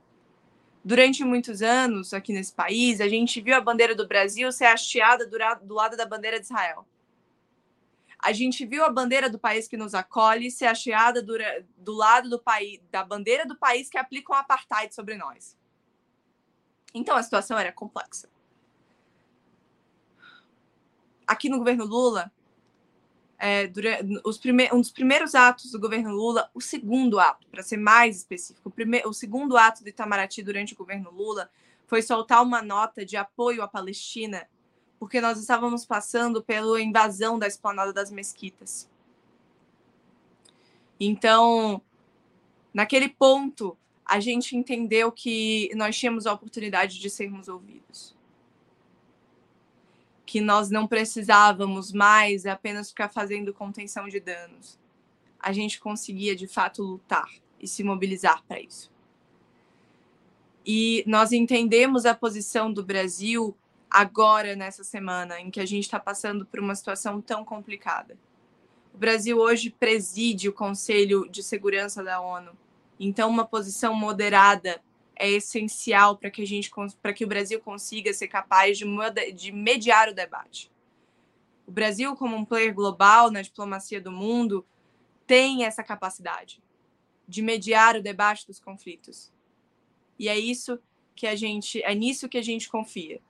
Durante 0.83 1.23
muitos 1.23 1.61
anos 1.61 2.13
aqui 2.13 2.33
nesse 2.33 2.51
país, 2.51 2.99
a 2.99 3.07
gente 3.07 3.39
viu 3.39 3.55
a 3.55 3.61
bandeira 3.61 3.95
do 3.95 4.07
Brasil 4.07 4.51
ser 4.51 4.65
hasteada 4.65 5.25
do 5.25 5.73
lado 5.73 5.95
da 5.95 6.05
bandeira 6.05 6.39
de 6.39 6.45
Israel 6.45 6.85
a 8.23 8.31
gente 8.31 8.65
viu 8.65 8.85
a 8.85 8.89
bandeira 8.89 9.29
do 9.29 9.37
país 9.37 9.67
que 9.67 9.75
nos 9.75 9.93
acolhe 9.93 10.49
ser 10.49 10.65
hasteada 10.65 11.21
do, 11.21 11.33
do 11.77 11.93
lado 11.93 12.29
do 12.29 12.39
país, 12.39 12.79
da 12.89 13.03
bandeira 13.03 13.45
do 13.45 13.55
país 13.55 13.89
que 13.89 13.97
aplica 13.97 14.31
o 14.31 14.35
um 14.35 14.39
apartheid 14.39 14.95
sobre 14.95 15.17
nós. 15.17 15.57
Então 16.93 17.17
a 17.17 17.23
situação 17.23 17.57
era 17.57 17.71
complexa. 17.71 18.29
Aqui 21.27 21.49
no 21.49 21.57
governo 21.57 21.85
Lula, 21.85 22.31
é, 23.37 23.67
durante, 23.67 24.21
os 24.23 24.37
prime, 24.37 24.69
um 24.71 24.79
dos 24.79 24.91
primeiros 24.91 25.35
atos 25.35 25.71
do 25.71 25.79
governo 25.79 26.11
Lula, 26.11 26.49
o 26.53 26.61
segundo 26.61 27.19
ato, 27.19 27.45
para 27.47 27.61
ser 27.61 27.77
mais 27.77 28.17
específico, 28.17 28.71
o, 28.73 29.09
o 29.09 29.13
segundo 29.13 29.57
ato 29.57 29.83
do 29.83 29.89
Itamaraty 29.89 30.41
durante 30.41 30.73
o 30.73 30.77
governo 30.77 31.11
Lula 31.11 31.49
foi 31.87 32.01
soltar 32.01 32.41
uma 32.41 32.61
nota 32.61 33.05
de 33.05 33.17
apoio 33.17 33.61
à 33.61 33.67
Palestina 33.67 34.47
porque 35.03 35.19
nós 35.19 35.37
estávamos 35.37 35.85
passando 35.85 36.41
pela 36.41 36.81
invasão 36.81 37.37
da 37.37 37.45
esplanada 37.45 37.91
das 37.91 38.09
mesquitas. 38.09 38.89
Então, 40.97 41.81
naquele 42.73 43.09
ponto, 43.09 43.77
a 44.05 44.21
gente 44.21 44.55
entendeu 44.55 45.11
que 45.11 45.69
nós 45.75 45.97
tínhamos 45.97 46.25
a 46.25 46.31
oportunidade 46.31 47.01
de 47.01 47.09
sermos 47.09 47.49
ouvidos. 47.49 48.15
Que 50.25 50.39
nós 50.39 50.69
não 50.69 50.87
precisávamos 50.87 51.91
mais 51.91 52.45
apenas 52.45 52.87
ficar 52.87 53.09
fazendo 53.09 53.53
contenção 53.53 54.07
de 54.07 54.21
danos. 54.21 54.79
A 55.37 55.51
gente 55.51 55.81
conseguia, 55.81 56.33
de 56.33 56.47
fato, 56.47 56.81
lutar 56.81 57.29
e 57.59 57.67
se 57.67 57.83
mobilizar 57.83 58.41
para 58.47 58.61
isso. 58.61 58.89
E 60.65 61.03
nós 61.05 61.33
entendemos 61.33 62.05
a 62.05 62.15
posição 62.15 62.71
do 62.71 62.85
Brasil 62.85 63.53
agora, 63.93 64.55
nessa 64.55 64.83
semana, 64.83 65.39
em 65.39 65.51
que 65.51 65.59
a 65.59 65.65
gente 65.65 65.83
está 65.83 65.99
passando 65.99 66.47
por 66.47 66.59
uma 66.59 66.73
situação 66.73 67.21
tão 67.21 67.45
complicada. 67.45 68.17
O 68.91 68.97
Brasil 68.97 69.37
hoje 69.37 69.69
preside 69.69 70.49
o 70.49 70.53
Conselho 70.53 71.29
de 71.29 71.43
Segurança 71.43 72.03
da 72.03 72.19
ONU. 72.19 72.57
Então, 72.99 73.29
uma 73.29 73.45
posição 73.45 73.93
moderada 73.93 74.81
é 75.15 75.29
essencial 75.29 76.17
para 76.17 76.31
que 76.31 76.41
a 76.41 76.47
gente 76.47 76.71
para 77.01 77.13
que 77.13 77.23
o 77.23 77.27
Brasil 77.27 77.59
consiga 77.59 78.11
ser 78.13 78.27
capaz 78.27 78.79
de, 78.79 78.85
de 79.33 79.51
mediar 79.51 80.09
o 80.09 80.13
debate. 80.13 80.71
O 81.67 81.71
Brasil, 81.71 82.15
como 82.15 82.35
um 82.35 82.43
player 82.43 82.73
global 82.73 83.29
na 83.29 83.43
diplomacia 83.43 84.01
do 84.01 84.11
mundo, 84.11 84.65
tem 85.27 85.65
essa 85.65 85.83
capacidade 85.83 86.61
de 87.27 87.41
mediar 87.41 87.95
o 87.95 88.01
debate 88.01 88.45
dos 88.47 88.59
conflitos. 88.59 89.31
E 90.17 90.27
é 90.27 90.37
isso 90.37 90.79
que 91.15 91.27
a 91.27 91.35
gente, 91.35 91.81
é 91.83 91.93
nisso 91.93 92.27
que 92.27 92.37
a 92.37 92.41
gente 92.41 92.67
confia. 92.67 93.21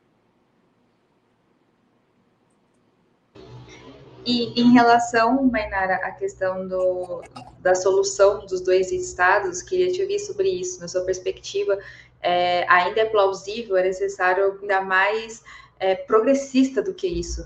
E 4.25 4.59
em 4.59 4.71
relação, 4.71 5.43
Mainara, 5.43 5.95
à 5.95 6.11
questão 6.11 6.67
do, 6.67 7.21
da 7.59 7.75
solução 7.75 8.45
dos 8.45 8.61
dois 8.61 8.91
estados, 8.91 9.61
queria 9.61 9.91
te 9.91 10.01
ouvir 10.01 10.19
sobre 10.19 10.49
isso, 10.49 10.79
na 10.79 10.87
sua 10.87 11.03
perspectiva, 11.03 11.77
é, 12.21 12.65
ainda 12.69 13.01
é 13.01 13.05
plausível, 13.05 13.75
é 13.75 13.83
necessário 13.83 14.57
ainda 14.61 14.79
mais 14.81 15.43
é, 15.77 15.93
progressista 15.93 16.81
do 16.81 16.93
que 16.93 17.05
isso? 17.05 17.45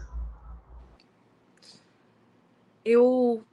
Eu, 2.86 3.43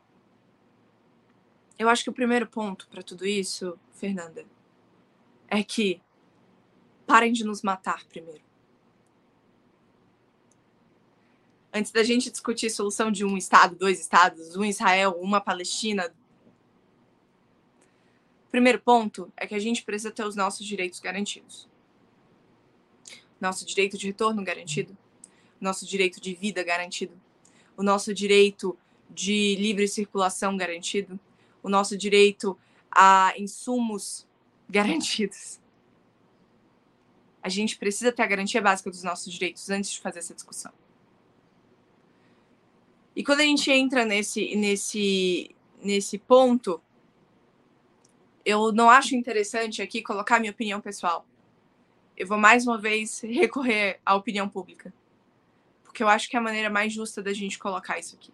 eu 1.78 1.88
acho 1.88 2.04
que 2.04 2.10
o 2.10 2.14
primeiro 2.14 2.46
ponto 2.46 2.86
para 2.88 3.02
tudo 3.02 3.26
isso, 3.26 3.78
Fernanda, 3.92 4.44
é 5.48 5.62
que 5.62 6.00
parem 7.06 7.32
de 7.32 7.42
nos 7.42 7.62
matar 7.62 8.04
primeiro. 8.04 8.42
Antes 11.74 11.90
da 11.90 12.04
gente 12.04 12.30
discutir 12.30 12.70
solução 12.70 13.10
de 13.10 13.24
um 13.24 13.36
Estado, 13.36 13.74
dois 13.74 14.00
Estados, 14.00 14.54
um 14.54 14.64
Israel, 14.64 15.18
uma 15.20 15.40
Palestina. 15.40 16.14
Primeiro 18.48 18.78
ponto 18.78 19.32
é 19.36 19.44
que 19.44 19.56
a 19.56 19.58
gente 19.58 19.82
precisa 19.82 20.12
ter 20.12 20.24
os 20.24 20.36
nossos 20.36 20.64
direitos 20.64 21.00
garantidos. 21.00 21.68
Nosso 23.40 23.66
direito 23.66 23.98
de 23.98 24.06
retorno 24.06 24.44
garantido, 24.44 24.96
nosso 25.60 25.84
direito 25.84 26.20
de 26.20 26.32
vida 26.32 26.62
garantido, 26.62 27.20
o 27.76 27.82
nosso 27.82 28.14
direito 28.14 28.78
de 29.10 29.56
livre 29.56 29.88
circulação 29.88 30.56
garantido, 30.56 31.18
o 31.60 31.68
nosso 31.68 31.96
direito 31.96 32.56
a 32.88 33.34
insumos 33.36 34.24
garantidos. 34.70 35.58
A 37.42 37.48
gente 37.48 37.76
precisa 37.76 38.12
ter 38.12 38.22
a 38.22 38.26
garantia 38.26 38.62
básica 38.62 38.88
dos 38.88 39.02
nossos 39.02 39.32
direitos 39.32 39.68
antes 39.68 39.90
de 39.90 40.00
fazer 40.00 40.20
essa 40.20 40.32
discussão. 40.32 40.72
E 43.14 43.22
quando 43.22 43.40
a 43.40 43.44
gente 43.44 43.70
entra 43.70 44.04
nesse, 44.04 44.56
nesse, 44.56 45.54
nesse 45.80 46.18
ponto, 46.18 46.80
eu 48.44 48.72
não 48.72 48.90
acho 48.90 49.14
interessante 49.14 49.80
aqui 49.80 50.02
colocar 50.02 50.40
minha 50.40 50.52
opinião 50.52 50.80
pessoal. 50.80 51.24
Eu 52.16 52.26
vou 52.26 52.38
mais 52.38 52.66
uma 52.66 52.78
vez 52.78 53.20
recorrer 53.20 54.00
à 54.04 54.14
opinião 54.14 54.48
pública. 54.48 54.92
Porque 55.82 56.02
eu 56.02 56.08
acho 56.08 56.28
que 56.28 56.36
é 56.36 56.38
a 56.38 56.42
maneira 56.42 56.68
mais 56.68 56.92
justa 56.92 57.22
da 57.22 57.32
gente 57.32 57.58
colocar 57.58 57.98
isso 57.98 58.16
aqui. 58.16 58.32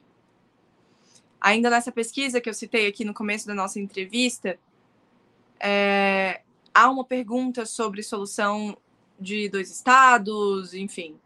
Ainda 1.41 1.71
nessa 1.71 1.93
pesquisa 1.93 2.41
que 2.41 2.49
eu 2.49 2.55
citei 2.55 2.87
aqui 2.87 3.05
no 3.05 3.15
começo 3.15 3.47
da 3.47 3.55
nossa 3.55 3.79
entrevista, 3.79 4.59
é, 5.59 6.43
há 6.75 6.91
uma 6.91 7.05
pergunta 7.05 7.65
sobre 7.67 8.03
solução 8.03 8.77
de 9.19 9.49
dois 9.49 9.71
estados, 9.71 10.75
enfim. 10.75 11.19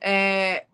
É, 0.00 0.66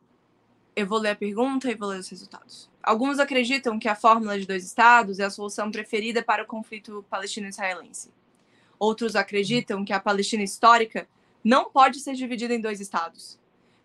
eu 0.74 0.86
vou 0.86 0.98
ler 0.98 1.10
a 1.10 1.16
pergunta 1.16 1.70
e 1.70 1.74
vou 1.74 1.88
ler 1.88 2.00
os 2.00 2.08
resultados. 2.08 2.70
Alguns 2.82 3.18
acreditam 3.18 3.78
que 3.78 3.88
a 3.88 3.94
fórmula 3.94 4.38
de 4.38 4.46
dois 4.46 4.64
estados 4.64 5.18
é 5.18 5.24
a 5.24 5.30
solução 5.30 5.70
preferida 5.70 6.22
para 6.22 6.42
o 6.42 6.46
conflito 6.46 7.04
palestino-israelense. 7.10 8.10
Outros 8.78 9.14
acreditam 9.14 9.84
que 9.84 9.92
a 9.92 10.00
Palestina 10.00 10.42
histórica 10.42 11.06
não 11.44 11.70
pode 11.70 12.00
ser 12.00 12.14
dividida 12.14 12.54
em 12.54 12.60
dois 12.60 12.80
estados, 12.80 13.38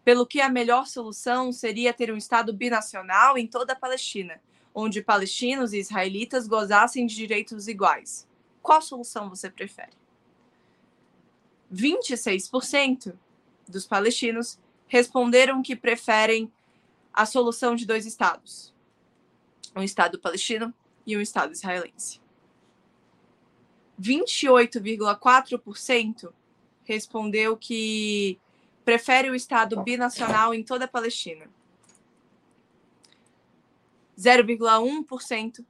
pelo 0.03 0.25
que 0.25 0.39
a 0.39 0.49
melhor 0.49 0.88
solução 0.88 1.51
seria 1.51 1.93
ter 1.93 2.11
um 2.11 2.17
estado 2.17 2.53
binacional 2.53 3.38
em 3.38 3.47
toda 3.47 3.73
a 3.73 3.75
Palestina, 3.75 4.39
onde 4.73 5.01
palestinos 5.01 5.73
e 5.73 5.79
israelitas 5.79 6.47
gozassem 6.47 7.05
de 7.05 7.15
direitos 7.15 7.67
iguais. 7.67 8.27
Qual 8.61 8.81
solução 8.81 9.29
você 9.29 9.49
prefere? 9.49 9.93
26% 11.73 13.13
dos 13.67 13.86
palestinos 13.86 14.59
responderam 14.88 15.61
que 15.61 15.75
preferem 15.75 16.51
a 17.16 17.26
solução 17.26 17.76
de 17.76 17.86
dois 17.86 18.05
estados, 18.05 18.74
um 19.74 19.82
estado 19.82 20.20
palestino 20.20 20.74
e 21.07 21.16
um 21.16 21.22
estado 21.22 21.53
israelense. 21.53 22.20
28,4% 23.99 26.34
respondeu 26.84 27.55
que 27.55 28.38
prefere 28.84 29.30
o 29.30 29.36
estado 29.36 29.82
binacional 29.82 30.53
em 30.53 30.61
toda 30.61 30.84
a 30.84 30.89
Palestina. 30.89 31.49
0,1% 34.20 35.66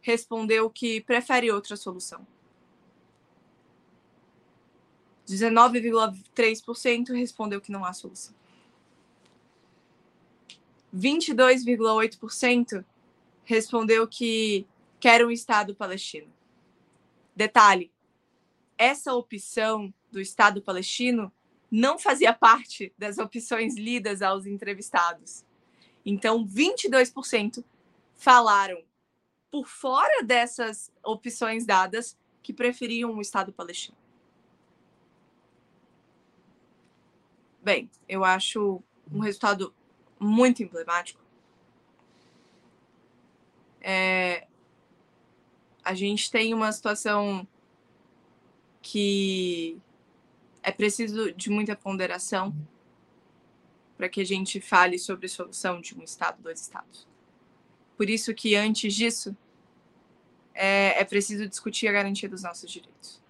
respondeu 0.00 0.70
que 0.70 1.02
prefere 1.02 1.52
outra 1.52 1.76
solução. 1.76 2.26
19,3% 5.28 7.12
respondeu 7.12 7.60
que 7.60 7.70
não 7.70 7.84
há 7.84 7.92
solução. 7.92 8.34
22,8% 10.94 12.84
respondeu 13.44 14.06
que 14.06 14.66
quer 15.00 15.24
um 15.24 15.30
Estado 15.30 15.74
palestino. 15.74 16.32
Detalhe: 17.34 17.92
essa 18.78 19.12
opção 19.12 19.92
do 20.10 20.20
Estado 20.20 20.62
palestino 20.62 21.32
não 21.70 21.98
fazia 21.98 22.32
parte 22.32 22.94
das 22.96 23.18
opções 23.18 23.74
lidas 23.76 24.22
aos 24.22 24.46
entrevistados. 24.46 25.44
Então, 26.06 26.46
22% 26.46 27.64
falaram 28.14 28.82
por 29.50 29.66
fora 29.66 30.22
dessas 30.22 30.92
opções 31.02 31.66
dadas 31.66 32.16
que 32.42 32.52
preferiam 32.52 33.10
um 33.12 33.20
Estado 33.20 33.52
palestino. 33.52 33.96
Bem, 37.62 37.90
eu 38.08 38.22
acho 38.22 38.82
um 39.10 39.20
resultado 39.20 39.74
muito 40.24 40.62
emblemático. 40.62 41.22
É, 43.80 44.46
a 45.84 45.94
gente 45.94 46.30
tem 46.30 46.54
uma 46.54 46.72
situação 46.72 47.46
que 48.80 49.78
é 50.62 50.72
preciso 50.72 51.32
de 51.32 51.50
muita 51.50 51.76
ponderação 51.76 52.54
para 53.96 54.08
que 54.08 54.20
a 54.20 54.24
gente 54.24 54.60
fale 54.60 54.98
sobre 54.98 55.28
solução 55.28 55.80
de 55.80 55.96
um 55.96 56.02
Estado, 56.02 56.42
dois 56.42 56.60
Estados. 56.60 57.06
Por 57.96 58.10
isso 58.10 58.34
que, 58.34 58.56
antes 58.56 58.92
disso, 58.94 59.36
é, 60.52 61.00
é 61.00 61.04
preciso 61.04 61.46
discutir 61.46 61.86
a 61.86 61.92
garantia 61.92 62.28
dos 62.28 62.42
nossos 62.42 62.70
direitos. 62.70 63.23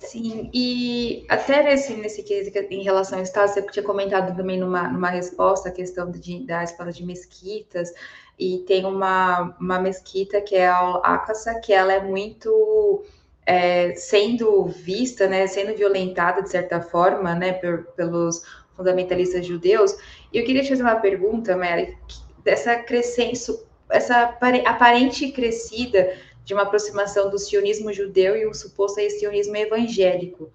Sim, 0.00 0.50
e 0.52 1.26
até 1.28 1.62
nesse, 1.62 1.92
nesse 1.94 2.22
quesito 2.22 2.58
em 2.58 2.82
relação 2.82 3.18
ao 3.18 3.22
Estado, 3.22 3.48
você 3.48 3.62
tinha 3.62 3.84
comentado 3.84 4.34
também 4.34 4.58
numa, 4.58 4.88
numa 4.88 5.10
resposta 5.10 5.68
a 5.68 5.72
questão 5.72 6.10
de, 6.10 6.40
da 6.46 6.64
escola 6.64 6.90
de 6.90 7.04
mesquitas, 7.04 7.92
e 8.38 8.64
tem 8.66 8.86
uma, 8.86 9.54
uma 9.60 9.78
mesquita 9.78 10.40
que 10.40 10.56
é 10.56 10.66
a 10.66 10.76
Al-Aqsa, 10.76 11.60
que 11.60 11.74
ela 11.74 11.92
é 11.92 12.02
muito 12.02 13.04
é, 13.44 13.94
sendo 13.94 14.64
vista, 14.64 15.26
né, 15.28 15.46
sendo 15.46 15.76
violentada 15.76 16.42
de 16.42 16.48
certa 16.48 16.80
forma, 16.80 17.34
né, 17.34 17.52
por, 17.52 17.84
pelos 17.94 18.42
fundamentalistas 18.74 19.44
judeus. 19.44 19.94
E 20.32 20.38
eu 20.38 20.44
queria 20.46 20.62
te 20.62 20.70
fazer 20.70 20.82
uma 20.82 20.96
pergunta, 20.96 21.54
Mary, 21.54 21.94
dessa 22.42 22.76
crescência, 22.76 23.54
essa 23.90 24.34
aparente 24.64 25.30
crescida 25.30 26.16
de 26.50 26.54
uma 26.54 26.64
aproximação 26.64 27.30
do 27.30 27.38
sionismo 27.38 27.92
judeu 27.92 28.36
e 28.36 28.44
o 28.44 28.52
suposto 28.52 29.00
sionismo 29.08 29.56
evangélico, 29.56 30.46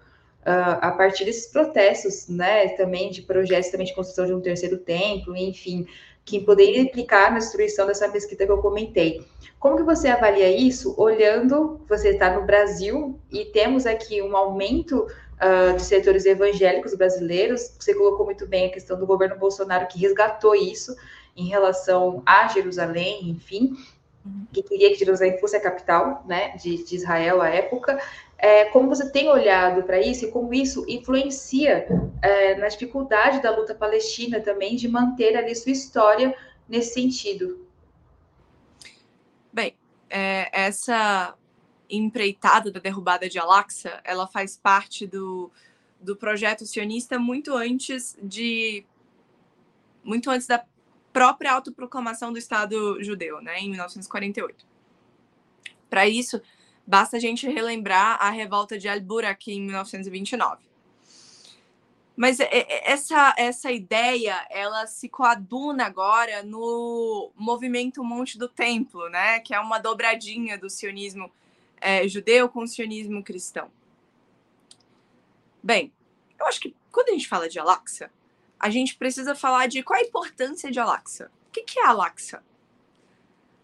uh, 0.42 0.76
a 0.82 0.90
partir 0.90 1.24
desses 1.24 1.46
protestos, 1.46 2.28
né, 2.28 2.68
também 2.76 3.10
de 3.10 3.22
projetos 3.22 3.70
também 3.70 3.86
de 3.86 3.94
construção 3.94 4.26
de 4.26 4.34
um 4.34 4.40
terceiro 4.42 4.76
templo, 4.76 5.34
enfim, 5.34 5.86
que 6.22 6.38
poderia 6.38 6.82
implicar 6.82 7.32
na 7.32 7.38
destruição 7.38 7.86
dessa 7.86 8.08
mesquita 8.08 8.44
que 8.44 8.52
eu 8.52 8.58
comentei. 8.58 9.24
Como 9.58 9.78
que 9.78 9.84
você 9.84 10.08
avalia 10.08 10.54
isso, 10.54 10.94
olhando, 10.98 11.80
você 11.88 12.10
está 12.10 12.28
no 12.28 12.44
Brasil 12.44 13.18
e 13.32 13.46
temos 13.46 13.86
aqui 13.86 14.20
um 14.20 14.36
aumento 14.36 14.98
uh, 14.98 15.76
de 15.76 15.82
setores 15.82 16.26
evangélicos 16.26 16.94
brasileiros, 16.94 17.74
você 17.80 17.94
colocou 17.94 18.26
muito 18.26 18.46
bem 18.46 18.66
a 18.66 18.70
questão 18.70 18.98
do 18.98 19.06
governo 19.06 19.38
Bolsonaro 19.38 19.86
que 19.86 19.98
resgatou 19.98 20.54
isso 20.54 20.94
em 21.34 21.48
relação 21.48 22.22
a 22.26 22.48
Jerusalém, 22.48 23.30
enfim, 23.30 23.74
que 24.52 24.62
queria 24.62 24.90
que 24.90 24.98
Jerusalém 24.98 25.38
fosse 25.38 25.56
a 25.56 25.60
capital 25.60 26.24
né, 26.26 26.56
de, 26.56 26.82
de 26.84 26.96
Israel 26.96 27.42
à 27.42 27.48
época. 27.48 28.00
É, 28.38 28.66
como 28.66 28.88
você 28.88 29.10
tem 29.10 29.28
olhado 29.28 29.82
para 29.82 30.00
isso 30.00 30.26
e 30.26 30.30
como 30.30 30.52
isso 30.52 30.84
influencia 30.88 31.86
é, 32.22 32.54
na 32.56 32.68
dificuldade 32.68 33.40
da 33.40 33.54
luta 33.54 33.74
palestina 33.74 34.40
também 34.40 34.76
de 34.76 34.88
manter 34.88 35.36
ali 35.36 35.54
sua 35.54 35.72
história 35.72 36.34
nesse 36.68 36.94
sentido? 36.94 37.66
Bem, 39.52 39.74
é, 40.10 40.48
essa 40.52 41.34
empreitada 41.88 42.70
da 42.70 42.80
derrubada 42.80 43.28
de 43.28 43.38
Al-Aqsa, 43.38 44.00
ela 44.04 44.26
faz 44.26 44.56
parte 44.56 45.06
do, 45.06 45.50
do 46.00 46.16
projeto 46.16 46.66
sionista 46.66 47.18
muito 47.18 47.54
antes 47.54 48.16
de 48.22 48.84
muito 50.04 50.30
antes 50.30 50.46
da 50.46 50.64
própria 51.16 51.54
autoproclamação 51.54 52.30
do 52.30 52.38
Estado 52.38 53.02
judeu, 53.02 53.40
né, 53.40 53.58
em 53.58 53.70
1948. 53.70 54.66
Para 55.88 56.06
isso, 56.06 56.42
basta 56.86 57.16
a 57.16 57.20
gente 57.20 57.48
relembrar 57.48 58.18
a 58.20 58.28
revolta 58.28 58.78
de 58.78 58.86
Al-Burak 58.86 59.50
em 59.50 59.62
1929. 59.62 60.62
Mas 62.14 62.36
essa, 62.38 63.34
essa 63.38 63.72
ideia, 63.72 64.46
ela 64.50 64.86
se 64.86 65.08
coaduna 65.08 65.86
agora 65.86 66.42
no 66.42 67.30
movimento 67.34 68.04
Monte 68.04 68.36
do 68.36 68.46
Templo, 68.46 69.08
né, 69.08 69.40
que 69.40 69.54
é 69.54 69.58
uma 69.60 69.78
dobradinha 69.78 70.58
do 70.58 70.68
sionismo 70.68 71.32
é, 71.80 72.06
judeu 72.06 72.46
com 72.46 72.60
o 72.60 72.68
sionismo 72.68 73.22
cristão. 73.22 73.70
Bem, 75.62 75.90
eu 76.38 76.46
acho 76.46 76.60
que 76.60 76.76
quando 76.92 77.08
a 77.08 77.12
gente 77.12 77.26
fala 77.26 77.48
de 77.48 77.58
Al-Aqsa, 77.58 78.10
a 78.58 78.70
gente 78.70 78.96
precisa 78.96 79.34
falar 79.34 79.66
de 79.66 79.82
qual 79.82 79.98
a 79.98 80.02
importância 80.02 80.70
de 80.70 80.80
Al-Aqsa. 80.80 81.30
O 81.48 81.50
que 81.52 81.78
é 81.78 81.86
Al-Aqsa? 81.86 82.42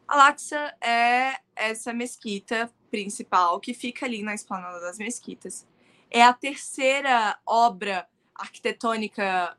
Al-Aqsa 0.06 0.74
é 0.80 1.38
essa 1.56 1.92
mesquita 1.92 2.70
principal 2.90 3.58
que 3.58 3.72
fica 3.72 4.04
ali 4.04 4.22
na 4.22 4.34
esplanada 4.34 4.80
das 4.80 4.98
mesquitas. 4.98 5.66
É 6.10 6.22
a 6.22 6.32
terceira 6.32 7.38
obra 7.46 8.06
arquitetônica 8.34 9.56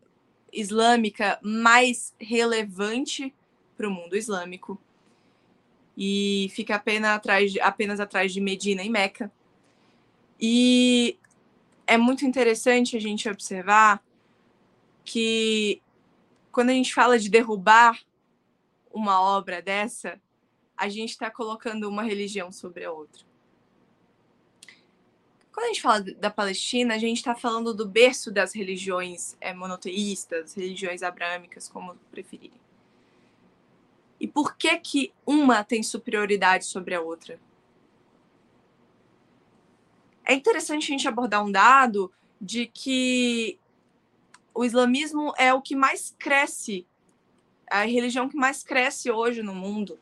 islâmica 0.52 1.40
mais 1.42 2.14
relevante 2.20 3.34
para 3.76 3.88
o 3.88 3.92
mundo 3.92 4.16
islâmico 4.16 4.80
e 5.98 6.52
fica 6.54 6.76
apenas 6.76 7.12
atrás, 7.12 7.52
de, 7.52 7.60
apenas 7.60 8.00
atrás 8.00 8.32
de 8.32 8.40
Medina 8.40 8.84
e 8.84 8.90
Meca. 8.90 9.32
E 10.40 11.18
é 11.88 11.98
muito 11.98 12.26
interessante 12.26 12.96
a 12.96 13.00
gente 13.00 13.30
observar 13.30 14.04
que 15.04 15.82
quando 16.52 16.70
a 16.70 16.74
gente 16.74 16.94
fala 16.94 17.18
de 17.18 17.30
derrubar 17.30 18.00
uma 18.94 19.20
obra 19.22 19.62
dessa, 19.62 20.22
a 20.78 20.88
gente 20.88 21.12
está 21.12 21.32
colocando 21.32 21.90
uma 21.90 22.04
religião 22.04 22.52
sobre 22.52 22.86
a 22.86 22.92
outra. 22.92 23.24
Quando 25.52 25.66
a 25.66 25.68
gente 25.68 25.82
fala 25.82 26.02
da 26.02 26.32
Palestina, 26.32 26.96
a 26.96 26.98
gente 26.98 27.18
está 27.18 27.36
falando 27.36 27.74
do 27.74 27.88
berço 27.88 28.32
das 28.32 28.54
religiões 28.54 29.38
é, 29.40 29.54
monoteístas, 29.54 30.56
religiões 30.56 31.04
abrâmicas, 31.04 31.70
como 31.70 31.96
preferirem. 32.10 32.60
E 34.20 34.28
por 34.28 34.56
que 34.56 34.78
que 34.80 35.14
uma 35.26 35.64
tem 35.64 35.84
superioridade 35.84 36.66
sobre 36.66 36.96
a 36.96 37.02
outra? 37.02 37.40
É 40.26 40.34
interessante 40.34 40.86
a 40.86 40.98
gente 40.98 41.08
abordar 41.08 41.44
um 41.44 41.52
dado 41.52 42.12
de 42.42 42.66
que 42.66 43.60
o 44.54 44.64
islamismo 44.64 45.34
é 45.38 45.54
o 45.54 45.62
que 45.62 45.76
mais 45.76 46.16
cresce, 46.18 46.88
a 47.70 47.86
religião 47.86 48.30
que 48.30 48.36
mais 48.36 48.64
cresce 48.64 49.10
hoje 49.10 49.42
no 49.42 49.56
mundo. 49.56 50.00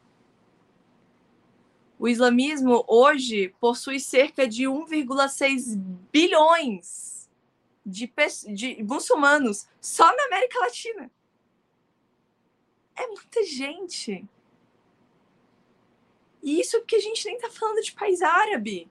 O 1.97 2.07
islamismo 2.07 2.83
hoje 2.87 3.55
possui 3.59 3.99
cerca 3.99 4.47
de 4.47 4.63
1,6 4.63 5.77
bilhões 6.11 7.29
de, 7.85 8.11
de 8.53 8.83
muçulmanos 8.83 9.67
só 9.79 10.05
na 10.15 10.25
América 10.25 10.59
Latina. 10.59 11.11
É 12.95 13.07
muita 13.07 13.43
gente. 13.45 14.25
E 16.41 16.59
isso 16.59 16.79
porque 16.79 16.95
a 16.95 17.01
gente 17.01 17.23
nem 17.25 17.35
está 17.35 17.49
falando 17.49 17.81
de 17.81 17.93
país 17.93 18.21
árabe. 18.21 18.89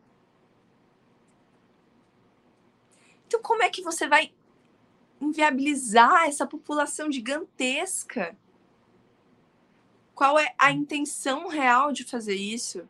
Então, 3.27 3.43
como 3.43 3.63
é 3.63 3.71
que 3.71 3.83
você 3.83 4.09
vai 4.09 4.33
inviabilizar 5.21 6.25
essa 6.29 6.47
população 6.47 7.11
gigantesca? 7.11 8.37
Qual 10.15 10.39
é 10.39 10.55
a 10.59 10.71
intenção 10.71 11.49
real 11.49 11.93
de 11.93 12.05
fazer 12.05 12.35
isso? 12.35 12.89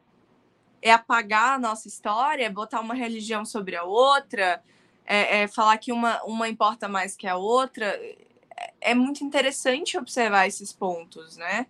é 0.82 0.92
apagar 0.92 1.54
a 1.54 1.58
nossa 1.58 1.88
história, 1.88 2.44
é 2.44 2.50
botar 2.50 2.80
uma 2.80 2.94
religião 2.94 3.44
sobre 3.44 3.76
a 3.76 3.84
outra, 3.84 4.62
é, 5.04 5.42
é 5.42 5.48
falar 5.48 5.76
que 5.78 5.92
uma, 5.92 6.22
uma 6.24 6.48
importa 6.48 6.88
mais 6.88 7.16
que 7.16 7.26
a 7.26 7.36
outra. 7.36 7.86
É, 7.86 8.72
é 8.80 8.94
muito 8.94 9.22
interessante 9.24 9.98
observar 9.98 10.46
esses 10.46 10.72
pontos, 10.72 11.36
né? 11.36 11.66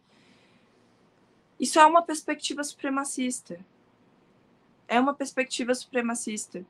Isso 1.58 1.78
é 1.78 1.84
uma 1.84 2.02
perspectiva 2.02 2.62
supremacista. 2.64 3.58
É 4.88 4.98
uma 4.98 5.14
perspectiva 5.14 5.74
supremacista. 5.74 6.64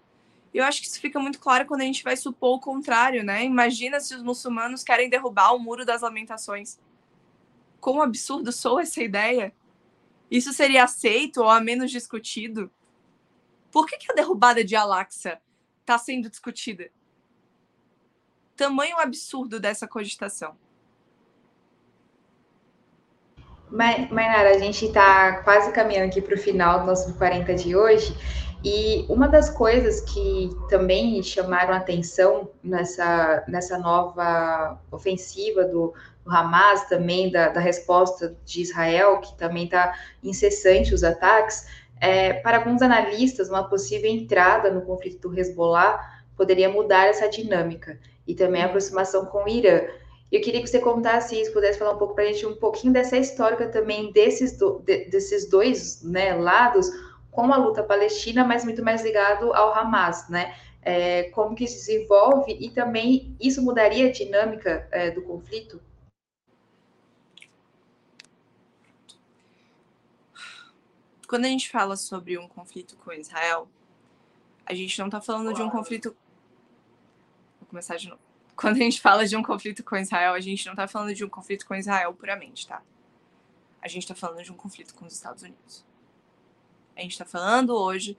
Eu 0.53 0.65
acho 0.65 0.81
que 0.81 0.89
isso 0.89 1.01
fica 1.01 1.19
muito 1.21 1.39
claro 1.39 1.65
quando 1.65 1.83
a 1.83 1.85
gente 1.85 2.03
vai 2.03 2.17
supor 2.17 2.57
o 2.57 2.61
contrário, 2.61 3.23
né? 3.23 3.45
Imagina 3.45 4.01
se 4.01 4.15
os 4.15 4.23
muçulmanos 4.23 4.83
querem 4.83 5.09
derrubar 5.09 5.55
o 5.55 5.59
muro 5.59 5.85
das 5.85 6.03
lamentações. 6.03 6.79
Quão 7.81 8.03
absurdo 8.03 8.51
sou 8.51 8.81
essa 8.81 9.03
ideia? 9.03 9.55
Isso 10.31 10.53
seria 10.53 10.85
aceito 10.85 11.43
ou 11.43 11.49
a 11.49 11.61
menos 11.61 11.91
discutido? 11.91 12.71
Por 13.71 13.87
que, 13.87 13.97
que 13.97 14.11
a 14.11 14.15
derrubada 14.15 14.65
de 14.65 14.75
Al-Aqsa 14.75 15.41
está 15.81 15.97
sendo 15.97 16.29
discutida? 16.29 16.91
Tamanho 18.57 18.99
absurdo 18.99 19.61
dessa 19.61 19.87
cogitação. 19.87 20.57
Mainara, 23.71 24.51
a 24.51 24.59
gente 24.59 24.85
está 24.87 25.43
quase 25.45 25.73
caminhando 25.73 26.11
aqui 26.11 26.21
para 26.21 26.35
o 26.35 26.39
final 26.39 26.81
do 26.81 26.87
nosso 26.87 27.17
40 27.17 27.55
de 27.55 27.77
hoje. 27.77 28.13
E 28.63 29.07
uma 29.09 29.27
das 29.27 29.49
coisas 29.49 30.03
que 30.03 30.51
também 30.69 31.23
chamaram 31.23 31.73
atenção 31.73 32.51
nessa, 32.63 33.43
nessa 33.49 33.79
nova 33.79 34.79
ofensiva 34.91 35.65
do, 35.65 35.95
do 36.23 36.31
Hamas, 36.31 36.87
também 36.87 37.31
da, 37.31 37.49
da, 37.49 37.61
resposta 37.61 38.37
de 38.45 38.61
Israel, 38.61 39.19
que 39.21 39.35
também 39.39 39.65
está 39.65 39.95
incessante 40.23 40.93
os 40.93 41.03
ataques, 41.03 41.67
é, 42.01 42.35
para 42.35 42.59
alguns 42.59 42.83
analistas, 42.83 43.49
uma 43.49 43.65
possível 43.65 44.11
entrada 44.11 44.71
no 44.71 44.83
conflito 44.83 45.29
do 45.29 45.39
Hezbollah 45.39 45.99
poderia 46.37 46.71
mudar 46.71 47.07
essa 47.07 47.29
dinâmica 47.29 47.99
e 48.27 48.35
também 48.35 48.63
a 48.63 48.67
aproximação 48.67 49.27
com 49.27 49.45
o 49.45 49.49
Irã. 49.49 49.83
Eu 50.33 50.41
queria 50.41 50.63
que 50.63 50.69
você 50.69 50.79
contasse 50.79 51.39
isso, 51.39 51.53
pudesse 51.53 51.79
falar 51.79 51.93
um 51.93 51.99
pouco 51.99 52.15
para 52.15 52.25
a 52.25 52.27
gente 52.29 52.47
um 52.47 52.57
pouquinho 52.57 52.93
dessa 52.93 53.17
história 53.19 53.69
também 53.69 54.13
desses, 54.13 54.57
do, 54.57 54.79
de, 54.79 55.07
desses 55.07 55.49
dois 55.49 56.03
né, 56.03 56.35
lados 56.35 56.91
com 57.31 57.53
a 57.53 57.57
luta 57.57 57.83
palestina, 57.83 58.45
mas 58.45 58.65
muito 58.65 58.83
mais 58.83 59.03
ligado 59.03 59.53
ao 59.53 59.73
Hamas, 59.75 60.29
né? 60.29 60.55
É, 60.83 61.25
como 61.31 61.55
que 61.55 61.67
se 61.67 61.87
desenvolve 61.87 62.57
e 62.59 62.71
também 62.71 63.37
isso 63.41 63.63
mudaria 63.63 64.09
a 64.09 64.13
dinâmica 64.13 64.89
é, 64.91 65.11
do 65.11 65.23
conflito? 65.23 65.81
Quando 71.29 71.45
a 71.45 71.49
gente 71.49 71.71
fala 71.71 71.97
sobre 71.97 72.37
um 72.39 72.49
conflito 72.49 72.97
com 72.97 73.13
Israel, 73.13 73.69
a 74.67 74.75
gente 74.75 74.99
não 74.99 75.07
está 75.07 75.21
falando 75.21 75.55
de 75.55 75.63
um 75.63 75.71
conflito. 75.71 76.17
Vou 77.61 77.69
começar 77.69 77.97
de 77.97 78.09
novo. 78.09 78.21
Quando 78.57 78.77
a 78.77 78.81
gente 78.81 79.01
fala 79.01 79.27
de 79.27 79.37
um 79.37 79.43
conflito 79.43 79.85
com 79.85 79.97
Israel, 79.97 80.35
a 80.35 80.41
gente 80.41 80.67
não 80.67 80.73
está 80.73 80.89
falando 80.89 81.15
de 81.15 81.25
um 81.25 81.29
conflito 81.29 81.67
com 81.67 81.75
Israel 81.75 82.13
puramente, 82.15 82.67
tá? 82.67 82.83
A 83.81 83.89
gente 83.89 84.03
está 84.03 84.15
falando 84.15 84.43
de 84.43 84.51
um 84.51 84.57
conflito 84.57 84.95
com 84.95 85.07
os 85.07 85.15
Estados 85.15 85.43
Unidos. 85.43 85.85
A 87.01 87.03
gente 87.03 87.13
está 87.13 87.25
falando 87.25 87.71
hoje 87.71 88.15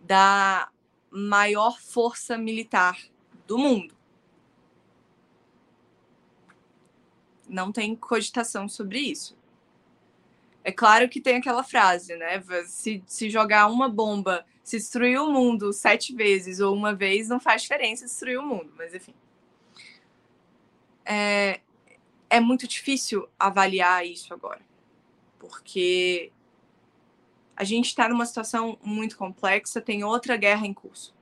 da 0.00 0.68
maior 1.10 1.80
força 1.80 2.36
militar 2.36 2.98
do 3.46 3.56
mundo. 3.56 3.96
Não 7.48 7.72
tem 7.72 7.96
cogitação 7.96 8.68
sobre 8.68 8.98
isso. 8.98 9.34
É 10.62 10.70
claro 10.70 11.08
que 11.08 11.22
tem 11.22 11.36
aquela 11.36 11.64
frase, 11.64 12.16
né? 12.16 12.44
Se, 12.66 13.02
se 13.06 13.30
jogar 13.30 13.66
uma 13.68 13.88
bomba, 13.88 14.44
se 14.62 14.76
destruir 14.76 15.18
o 15.18 15.32
mundo 15.32 15.72
sete 15.72 16.14
vezes 16.14 16.60
ou 16.60 16.76
uma 16.76 16.94
vez, 16.94 17.30
não 17.30 17.40
faz 17.40 17.62
diferença 17.62 18.04
destruir 18.04 18.38
o 18.38 18.46
mundo, 18.46 18.70
mas 18.76 18.94
enfim. 18.94 19.14
É, 21.02 21.62
é 22.28 22.40
muito 22.40 22.68
difícil 22.68 23.26
avaliar 23.38 24.06
isso 24.06 24.34
agora, 24.34 24.60
porque 25.38 26.30
a 27.58 27.64
gente 27.64 27.86
está 27.86 28.08
numa 28.08 28.24
situação 28.24 28.78
muito 28.84 29.16
complexa, 29.16 29.80
tem 29.80 30.04
outra 30.04 30.36
guerra 30.36 30.64
em 30.64 30.72
curso. 30.72 31.12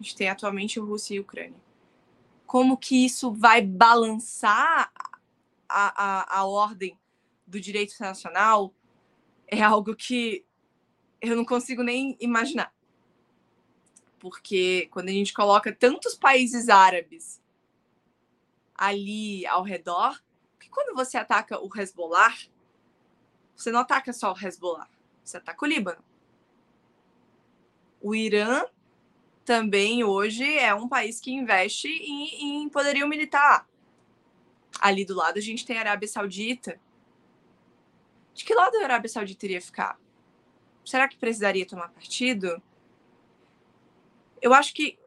A 0.00 0.02
gente 0.02 0.16
tem 0.16 0.28
atualmente 0.28 0.80
Rússia 0.80 1.14
e 1.14 1.20
Ucrânia. 1.20 1.62
Como 2.44 2.76
que 2.76 3.04
isso 3.04 3.32
vai 3.32 3.62
balançar 3.62 4.92
a, 5.68 6.34
a, 6.34 6.40
a 6.40 6.44
ordem 6.46 6.98
do 7.46 7.60
direito 7.60 7.94
internacional 7.94 8.74
é 9.46 9.62
algo 9.62 9.94
que 9.94 10.44
eu 11.20 11.36
não 11.36 11.44
consigo 11.44 11.84
nem 11.84 12.16
imaginar. 12.18 12.74
Porque 14.18 14.88
quando 14.90 15.10
a 15.10 15.12
gente 15.12 15.32
coloca 15.32 15.72
tantos 15.72 16.16
países 16.16 16.68
árabes 16.68 17.40
ali 18.74 19.46
ao 19.46 19.62
redor, 19.62 20.20
que 20.58 20.68
quando 20.68 20.92
você 20.92 21.16
ataca 21.16 21.56
o 21.60 21.70
Hezbollah, 21.72 22.36
você 23.54 23.70
não 23.70 23.78
ataca 23.78 24.12
só 24.12 24.32
o 24.32 24.36
Hezbollah. 24.36 24.92
Você 25.24 25.38
ataca 25.38 25.64
o 25.64 25.68
Líbano. 25.68 26.04
O 28.00 28.14
Irã 28.14 28.64
também 29.44 30.04
hoje 30.04 30.44
é 30.58 30.74
um 30.74 30.86
país 30.86 31.18
que 31.18 31.32
investe 31.32 31.88
em, 31.88 32.64
em 32.64 32.68
poderio 32.68 33.08
militar. 33.08 33.66
Ali 34.78 35.04
do 35.04 35.14
lado 35.14 35.38
a 35.38 35.40
gente 35.40 35.64
tem 35.64 35.78
a 35.78 35.80
Arábia 35.80 36.06
Saudita. 36.06 36.78
De 38.34 38.44
que 38.44 38.54
lado 38.54 38.76
a 38.76 38.84
Arábia 38.84 39.08
Saudita 39.08 39.46
iria 39.46 39.60
ficar? 39.60 39.98
Será 40.84 41.08
que 41.08 41.16
precisaria 41.16 41.66
tomar 41.66 41.88
partido? 41.88 42.62
Eu 44.42 44.52
acho 44.52 44.74
que 44.74 44.98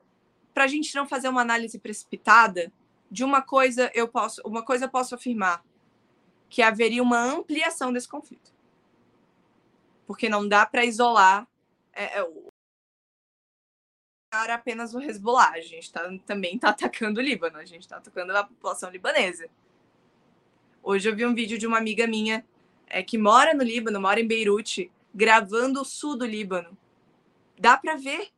para 0.53 0.63
a 0.63 0.68
gente 0.68 0.95
não 0.95 1.07
fazer 1.07 1.30
uma 1.30 1.41
análise 1.41 1.78
precipitada 1.78 2.72
de 3.11 3.24
uma 3.24 3.43
coisa 3.43 3.91
eu 3.93 4.07
posso, 4.07 4.41
uma 4.43 4.63
coisa 4.63 4.86
eu 4.86 4.89
posso 4.89 5.13
afirmar 5.13 5.63
que 6.49 6.63
haveria 6.63 7.03
uma 7.03 7.22
ampliação 7.22 7.93
desse 7.93 8.07
conflito 8.07 8.57
porque 10.08 10.30
não 10.30 10.47
dá 10.47 10.66
para 10.66 10.86
isolar 10.86 11.45
é, 11.93 12.20
é, 12.20 12.24
o 12.24 12.47
apenas 14.32 14.93
o 14.93 15.01
Hezbollah. 15.01 15.51
A 15.51 15.60
gente 15.60 15.91
tá, 15.91 16.10
também 16.26 16.55
está 16.55 16.70
atacando 16.70 17.20
o 17.20 17.24
Líbano, 17.24 17.58
a 17.58 17.66
gente 17.66 17.82
está 17.82 17.97
atacando 17.97 18.36
a 18.36 18.43
população 18.43 18.89
libanesa. 18.89 19.49
Hoje 20.82 21.10
eu 21.10 21.16
vi 21.16 21.26
um 21.26 21.36
vídeo 21.36 21.58
de 21.58 21.68
uma 21.68 21.78
amiga 21.78 22.08
minha 22.08 22.45
é, 22.88 23.03
que 23.03 23.18
mora 23.18 23.53
no 23.53 23.64
Líbano, 23.64 23.99
mora 23.99 24.20
em 24.20 24.28
Beirute, 24.28 24.89
gravando 25.14 25.82
o 25.82 25.86
sul 25.86 26.16
do 26.16 26.26
Líbano. 26.26 26.78
Dá 27.60 27.76
para 27.76 27.95
ver. 27.95 28.30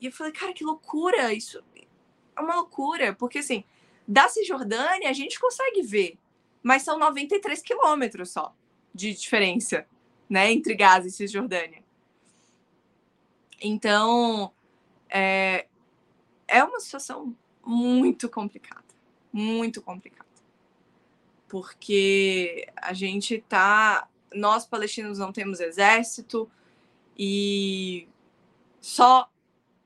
E 0.00 0.06
eu 0.06 0.12
falei, 0.12 0.32
cara, 0.32 0.52
que 0.52 0.64
loucura! 0.64 1.34
Isso 1.34 1.62
é 2.36 2.40
uma 2.40 2.54
loucura, 2.54 3.12
porque 3.12 3.40
assim, 3.40 3.64
da 4.06 4.28
Cisjordânia 4.28 5.10
a 5.10 5.12
gente 5.12 5.40
consegue 5.40 5.82
ver, 5.82 6.16
mas 6.62 6.82
são 6.82 6.98
93 6.98 7.60
quilômetros 7.60 8.30
só 8.30 8.54
de 8.94 9.12
diferença 9.12 9.86
né, 10.28 10.52
entre 10.52 10.74
Gaza 10.74 11.08
e 11.08 11.10
Cisjordânia. 11.10 11.82
Então, 13.60 14.52
é, 15.08 15.66
é 16.46 16.62
uma 16.62 16.80
situação 16.80 17.36
muito 17.64 18.28
complicada, 18.28 18.84
muito 19.32 19.82
complicada. 19.82 20.28
Porque 21.48 22.68
a 22.76 22.92
gente 22.92 23.42
tá. 23.48 24.08
Nós, 24.34 24.66
palestinos, 24.66 25.18
não 25.18 25.32
temos 25.32 25.58
exército 25.58 26.50
e 27.18 28.06
só 28.80 29.30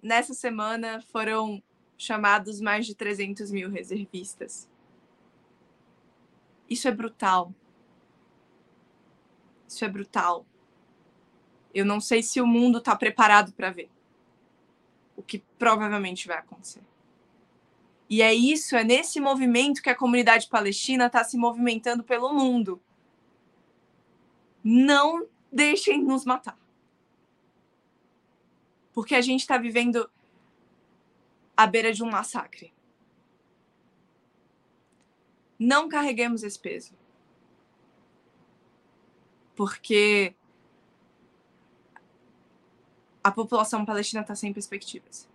nessa 0.03 0.35
semana 0.35 1.01
foram 1.13 1.63
chamados 1.97 2.61
mais 2.61 2.85
de 2.85 2.95
300 2.95 3.53
mil 3.53 3.71
reservistas. 3.71 4.69
Isso 6.69 6.89
é 6.89 6.91
brutal. 6.91 7.55
Isso 9.73 9.85
é 9.87 9.89
brutal. 9.89 10.45
Eu 11.75 11.87
não 11.87 11.99
sei 11.99 12.23
se 12.23 12.43
o 12.43 12.47
mundo 12.47 12.77
está 12.79 12.95
preparado 12.95 13.53
para 13.55 13.71
ver 13.71 13.91
o 15.17 15.23
que 15.23 15.39
provavelmente 15.59 16.29
vai 16.29 16.37
acontecer. 16.37 16.83
E 18.09 18.21
é 18.21 18.35
isso, 18.35 18.77
é 18.77 18.85
nesse 18.85 19.19
movimento 19.19 19.81
que 19.81 19.89
a 19.89 19.97
comunidade 19.97 20.47
palestina 20.49 21.07
está 21.07 21.25
se 21.25 21.39
movimentando 21.39 22.05
pelo 22.05 22.35
mundo. 22.35 22.83
Não 24.63 25.27
deixem 25.51 26.03
nos 26.03 26.27
matar. 26.27 26.59
Porque 28.93 29.15
a 29.15 29.23
gente 29.23 29.41
está 29.41 29.57
vivendo 29.57 30.11
à 31.57 31.67
beira 31.67 31.95
de 31.95 32.03
um 32.05 32.11
massacre. 32.11 32.75
Não 35.59 35.89
carreguemos 35.89 36.43
esse 36.43 36.59
peso. 36.59 37.02
Porque 39.55 40.35
a 43.23 43.31
população 43.31 43.85
palestina 43.85 44.23
está 44.23 44.35
sem 44.35 44.53
perspectivas. 44.53 45.29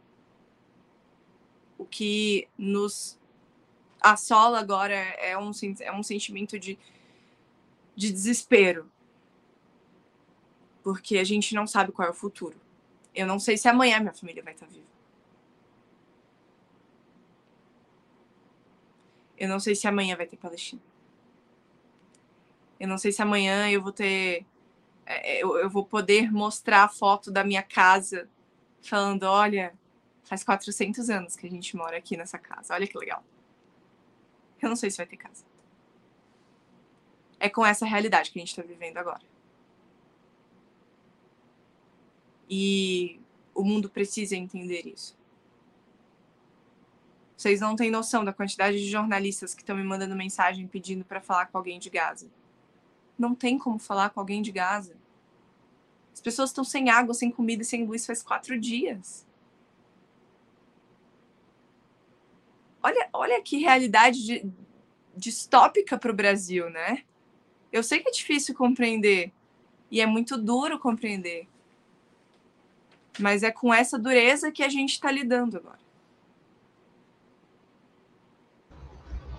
O 1.78 1.86
que 1.86 2.48
nos 2.58 3.18
assola 4.02 4.60
agora 4.60 4.94
é 4.94 5.38
um, 5.38 5.52
é 5.80 5.92
um 5.92 6.04
sentimento 6.04 6.60
de, 6.60 6.78
de 7.96 8.12
desespero. 8.12 8.92
Porque 10.84 11.18
a 11.18 11.24
gente 11.24 11.54
não 11.54 11.68
sabe 11.68 11.92
qual 11.92 12.08
é 12.08 12.12
o 12.12 12.14
futuro. 12.14 12.60
Eu 13.14 13.26
não 13.26 13.40
sei 13.40 13.58
se 13.58 13.68
amanhã 13.68 14.00
minha 14.00 14.14
família 14.14 14.44
vai 14.44 14.54
estar 14.54 14.68
viva. 14.68 14.86
Eu 19.38 19.48
não 19.48 19.60
sei 19.60 19.76
se 19.76 19.88
amanhã 19.88 20.16
vai 20.16 20.26
ter 20.26 20.38
Palestina. 20.38 20.82
Eu 22.80 22.88
não 22.88 22.98
sei 22.98 23.12
se 23.12 23.22
amanhã 23.22 23.70
eu 23.70 23.82
vou 23.82 23.92
ter. 23.92 24.46
É, 25.06 25.44
eu, 25.44 25.58
eu 25.58 25.70
vou 25.70 25.86
poder 25.86 26.32
mostrar 26.32 26.84
a 26.84 26.90
foto 26.90 27.32
da 27.32 27.44
minha 27.44 27.64
casa, 27.64 28.30
falando: 28.82 29.24
olha, 29.24 29.74
faz 30.24 30.44
400 30.44 31.10
anos 31.10 31.36
que 31.36 31.48
a 31.48 31.50
gente 31.50 31.76
mora 31.76 31.98
aqui 31.98 32.18
nessa 32.18 32.38
casa. 32.38 32.74
Olha 32.74 32.88
que 32.88 32.98
legal. 32.98 33.24
Eu 34.62 34.70
não 34.70 34.76
sei 34.76 34.92
se 34.92 34.98
vai 34.98 35.06
ter 35.06 35.18
casa. 35.18 35.46
É 37.40 37.50
com 37.50 37.66
essa 37.66 37.86
realidade 37.86 38.32
que 38.32 38.40
a 38.40 38.42
gente 38.42 38.50
está 38.50 38.64
vivendo 38.64 38.98
agora. 38.98 39.22
E 42.50 43.20
o 43.54 43.64
mundo 43.64 43.90
precisa 43.90 44.36
entender 44.36 44.86
isso. 44.88 45.18
Vocês 47.36 47.60
não 47.62 47.76
têm 47.76 47.92
noção 47.92 48.26
da 48.26 48.34
quantidade 48.34 48.78
de 48.80 48.90
jornalistas 48.90 49.54
que 49.54 49.62
estão 49.62 49.76
me 49.76 49.84
mandando 49.84 50.16
mensagem 50.16 50.68
pedindo 50.68 51.06
para 51.06 51.22
falar 51.22 51.46
com 51.48 51.58
alguém 51.58 51.78
de 51.78 51.90
Gaza. 51.90 52.28
Não 53.18 53.34
tem 53.34 53.58
como 53.58 53.80
falar 53.80 54.10
com 54.10 54.20
alguém 54.20 54.42
de 54.42 54.52
Gaza. 54.52 54.96
As 56.14 56.22
pessoas 56.22 56.50
estão 56.50 56.64
sem 56.64 56.90
água, 56.90 57.14
sem 57.14 57.32
comida 57.32 57.62
e 57.62 57.66
sem 57.66 57.86
luz 57.86 58.06
faz 58.06 58.24
quatro 58.24 58.60
dias. 58.60 59.26
Olha, 62.82 63.10
olha 63.12 63.42
que 63.42 63.58
realidade 63.58 64.24
de, 64.24 64.52
distópica 65.16 65.98
para 65.98 66.12
o 66.12 66.16
Brasil, 66.16 66.70
né? 66.70 67.04
Eu 67.72 67.84
sei 67.84 68.00
que 68.00 68.10
é 68.10 68.12
difícil 68.12 68.56
compreender 68.56 69.32
e 69.92 70.00
é 70.00 70.06
muito 70.06 70.38
duro 70.38 70.80
compreender, 70.80 71.48
mas 73.20 73.44
é 73.44 73.52
com 73.52 73.74
essa 73.74 73.98
dureza 73.98 74.52
que 74.52 74.64
a 74.64 74.70
gente 74.70 74.94
está 74.94 75.12
lidando 75.12 75.58
agora. 75.58 75.87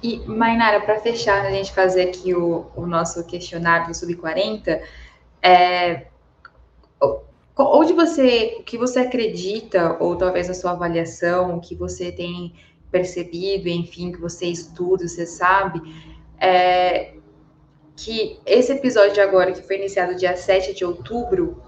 E, 0.02 0.18
Mainara, 0.26 0.80
para 0.80 1.00
fechar, 1.00 1.44
a 1.44 1.50
gente 1.50 1.72
fazer 1.72 2.08
aqui 2.08 2.34
o, 2.34 2.66
o 2.76 2.86
nosso 2.86 3.24
questionário 3.26 3.88
do 3.88 3.94
Sub-40, 3.94 4.80
é, 5.42 6.06
onde 7.56 7.92
você, 7.92 8.56
o 8.60 8.62
que 8.62 8.78
você 8.78 9.00
acredita, 9.00 9.96
ou 9.98 10.16
talvez 10.16 10.48
a 10.48 10.54
sua 10.54 10.72
avaliação, 10.72 11.56
o 11.56 11.60
que 11.60 11.74
você 11.74 12.12
tem 12.12 12.54
percebido, 12.90 13.68
enfim, 13.68 14.12
que 14.12 14.20
você 14.20 14.46
estuda, 14.46 15.06
você 15.06 15.26
sabe, 15.26 15.80
é, 16.40 17.14
que 17.96 18.38
esse 18.46 18.72
episódio 18.72 19.22
agora, 19.22 19.52
que 19.52 19.62
foi 19.62 19.76
iniciado 19.76 20.14
dia 20.14 20.36
7 20.36 20.74
de 20.74 20.84
outubro, 20.84 21.60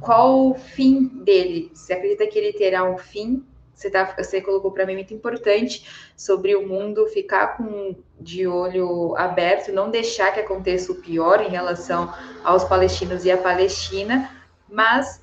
qual 0.00 0.50
o 0.50 0.54
fim 0.54 1.08
dele? 1.24 1.70
Você 1.74 1.92
acredita 1.92 2.26
que 2.26 2.38
ele 2.38 2.52
terá 2.52 2.84
um 2.84 2.96
fim? 2.96 3.44
Você, 3.74 3.90
tá, 3.90 4.14
você 4.16 4.40
colocou 4.40 4.70
para 4.70 4.86
mim 4.86 4.94
muito 4.94 5.12
importante 5.12 5.86
sobre 6.16 6.54
o 6.54 6.66
mundo 6.66 7.06
ficar 7.08 7.56
com 7.56 7.96
de 8.20 8.46
olho 8.46 9.16
aberto, 9.16 9.72
não 9.72 9.90
deixar 9.90 10.32
que 10.32 10.40
aconteça 10.40 10.92
o 10.92 10.96
pior 10.96 11.42
em 11.42 11.48
relação 11.48 12.12
aos 12.42 12.64
palestinos 12.64 13.24
e 13.24 13.30
à 13.30 13.36
Palestina, 13.36 14.30
mas 14.68 15.22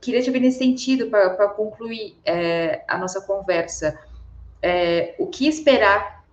queria 0.00 0.22
te 0.22 0.30
ver 0.30 0.40
nesse 0.40 0.58
sentido 0.58 1.08
para 1.08 1.48
concluir 1.48 2.16
é, 2.24 2.82
a 2.88 2.96
nossa 2.96 3.20
conversa. 3.20 3.98
É, 4.60 5.14
o 5.18 5.26
que 5.26 5.46
esperar 5.46 6.24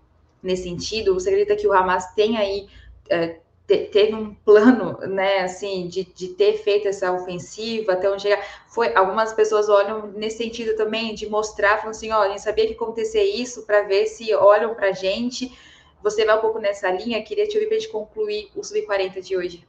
nesse 0.41 0.63
sentido? 0.63 1.13
Você 1.13 1.29
acredita 1.29 1.55
que 1.55 1.67
o 1.67 1.73
Hamas 1.73 2.13
tem 2.13 2.37
aí 2.37 2.67
é, 3.09 3.39
teve 3.65 4.13
um 4.13 4.33
plano, 4.33 4.97
né, 5.07 5.39
assim, 5.39 5.87
de, 5.87 6.03
de 6.03 6.29
ter 6.29 6.57
feito 6.59 6.87
essa 6.87 7.11
ofensiva 7.11 7.93
até 7.93 8.09
onde 8.09 8.21
chegar. 8.21 8.43
Foi, 8.67 8.93
algumas 8.95 9.33
pessoas 9.33 9.67
olham 9.69 10.07
nesse 10.11 10.37
sentido 10.37 10.75
também 10.75 11.15
de 11.15 11.27
mostrar, 11.27 11.77
falando 11.77 11.95
assim, 11.95 12.11
olha, 12.11 12.29
a 12.29 12.31
gente 12.31 12.43
sabia 12.43 12.65
que 12.65 12.71
ia 12.71 12.75
acontecer 12.75 13.23
isso 13.23 13.65
para 13.65 13.81
ver 13.81 14.05
se 14.05 14.33
olham 14.35 14.75
para 14.75 14.89
a 14.89 14.91
gente. 14.91 15.57
Você 16.03 16.23
vai 16.23 16.37
um 16.37 16.41
pouco 16.41 16.59
nessa 16.59 16.91
linha, 16.91 17.23
queria 17.23 17.47
te 17.47 17.55
ouvir 17.55 17.67
para 17.67 17.77
a 17.77 17.79
gente 17.79 17.91
concluir 17.91 18.51
o 18.55 18.63
Sub-40 18.63 19.21
de 19.21 19.35
hoje. 19.35 19.67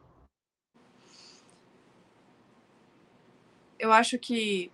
Eu 3.78 3.92
acho 3.92 4.18
que 4.18 4.70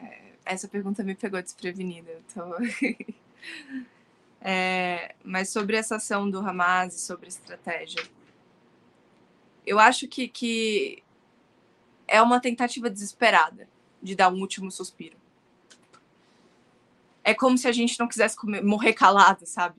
é, 0.00 0.32
essa 0.44 0.66
pergunta 0.66 1.04
me 1.04 1.14
pegou 1.14 1.40
desprevenida, 1.40 2.10
então... 2.26 2.52
É, 4.40 5.14
mas 5.24 5.50
sobre 5.50 5.76
essa 5.76 5.96
ação 5.96 6.30
do 6.30 6.38
Hamas 6.38 6.94
e 6.94 7.00
sobre 7.00 7.28
estratégia. 7.28 8.02
Eu 9.66 9.78
acho 9.78 10.08
que, 10.08 10.28
que 10.28 11.02
é 12.06 12.22
uma 12.22 12.40
tentativa 12.40 12.88
desesperada 12.88 13.68
de 14.02 14.14
dar 14.14 14.32
um 14.32 14.40
último 14.40 14.70
suspiro. 14.70 15.16
É 17.22 17.34
como 17.34 17.58
se 17.58 17.68
a 17.68 17.72
gente 17.72 17.98
não 17.98 18.08
quisesse 18.08 18.36
comer, 18.36 18.64
morrer 18.64 18.94
calado, 18.94 19.44
sabe? 19.44 19.78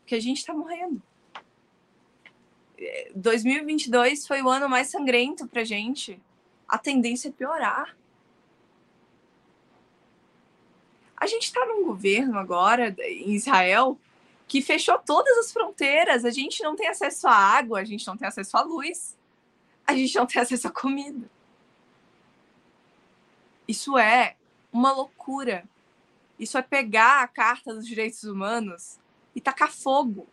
Porque 0.00 0.14
a 0.14 0.20
gente 0.20 0.44
tá 0.44 0.54
morrendo. 0.54 1.02
2022 3.14 4.26
foi 4.26 4.42
o 4.42 4.48
ano 4.48 4.68
mais 4.68 4.88
sangrento 4.88 5.46
pra 5.48 5.64
gente. 5.64 6.20
A 6.68 6.78
tendência 6.78 7.28
é 7.28 7.32
piorar. 7.32 7.96
A 11.22 11.26
gente 11.28 11.44
está 11.44 11.64
num 11.64 11.84
governo 11.84 12.36
agora 12.36 12.96
em 12.98 13.30
Israel 13.30 13.96
que 14.48 14.60
fechou 14.60 14.98
todas 14.98 15.38
as 15.38 15.52
fronteiras. 15.52 16.24
A 16.24 16.30
gente 16.30 16.64
não 16.64 16.74
tem 16.74 16.88
acesso 16.88 17.28
à 17.28 17.32
água, 17.32 17.78
a 17.78 17.84
gente 17.84 18.04
não 18.08 18.16
tem 18.16 18.26
acesso 18.26 18.56
à 18.56 18.62
luz, 18.62 19.16
a 19.86 19.94
gente 19.94 20.16
não 20.16 20.26
tem 20.26 20.42
acesso 20.42 20.66
à 20.66 20.70
comida. 20.72 21.30
Isso 23.68 23.96
é 23.96 24.34
uma 24.72 24.90
loucura. 24.90 25.62
Isso 26.40 26.58
é 26.58 26.62
pegar 26.62 27.22
a 27.22 27.28
Carta 27.28 27.72
dos 27.72 27.86
Direitos 27.86 28.24
Humanos 28.24 28.98
e 29.32 29.40
tacar 29.40 29.70
fogo. 29.70 30.26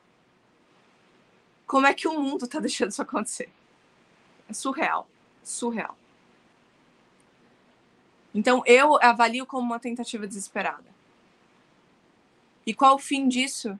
Como 1.67 1.85
é 1.85 1.93
que 1.93 2.07
o 2.07 2.19
mundo 2.19 2.45
está 2.45 2.59
deixando 2.59 2.89
isso 2.89 3.01
acontecer? 3.03 3.51
É 4.49 4.53
surreal. 4.53 5.07
Surreal. 5.43 5.95
Então, 8.33 8.61
eu 8.65 9.01
avalio 9.01 9.45
como 9.45 9.63
uma 9.63 9.79
tentativa 9.79 10.27
desesperada. 10.27 10.85
E 12.65 12.73
qual 12.73 12.95
o 12.95 12.99
fim 12.99 13.27
disso? 13.27 13.79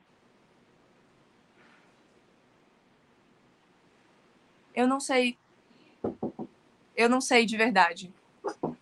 Eu 4.73 4.87
não 4.87 4.99
sei. 4.99 5.37
Eu 6.95 7.09
não 7.09 7.21
sei 7.21 7.45
de 7.45 7.55
verdade. 7.55 8.11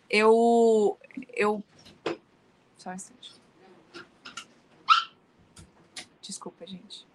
Eu. 0.10 0.98
Eu. 1.34 1.64
Só 2.78 2.92
um 2.92 2.94
instante. 2.94 3.36
Desculpa, 6.22 6.66
gente. 6.66 7.06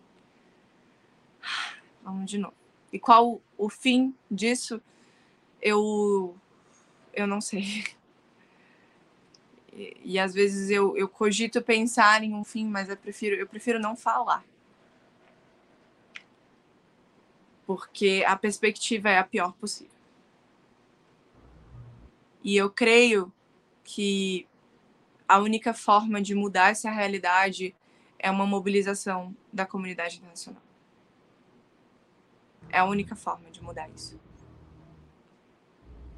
Vamos 2.03 2.31
de 2.31 2.39
novo. 2.39 2.55
E 2.93 2.99
qual 2.99 3.41
o 3.57 3.69
fim 3.69 4.15
disso? 4.31 4.83
Eu. 5.61 6.37
Eu 7.15 7.27
não 7.27 7.41
sei. 7.41 7.85
E, 9.75 10.19
às 10.19 10.35
vezes 10.35 10.71
eu, 10.71 10.97
eu 10.97 11.09
cogito 11.09 11.63
pensar 11.63 12.23
em 12.23 12.35
um 12.35 12.45
fim, 12.45 12.67
mas 12.67 12.89
eu 12.89 12.97
prefiro, 12.97 13.37
eu 13.37 13.47
prefiro 13.47 13.79
não 13.79 13.97
falar. 13.97 14.45
Porque 17.67 18.23
a 18.27 18.37
perspectiva 18.37 19.09
é 19.09 19.19
a 19.19 19.25
pior 19.25 19.53
possível. 19.55 19.93
E 22.45 22.57
eu 22.57 22.69
creio 22.69 23.33
que 23.83 24.47
a 25.27 25.39
única 25.39 25.73
forma 25.73 26.21
de 26.21 26.35
mudar 26.35 26.71
essa 26.71 26.91
realidade 26.91 27.75
é 28.19 28.31
uma 28.31 28.47
mobilização 28.47 29.35
da 29.53 29.65
comunidade 29.65 30.17
internacional. 30.19 30.63
é 32.73 32.79
a 32.79 32.85
única 32.85 33.15
forma 33.15 33.51
de 33.51 33.63
mudar 33.63 33.89
isso. 33.91 34.19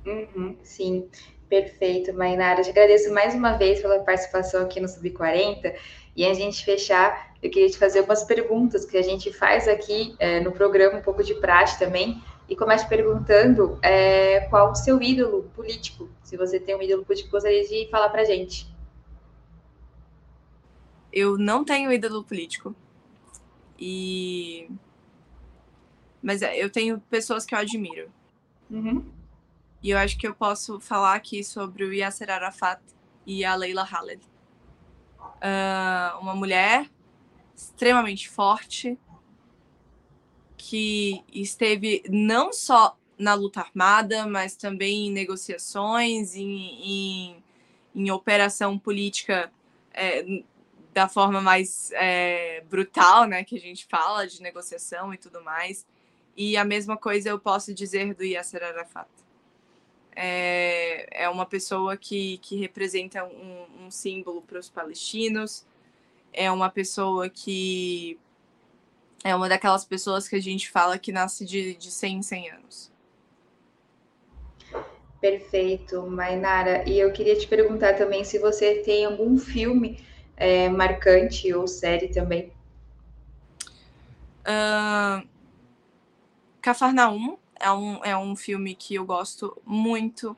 Uhum, 0.06 0.56
sim, 0.62 1.10
perfeito, 1.48 2.12
Mainara. 2.12 2.62
Te 2.62 2.70
agradeço 2.70 3.12
mais 3.12 3.34
uma 3.34 3.52
vez 3.52 3.80
pela 3.80 4.00
participação 4.00 4.62
aqui 4.62 4.80
no 4.80 4.88
Sub40. 4.88 5.74
E 6.16 6.24
a 6.24 6.32
gente 6.32 6.64
fechar, 6.64 7.34
eu 7.42 7.50
queria 7.50 7.68
te 7.68 7.78
fazer 7.78 8.00
algumas 8.00 8.24
perguntas 8.24 8.84
que 8.84 8.96
a 8.96 9.02
gente 9.02 9.32
faz 9.32 9.66
aqui 9.66 10.14
é, 10.18 10.40
no 10.40 10.52
programa, 10.52 10.98
um 10.98 11.02
pouco 11.02 11.22
de 11.22 11.34
prática 11.34 11.84
também. 11.84 12.22
E 12.48 12.54
começo 12.54 12.88
perguntando 12.88 13.78
é, 13.82 14.40
qual 14.50 14.70
o 14.70 14.74
seu 14.74 15.00
ídolo 15.02 15.50
político. 15.54 16.08
Se 16.22 16.36
você 16.36 16.60
tem 16.60 16.76
um 16.76 16.82
ídolo 16.82 17.04
político, 17.04 17.30
gostaria 17.30 17.66
de 17.66 17.88
falar 17.90 18.10
para 18.10 18.24
gente. 18.24 18.66
Eu 21.12 21.38
não 21.38 21.64
tenho 21.64 21.92
ídolo 21.92 22.22
político. 22.22 22.74
E 23.78 24.68
mas 26.24 26.40
é, 26.40 26.56
eu 26.56 26.70
tenho 26.70 26.98
pessoas 27.10 27.44
que 27.44 27.54
eu 27.54 27.58
admiro. 27.58 28.10
Uhum. 28.70 29.04
E 29.84 29.90
eu 29.90 29.98
acho 29.98 30.16
que 30.16 30.26
eu 30.26 30.34
posso 30.34 30.80
falar 30.80 31.12
aqui 31.12 31.44
sobre 31.44 31.84
o 31.84 31.92
Yasser 31.92 32.30
Arafat 32.30 32.80
e 33.26 33.44
a 33.44 33.54
Leila 33.54 33.84
Khaled. 33.84 34.22
Uh, 35.20 36.18
uma 36.20 36.34
mulher 36.34 36.90
extremamente 37.54 38.30
forte 38.30 38.98
que 40.56 41.22
esteve 41.30 42.02
não 42.08 42.50
só 42.50 42.96
na 43.18 43.34
luta 43.34 43.60
armada, 43.60 44.26
mas 44.26 44.56
também 44.56 45.08
em 45.08 45.12
negociações, 45.12 46.34
em, 46.34 47.34
em, 47.34 47.44
em 47.94 48.10
operação 48.10 48.78
política 48.78 49.52
é, 49.92 50.24
da 50.94 51.10
forma 51.10 51.42
mais 51.42 51.90
é, 51.92 52.64
brutal, 52.70 53.26
né, 53.26 53.44
que 53.44 53.56
a 53.56 53.60
gente 53.60 53.84
fala 53.84 54.26
de 54.26 54.40
negociação 54.40 55.12
e 55.12 55.18
tudo 55.18 55.44
mais. 55.44 55.86
E 56.34 56.56
a 56.56 56.64
mesma 56.64 56.96
coisa 56.96 57.28
eu 57.28 57.38
posso 57.38 57.74
dizer 57.74 58.14
do 58.14 58.24
Yasser 58.24 58.62
Arafat. 58.62 59.23
É, 60.16 61.24
é 61.24 61.28
uma 61.28 61.46
pessoa 61.46 61.96
que, 61.96 62.38
que 62.38 62.56
representa 62.56 63.24
um, 63.24 63.86
um 63.86 63.90
símbolo 63.90 64.42
para 64.42 64.58
os 64.58 64.68
palestinos, 64.68 65.66
é 66.32 66.50
uma 66.50 66.70
pessoa 66.70 67.28
que 67.28 68.18
é 69.24 69.34
uma 69.34 69.48
daquelas 69.48 69.84
pessoas 69.84 70.28
que 70.28 70.36
a 70.36 70.40
gente 70.40 70.70
fala 70.70 70.98
que 70.98 71.10
nasce 71.10 71.44
de, 71.44 71.74
de 71.74 71.90
100 71.90 72.16
em 72.16 72.22
100 72.22 72.50
anos. 72.50 72.92
Perfeito, 75.20 76.02
Mainara. 76.02 76.86
E 76.86 76.98
eu 76.98 77.10
queria 77.10 77.34
te 77.34 77.48
perguntar 77.48 77.94
também 77.94 78.22
se 78.24 78.38
você 78.38 78.82
tem 78.82 79.06
algum 79.06 79.38
filme 79.38 79.98
é, 80.36 80.68
marcante 80.68 81.52
ou 81.54 81.66
série 81.66 82.08
também. 82.08 82.52
Uh, 84.46 85.26
Cafarnaum 86.60 87.38
é 87.60 87.70
um, 87.72 88.04
é 88.04 88.16
um 88.16 88.36
filme 88.36 88.74
que 88.74 88.94
eu 88.94 89.04
gosto 89.04 89.56
muito. 89.64 90.36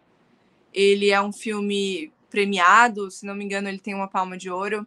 Ele 0.73 1.11
é 1.11 1.21
um 1.21 1.33
filme 1.33 2.12
premiado, 2.31 3.11
se 3.11 3.25
não 3.25 3.35
me 3.35 3.45
engano, 3.45 3.69
ele 3.69 3.79
tem 3.79 3.95
uma 3.95 4.09
palma 4.09 4.37
de 4.37 4.51
ouro. 4.51 4.87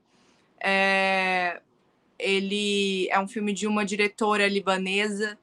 É, 0.62 1.62
ele 2.18 3.08
é 3.10 3.20
um 3.20 3.28
filme 3.28 3.54
de 3.54 3.66
uma 3.66 3.86
diretora 3.86 4.48
libanesa. 4.48 5.38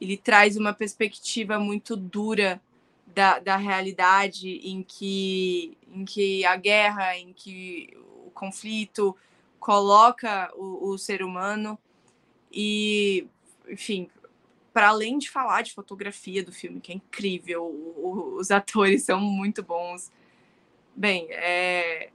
Ele 0.00 0.16
traz 0.16 0.56
uma 0.56 0.72
perspectiva 0.72 1.58
muito 1.58 1.96
dura 1.96 2.60
da, 3.06 3.38
da 3.38 3.56
realidade 3.56 4.48
em 4.64 4.82
que, 4.82 5.76
em 5.92 6.04
que 6.04 6.44
a 6.44 6.56
guerra, 6.56 7.16
em 7.16 7.32
que 7.32 7.90
o 8.26 8.30
conflito 8.30 9.16
coloca 9.60 10.50
o, 10.56 10.90
o 10.90 10.98
ser 10.98 11.22
humano. 11.22 11.78
E, 12.50 13.26
enfim, 13.68 14.08
para 14.72 14.88
além 14.88 15.18
de 15.18 15.30
falar 15.30 15.62
de 15.62 15.72
fotografia 15.72 16.42
do 16.42 16.52
filme, 16.52 16.80
que 16.80 16.92
é 16.92 16.94
incrível, 16.94 17.64
os 18.36 18.50
atores 18.52 19.04
são 19.04 19.20
muito 19.20 19.62
bons. 19.62 20.10
Bem, 20.94 21.26
é, 21.30 22.10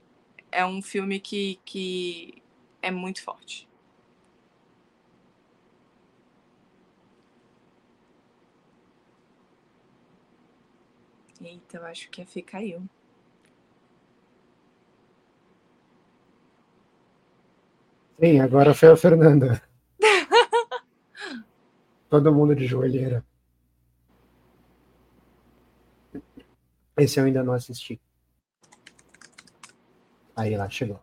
é 0.52 0.66
um 0.66 0.82
filme 0.82 1.20
que, 1.20 1.60
que 1.64 2.42
é 2.82 2.90
muito 2.90 3.22
forte. 3.22 3.68
Eita, 11.40 11.76
eu 11.78 11.86
acho 11.86 12.10
que 12.10 12.20
a 12.20 12.26
Fê 12.26 12.42
caiu. 12.42 12.82
Sim, 18.20 18.40
agora 18.40 18.74
foi 18.74 18.88
a 18.88 18.96
Fernanda. 18.96 19.62
Todo 22.08 22.34
mundo 22.34 22.54
de 22.54 22.66
joelheira. 22.66 23.24
Esse 26.96 27.20
eu 27.20 27.24
ainda 27.24 27.44
não 27.44 27.52
assisti. 27.52 28.00
Aí 30.34 30.56
lá, 30.56 30.68
chegou. 30.68 31.00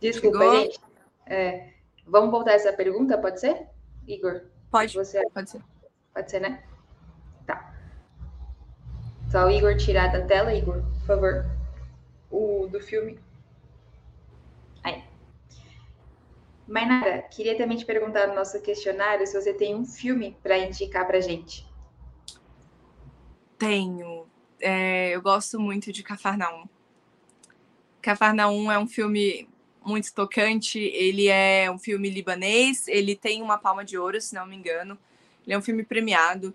Desculpa, 0.00 0.38
chegou? 0.38 0.60
gente. 0.60 0.80
É, 1.26 1.72
vamos 2.06 2.30
voltar 2.30 2.52
essa 2.52 2.72
pergunta, 2.72 3.18
pode 3.18 3.40
ser? 3.40 3.66
Igor? 4.06 4.42
Pode, 4.70 4.94
Você... 4.94 5.22
pode 5.30 5.50
ser. 5.50 5.62
Pode 6.12 6.30
ser, 6.30 6.40
né? 6.40 6.62
Tá. 7.46 7.74
Só 9.30 9.46
o 9.46 9.50
Igor 9.50 9.76
tirar 9.76 10.12
da 10.12 10.24
tela, 10.24 10.54
Igor, 10.54 10.82
por 10.82 11.06
favor. 11.06 11.46
O 12.30 12.68
do 12.68 12.80
filme. 12.80 13.18
Mainara, 16.66 17.22
queria 17.22 17.56
também 17.56 17.76
te 17.76 17.84
perguntar 17.84 18.26
no 18.28 18.34
nosso 18.34 18.60
questionário 18.62 19.26
se 19.26 19.38
você 19.38 19.52
tem 19.52 19.74
um 19.74 19.84
filme 19.84 20.36
para 20.42 20.58
indicar 20.58 21.06
para 21.06 21.20
gente. 21.20 21.66
Tenho. 23.58 24.26
É, 24.60 25.10
eu 25.10 25.20
gosto 25.20 25.60
muito 25.60 25.92
de 25.92 26.02
Cafarnaum. 26.02 26.64
Cafarnaum 28.00 28.72
é 28.72 28.78
um 28.78 28.86
filme 28.86 29.48
muito 29.84 30.12
tocante. 30.14 30.78
Ele 30.78 31.28
é 31.28 31.70
um 31.70 31.78
filme 31.78 32.08
libanês. 32.08 32.88
Ele 32.88 33.14
tem 33.14 33.42
uma 33.42 33.58
palma 33.58 33.84
de 33.84 33.98
ouro, 33.98 34.20
se 34.20 34.34
não 34.34 34.46
me 34.46 34.56
engano. 34.56 34.98
Ele 35.44 35.54
é 35.54 35.58
um 35.58 35.62
filme 35.62 35.84
premiado. 35.84 36.54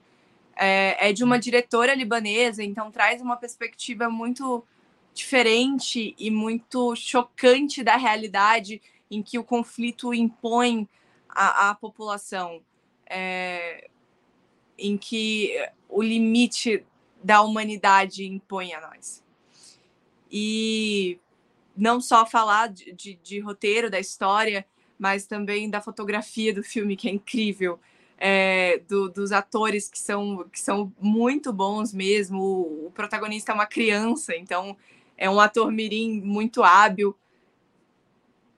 É, 0.55 1.09
é 1.09 1.13
de 1.13 1.23
uma 1.23 1.39
diretora 1.39 1.93
libanesa, 1.93 2.61
então 2.61 2.91
traz 2.91 3.21
uma 3.21 3.37
perspectiva 3.37 4.09
muito 4.09 4.65
diferente 5.13 6.13
e 6.19 6.29
muito 6.29 6.95
chocante 6.95 7.81
da 7.81 7.95
realidade 7.95 8.81
em 9.09 9.23
que 9.23 9.39
o 9.39 9.43
conflito 9.43 10.13
impõe 10.13 10.87
à, 11.29 11.73
população, 11.75 12.61
é, 13.05 13.89
em 14.77 14.97
que 14.97 15.55
o 15.87 16.01
limite 16.01 16.85
da 17.23 17.41
humanidade 17.41 18.25
impõe 18.25 18.73
a 18.73 18.81
nós. 18.81 19.23
E 20.31 21.19
não 21.75 21.99
só 21.99 22.25
falar 22.25 22.67
de, 22.67 22.91
de, 22.93 23.15
de 23.15 23.39
roteiro, 23.39 23.89
da 23.89 23.99
história, 23.99 24.65
mas 24.97 25.25
também 25.25 25.69
da 25.69 25.81
fotografia 25.81 26.53
do 26.53 26.61
filme, 26.61 26.95
que 26.95 27.07
é 27.07 27.11
incrível. 27.11 27.79
É, 28.21 28.79
do, 28.79 29.07
dos 29.07 29.31
atores 29.31 29.87
que 29.87 29.97
são, 29.97 30.45
que 30.51 30.59
são 30.59 30.91
muito 30.99 31.53
bons 31.53 31.93
mesmo. 31.93 32.41
O, 32.41 32.87
o, 32.87 32.91
protagonista 32.91 33.53
é 33.53 33.55
uma 33.55 33.65
criança, 33.65 34.35
então 34.35 34.75
é 35.17 35.29
um 35.29 35.39
ator 35.39 35.71
mirim 35.71 36.19
muito 36.19 36.61
hábil 36.61 37.15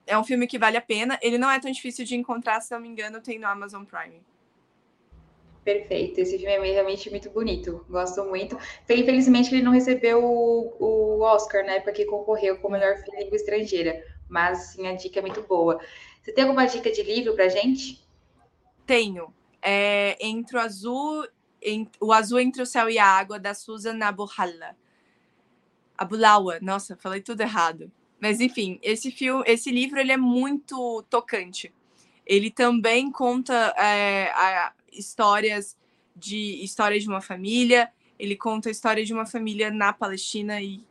é 0.06 0.18
um 0.18 0.24
filme 0.24 0.46
que 0.46 0.58
vale 0.58 0.76
a 0.76 0.82
pena. 0.82 1.18
Ele 1.22 1.38
não 1.38 1.50
é 1.50 1.58
tão 1.58 1.70
difícil 1.70 2.04
de 2.04 2.16
encontrar, 2.16 2.60
se 2.60 2.72
não 2.72 2.80
me 2.80 2.88
engano, 2.88 3.20
tem 3.20 3.38
no 3.38 3.46
Amazon 3.46 3.84
Prime. 3.84 4.22
Perfeito, 5.64 6.18
esse 6.18 6.36
filme 6.38 6.52
é 6.52 6.72
realmente 6.72 7.08
muito 7.08 7.30
bonito, 7.30 7.86
gosto 7.88 8.24
muito. 8.24 8.58
Infelizmente 8.90 9.54
ele 9.54 9.62
não 9.62 9.70
recebeu 9.70 10.24
o, 10.24 10.76
o 10.80 11.20
Oscar, 11.20 11.64
né, 11.64 11.78
porque 11.78 12.04
concorreu 12.04 12.58
com 12.58 12.68
melhor 12.68 12.96
língua 13.16 13.36
estrangeira, 13.36 14.04
mas 14.28 14.72
sim, 14.72 14.88
a 14.88 14.94
dica 14.94 15.20
é 15.20 15.22
muito 15.22 15.40
boa. 15.42 15.80
Você 16.20 16.32
tem 16.32 16.42
alguma 16.42 16.66
dica 16.66 16.90
de 16.90 17.02
livro 17.04 17.34
pra 17.34 17.48
gente? 17.48 18.04
Tenho. 18.84 19.32
É, 19.60 20.16
entre 20.20 20.56
o 20.56 20.60
azul, 20.60 21.28
o 22.00 22.12
azul 22.12 22.40
entre 22.40 22.60
o 22.60 22.66
céu 22.66 22.90
e 22.90 22.98
a 22.98 23.06
água 23.06 23.38
da 23.38 23.54
Susan 23.54 23.98
Abuhalla. 24.02 24.76
Abulawa, 25.96 26.58
nossa, 26.60 26.96
falei 26.96 27.20
tudo 27.20 27.40
errado. 27.40 27.92
Mas 28.22 28.40
enfim, 28.40 28.78
esse 28.84 29.10
filme, 29.10 29.42
esse 29.48 29.68
livro 29.68 29.98
ele 29.98 30.12
é 30.12 30.16
muito 30.16 31.02
tocante. 31.10 31.72
Ele 32.24 32.52
também 32.52 33.10
conta 33.10 33.74
é, 33.76 34.30
a, 34.30 34.72
histórias 34.92 35.76
de 36.14 36.62
história 36.62 37.00
de 37.00 37.08
uma 37.08 37.20
família. 37.20 37.90
Ele 38.16 38.36
conta 38.36 38.68
a 38.68 38.70
história 38.70 39.04
de 39.04 39.12
uma 39.12 39.26
família 39.26 39.72
na 39.72 39.92
Palestina 39.92 40.62
e 40.62 40.84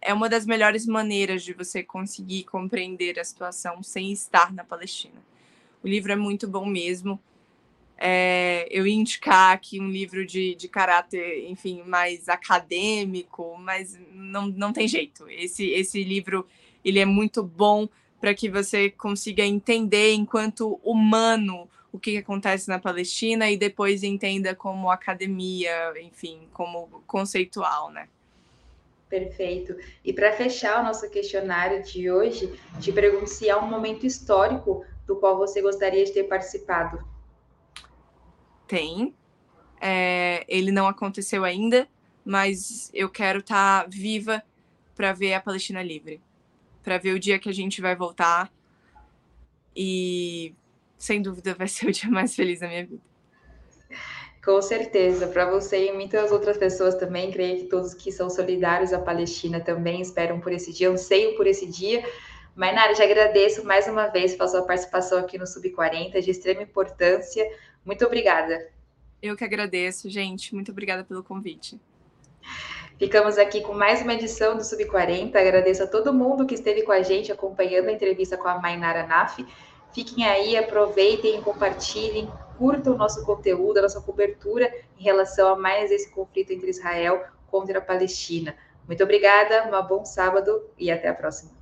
é 0.00 0.14
uma 0.14 0.28
das 0.28 0.46
melhores 0.46 0.86
maneiras 0.86 1.42
de 1.42 1.52
você 1.52 1.82
conseguir 1.82 2.44
compreender 2.44 3.18
a 3.18 3.24
situação 3.24 3.82
sem 3.82 4.12
estar 4.12 4.52
na 4.52 4.62
Palestina. 4.62 5.20
O 5.82 5.88
livro 5.88 6.12
é 6.12 6.16
muito 6.16 6.46
bom 6.46 6.66
mesmo 6.66 7.20
é, 7.98 8.66
eu 8.70 8.86
ia 8.86 8.94
indicar 8.94 9.52
aqui 9.52 9.80
um 9.80 9.88
livro 9.88 10.26
de, 10.26 10.54
de 10.54 10.68
caráter, 10.68 11.48
enfim, 11.48 11.82
mais 11.84 12.28
acadêmico, 12.28 13.56
mas 13.58 13.98
não, 14.12 14.46
não 14.48 14.72
tem 14.72 14.86
jeito. 14.86 15.28
Esse, 15.28 15.70
esse 15.70 16.02
livro 16.02 16.46
ele 16.84 16.98
é 16.98 17.04
muito 17.04 17.42
bom 17.42 17.88
para 18.20 18.34
que 18.34 18.48
você 18.48 18.90
consiga 18.90 19.44
entender, 19.44 20.14
enquanto 20.14 20.80
humano, 20.82 21.68
o 21.92 21.96
o 21.96 21.98
que 21.98 22.18
acontece 22.18 22.68
na 22.68 22.78
Palestina 22.78 23.50
e 23.50 23.56
depois 23.56 24.02
entenda 24.02 24.54
como 24.54 24.90
academia, 24.90 25.92
enfim, 26.00 26.46
como 26.52 27.02
conceitual, 27.06 27.90
né? 27.90 28.08
Perfeito. 29.08 29.74
E 30.04 30.12
para 30.12 30.32
fechar 30.32 30.80
o 30.80 30.84
nosso 30.84 31.08
questionário 31.10 31.82
de 31.82 32.10
hoje, 32.10 32.52
te 32.80 32.92
pergunto 32.92 33.28
se 33.28 33.48
há 33.48 33.58
um 33.58 33.68
momento 33.68 34.04
histórico 34.04 34.84
do 35.06 35.16
qual 35.16 35.38
você 35.38 35.62
gostaria 35.62 36.04
de 36.04 36.12
ter 36.12 36.24
participado. 36.24 37.02
Tem. 38.66 39.14
É, 39.80 40.44
ele 40.48 40.70
não 40.70 40.88
aconteceu 40.88 41.44
ainda, 41.44 41.88
mas 42.24 42.90
eu 42.94 43.08
quero 43.08 43.40
estar 43.40 43.82
tá 43.82 43.88
viva 43.88 44.42
para 44.94 45.12
ver 45.12 45.34
a 45.34 45.40
Palestina 45.40 45.82
livre, 45.82 46.20
para 46.82 46.98
ver 46.98 47.14
o 47.14 47.20
dia 47.20 47.38
que 47.38 47.48
a 47.48 47.52
gente 47.52 47.80
vai 47.80 47.94
voltar 47.94 48.50
e 49.76 50.54
sem 50.96 51.20
dúvida 51.20 51.54
vai 51.54 51.68
ser 51.68 51.86
o 51.88 51.92
dia 51.92 52.10
mais 52.10 52.34
feliz 52.34 52.60
da 52.60 52.68
minha 52.68 52.86
vida. 52.86 53.02
Com 54.44 54.62
certeza, 54.62 55.26
para 55.26 55.50
você 55.50 55.88
e 55.88 55.92
muitas 55.92 56.30
outras 56.30 56.56
pessoas 56.56 56.94
também, 56.94 57.32
creio 57.32 57.58
que 57.58 57.64
todos 57.64 57.92
que 57.92 58.12
são 58.12 58.30
solidários 58.30 58.92
à 58.92 58.98
Palestina 59.00 59.58
também 59.58 60.00
esperam 60.00 60.38
por 60.38 60.52
esse 60.52 60.72
dia, 60.72 60.88
anseiam 60.88 61.34
por 61.34 61.48
esse 61.48 61.66
dia. 61.66 62.04
Mainara, 62.56 62.94
te 62.94 63.02
agradeço 63.02 63.66
mais 63.66 63.86
uma 63.86 64.06
vez 64.06 64.34
pela 64.34 64.48
sua 64.48 64.62
participação 64.62 65.18
aqui 65.18 65.36
no 65.36 65.46
Sub-40, 65.46 66.18
de 66.22 66.30
extrema 66.30 66.62
importância. 66.62 67.46
Muito 67.84 68.02
obrigada. 68.06 68.70
Eu 69.20 69.36
que 69.36 69.44
agradeço, 69.44 70.08
gente. 70.08 70.54
Muito 70.54 70.72
obrigada 70.72 71.04
pelo 71.04 71.22
convite. 71.22 71.78
Ficamos 72.98 73.36
aqui 73.36 73.60
com 73.60 73.74
mais 73.74 74.00
uma 74.00 74.14
edição 74.14 74.56
do 74.56 74.64
Sub-40. 74.64 75.36
Agradeço 75.36 75.82
a 75.82 75.86
todo 75.86 76.14
mundo 76.14 76.46
que 76.46 76.54
esteve 76.54 76.82
com 76.82 76.92
a 76.92 77.02
gente 77.02 77.30
acompanhando 77.30 77.90
a 77.90 77.92
entrevista 77.92 78.38
com 78.38 78.48
a 78.48 78.58
Mainara 78.58 79.06
Naf. 79.06 79.44
Fiquem 79.92 80.26
aí, 80.26 80.56
aproveitem, 80.56 81.42
compartilhem, 81.42 82.26
curtam 82.56 82.94
o 82.94 82.96
nosso 82.96 83.22
conteúdo, 83.26 83.80
a 83.80 83.82
nossa 83.82 84.00
cobertura 84.00 84.74
em 84.98 85.02
relação 85.02 85.50
a 85.50 85.56
mais 85.56 85.90
esse 85.90 86.10
conflito 86.10 86.54
entre 86.54 86.70
Israel 86.70 87.22
contra 87.48 87.80
a 87.80 87.82
Palestina. 87.82 88.56
Muito 88.86 89.04
obrigada, 89.04 89.68
um 89.68 89.86
bom 89.86 90.06
sábado 90.06 90.70
e 90.78 90.90
até 90.90 91.08
a 91.08 91.14
próxima. 91.14 91.55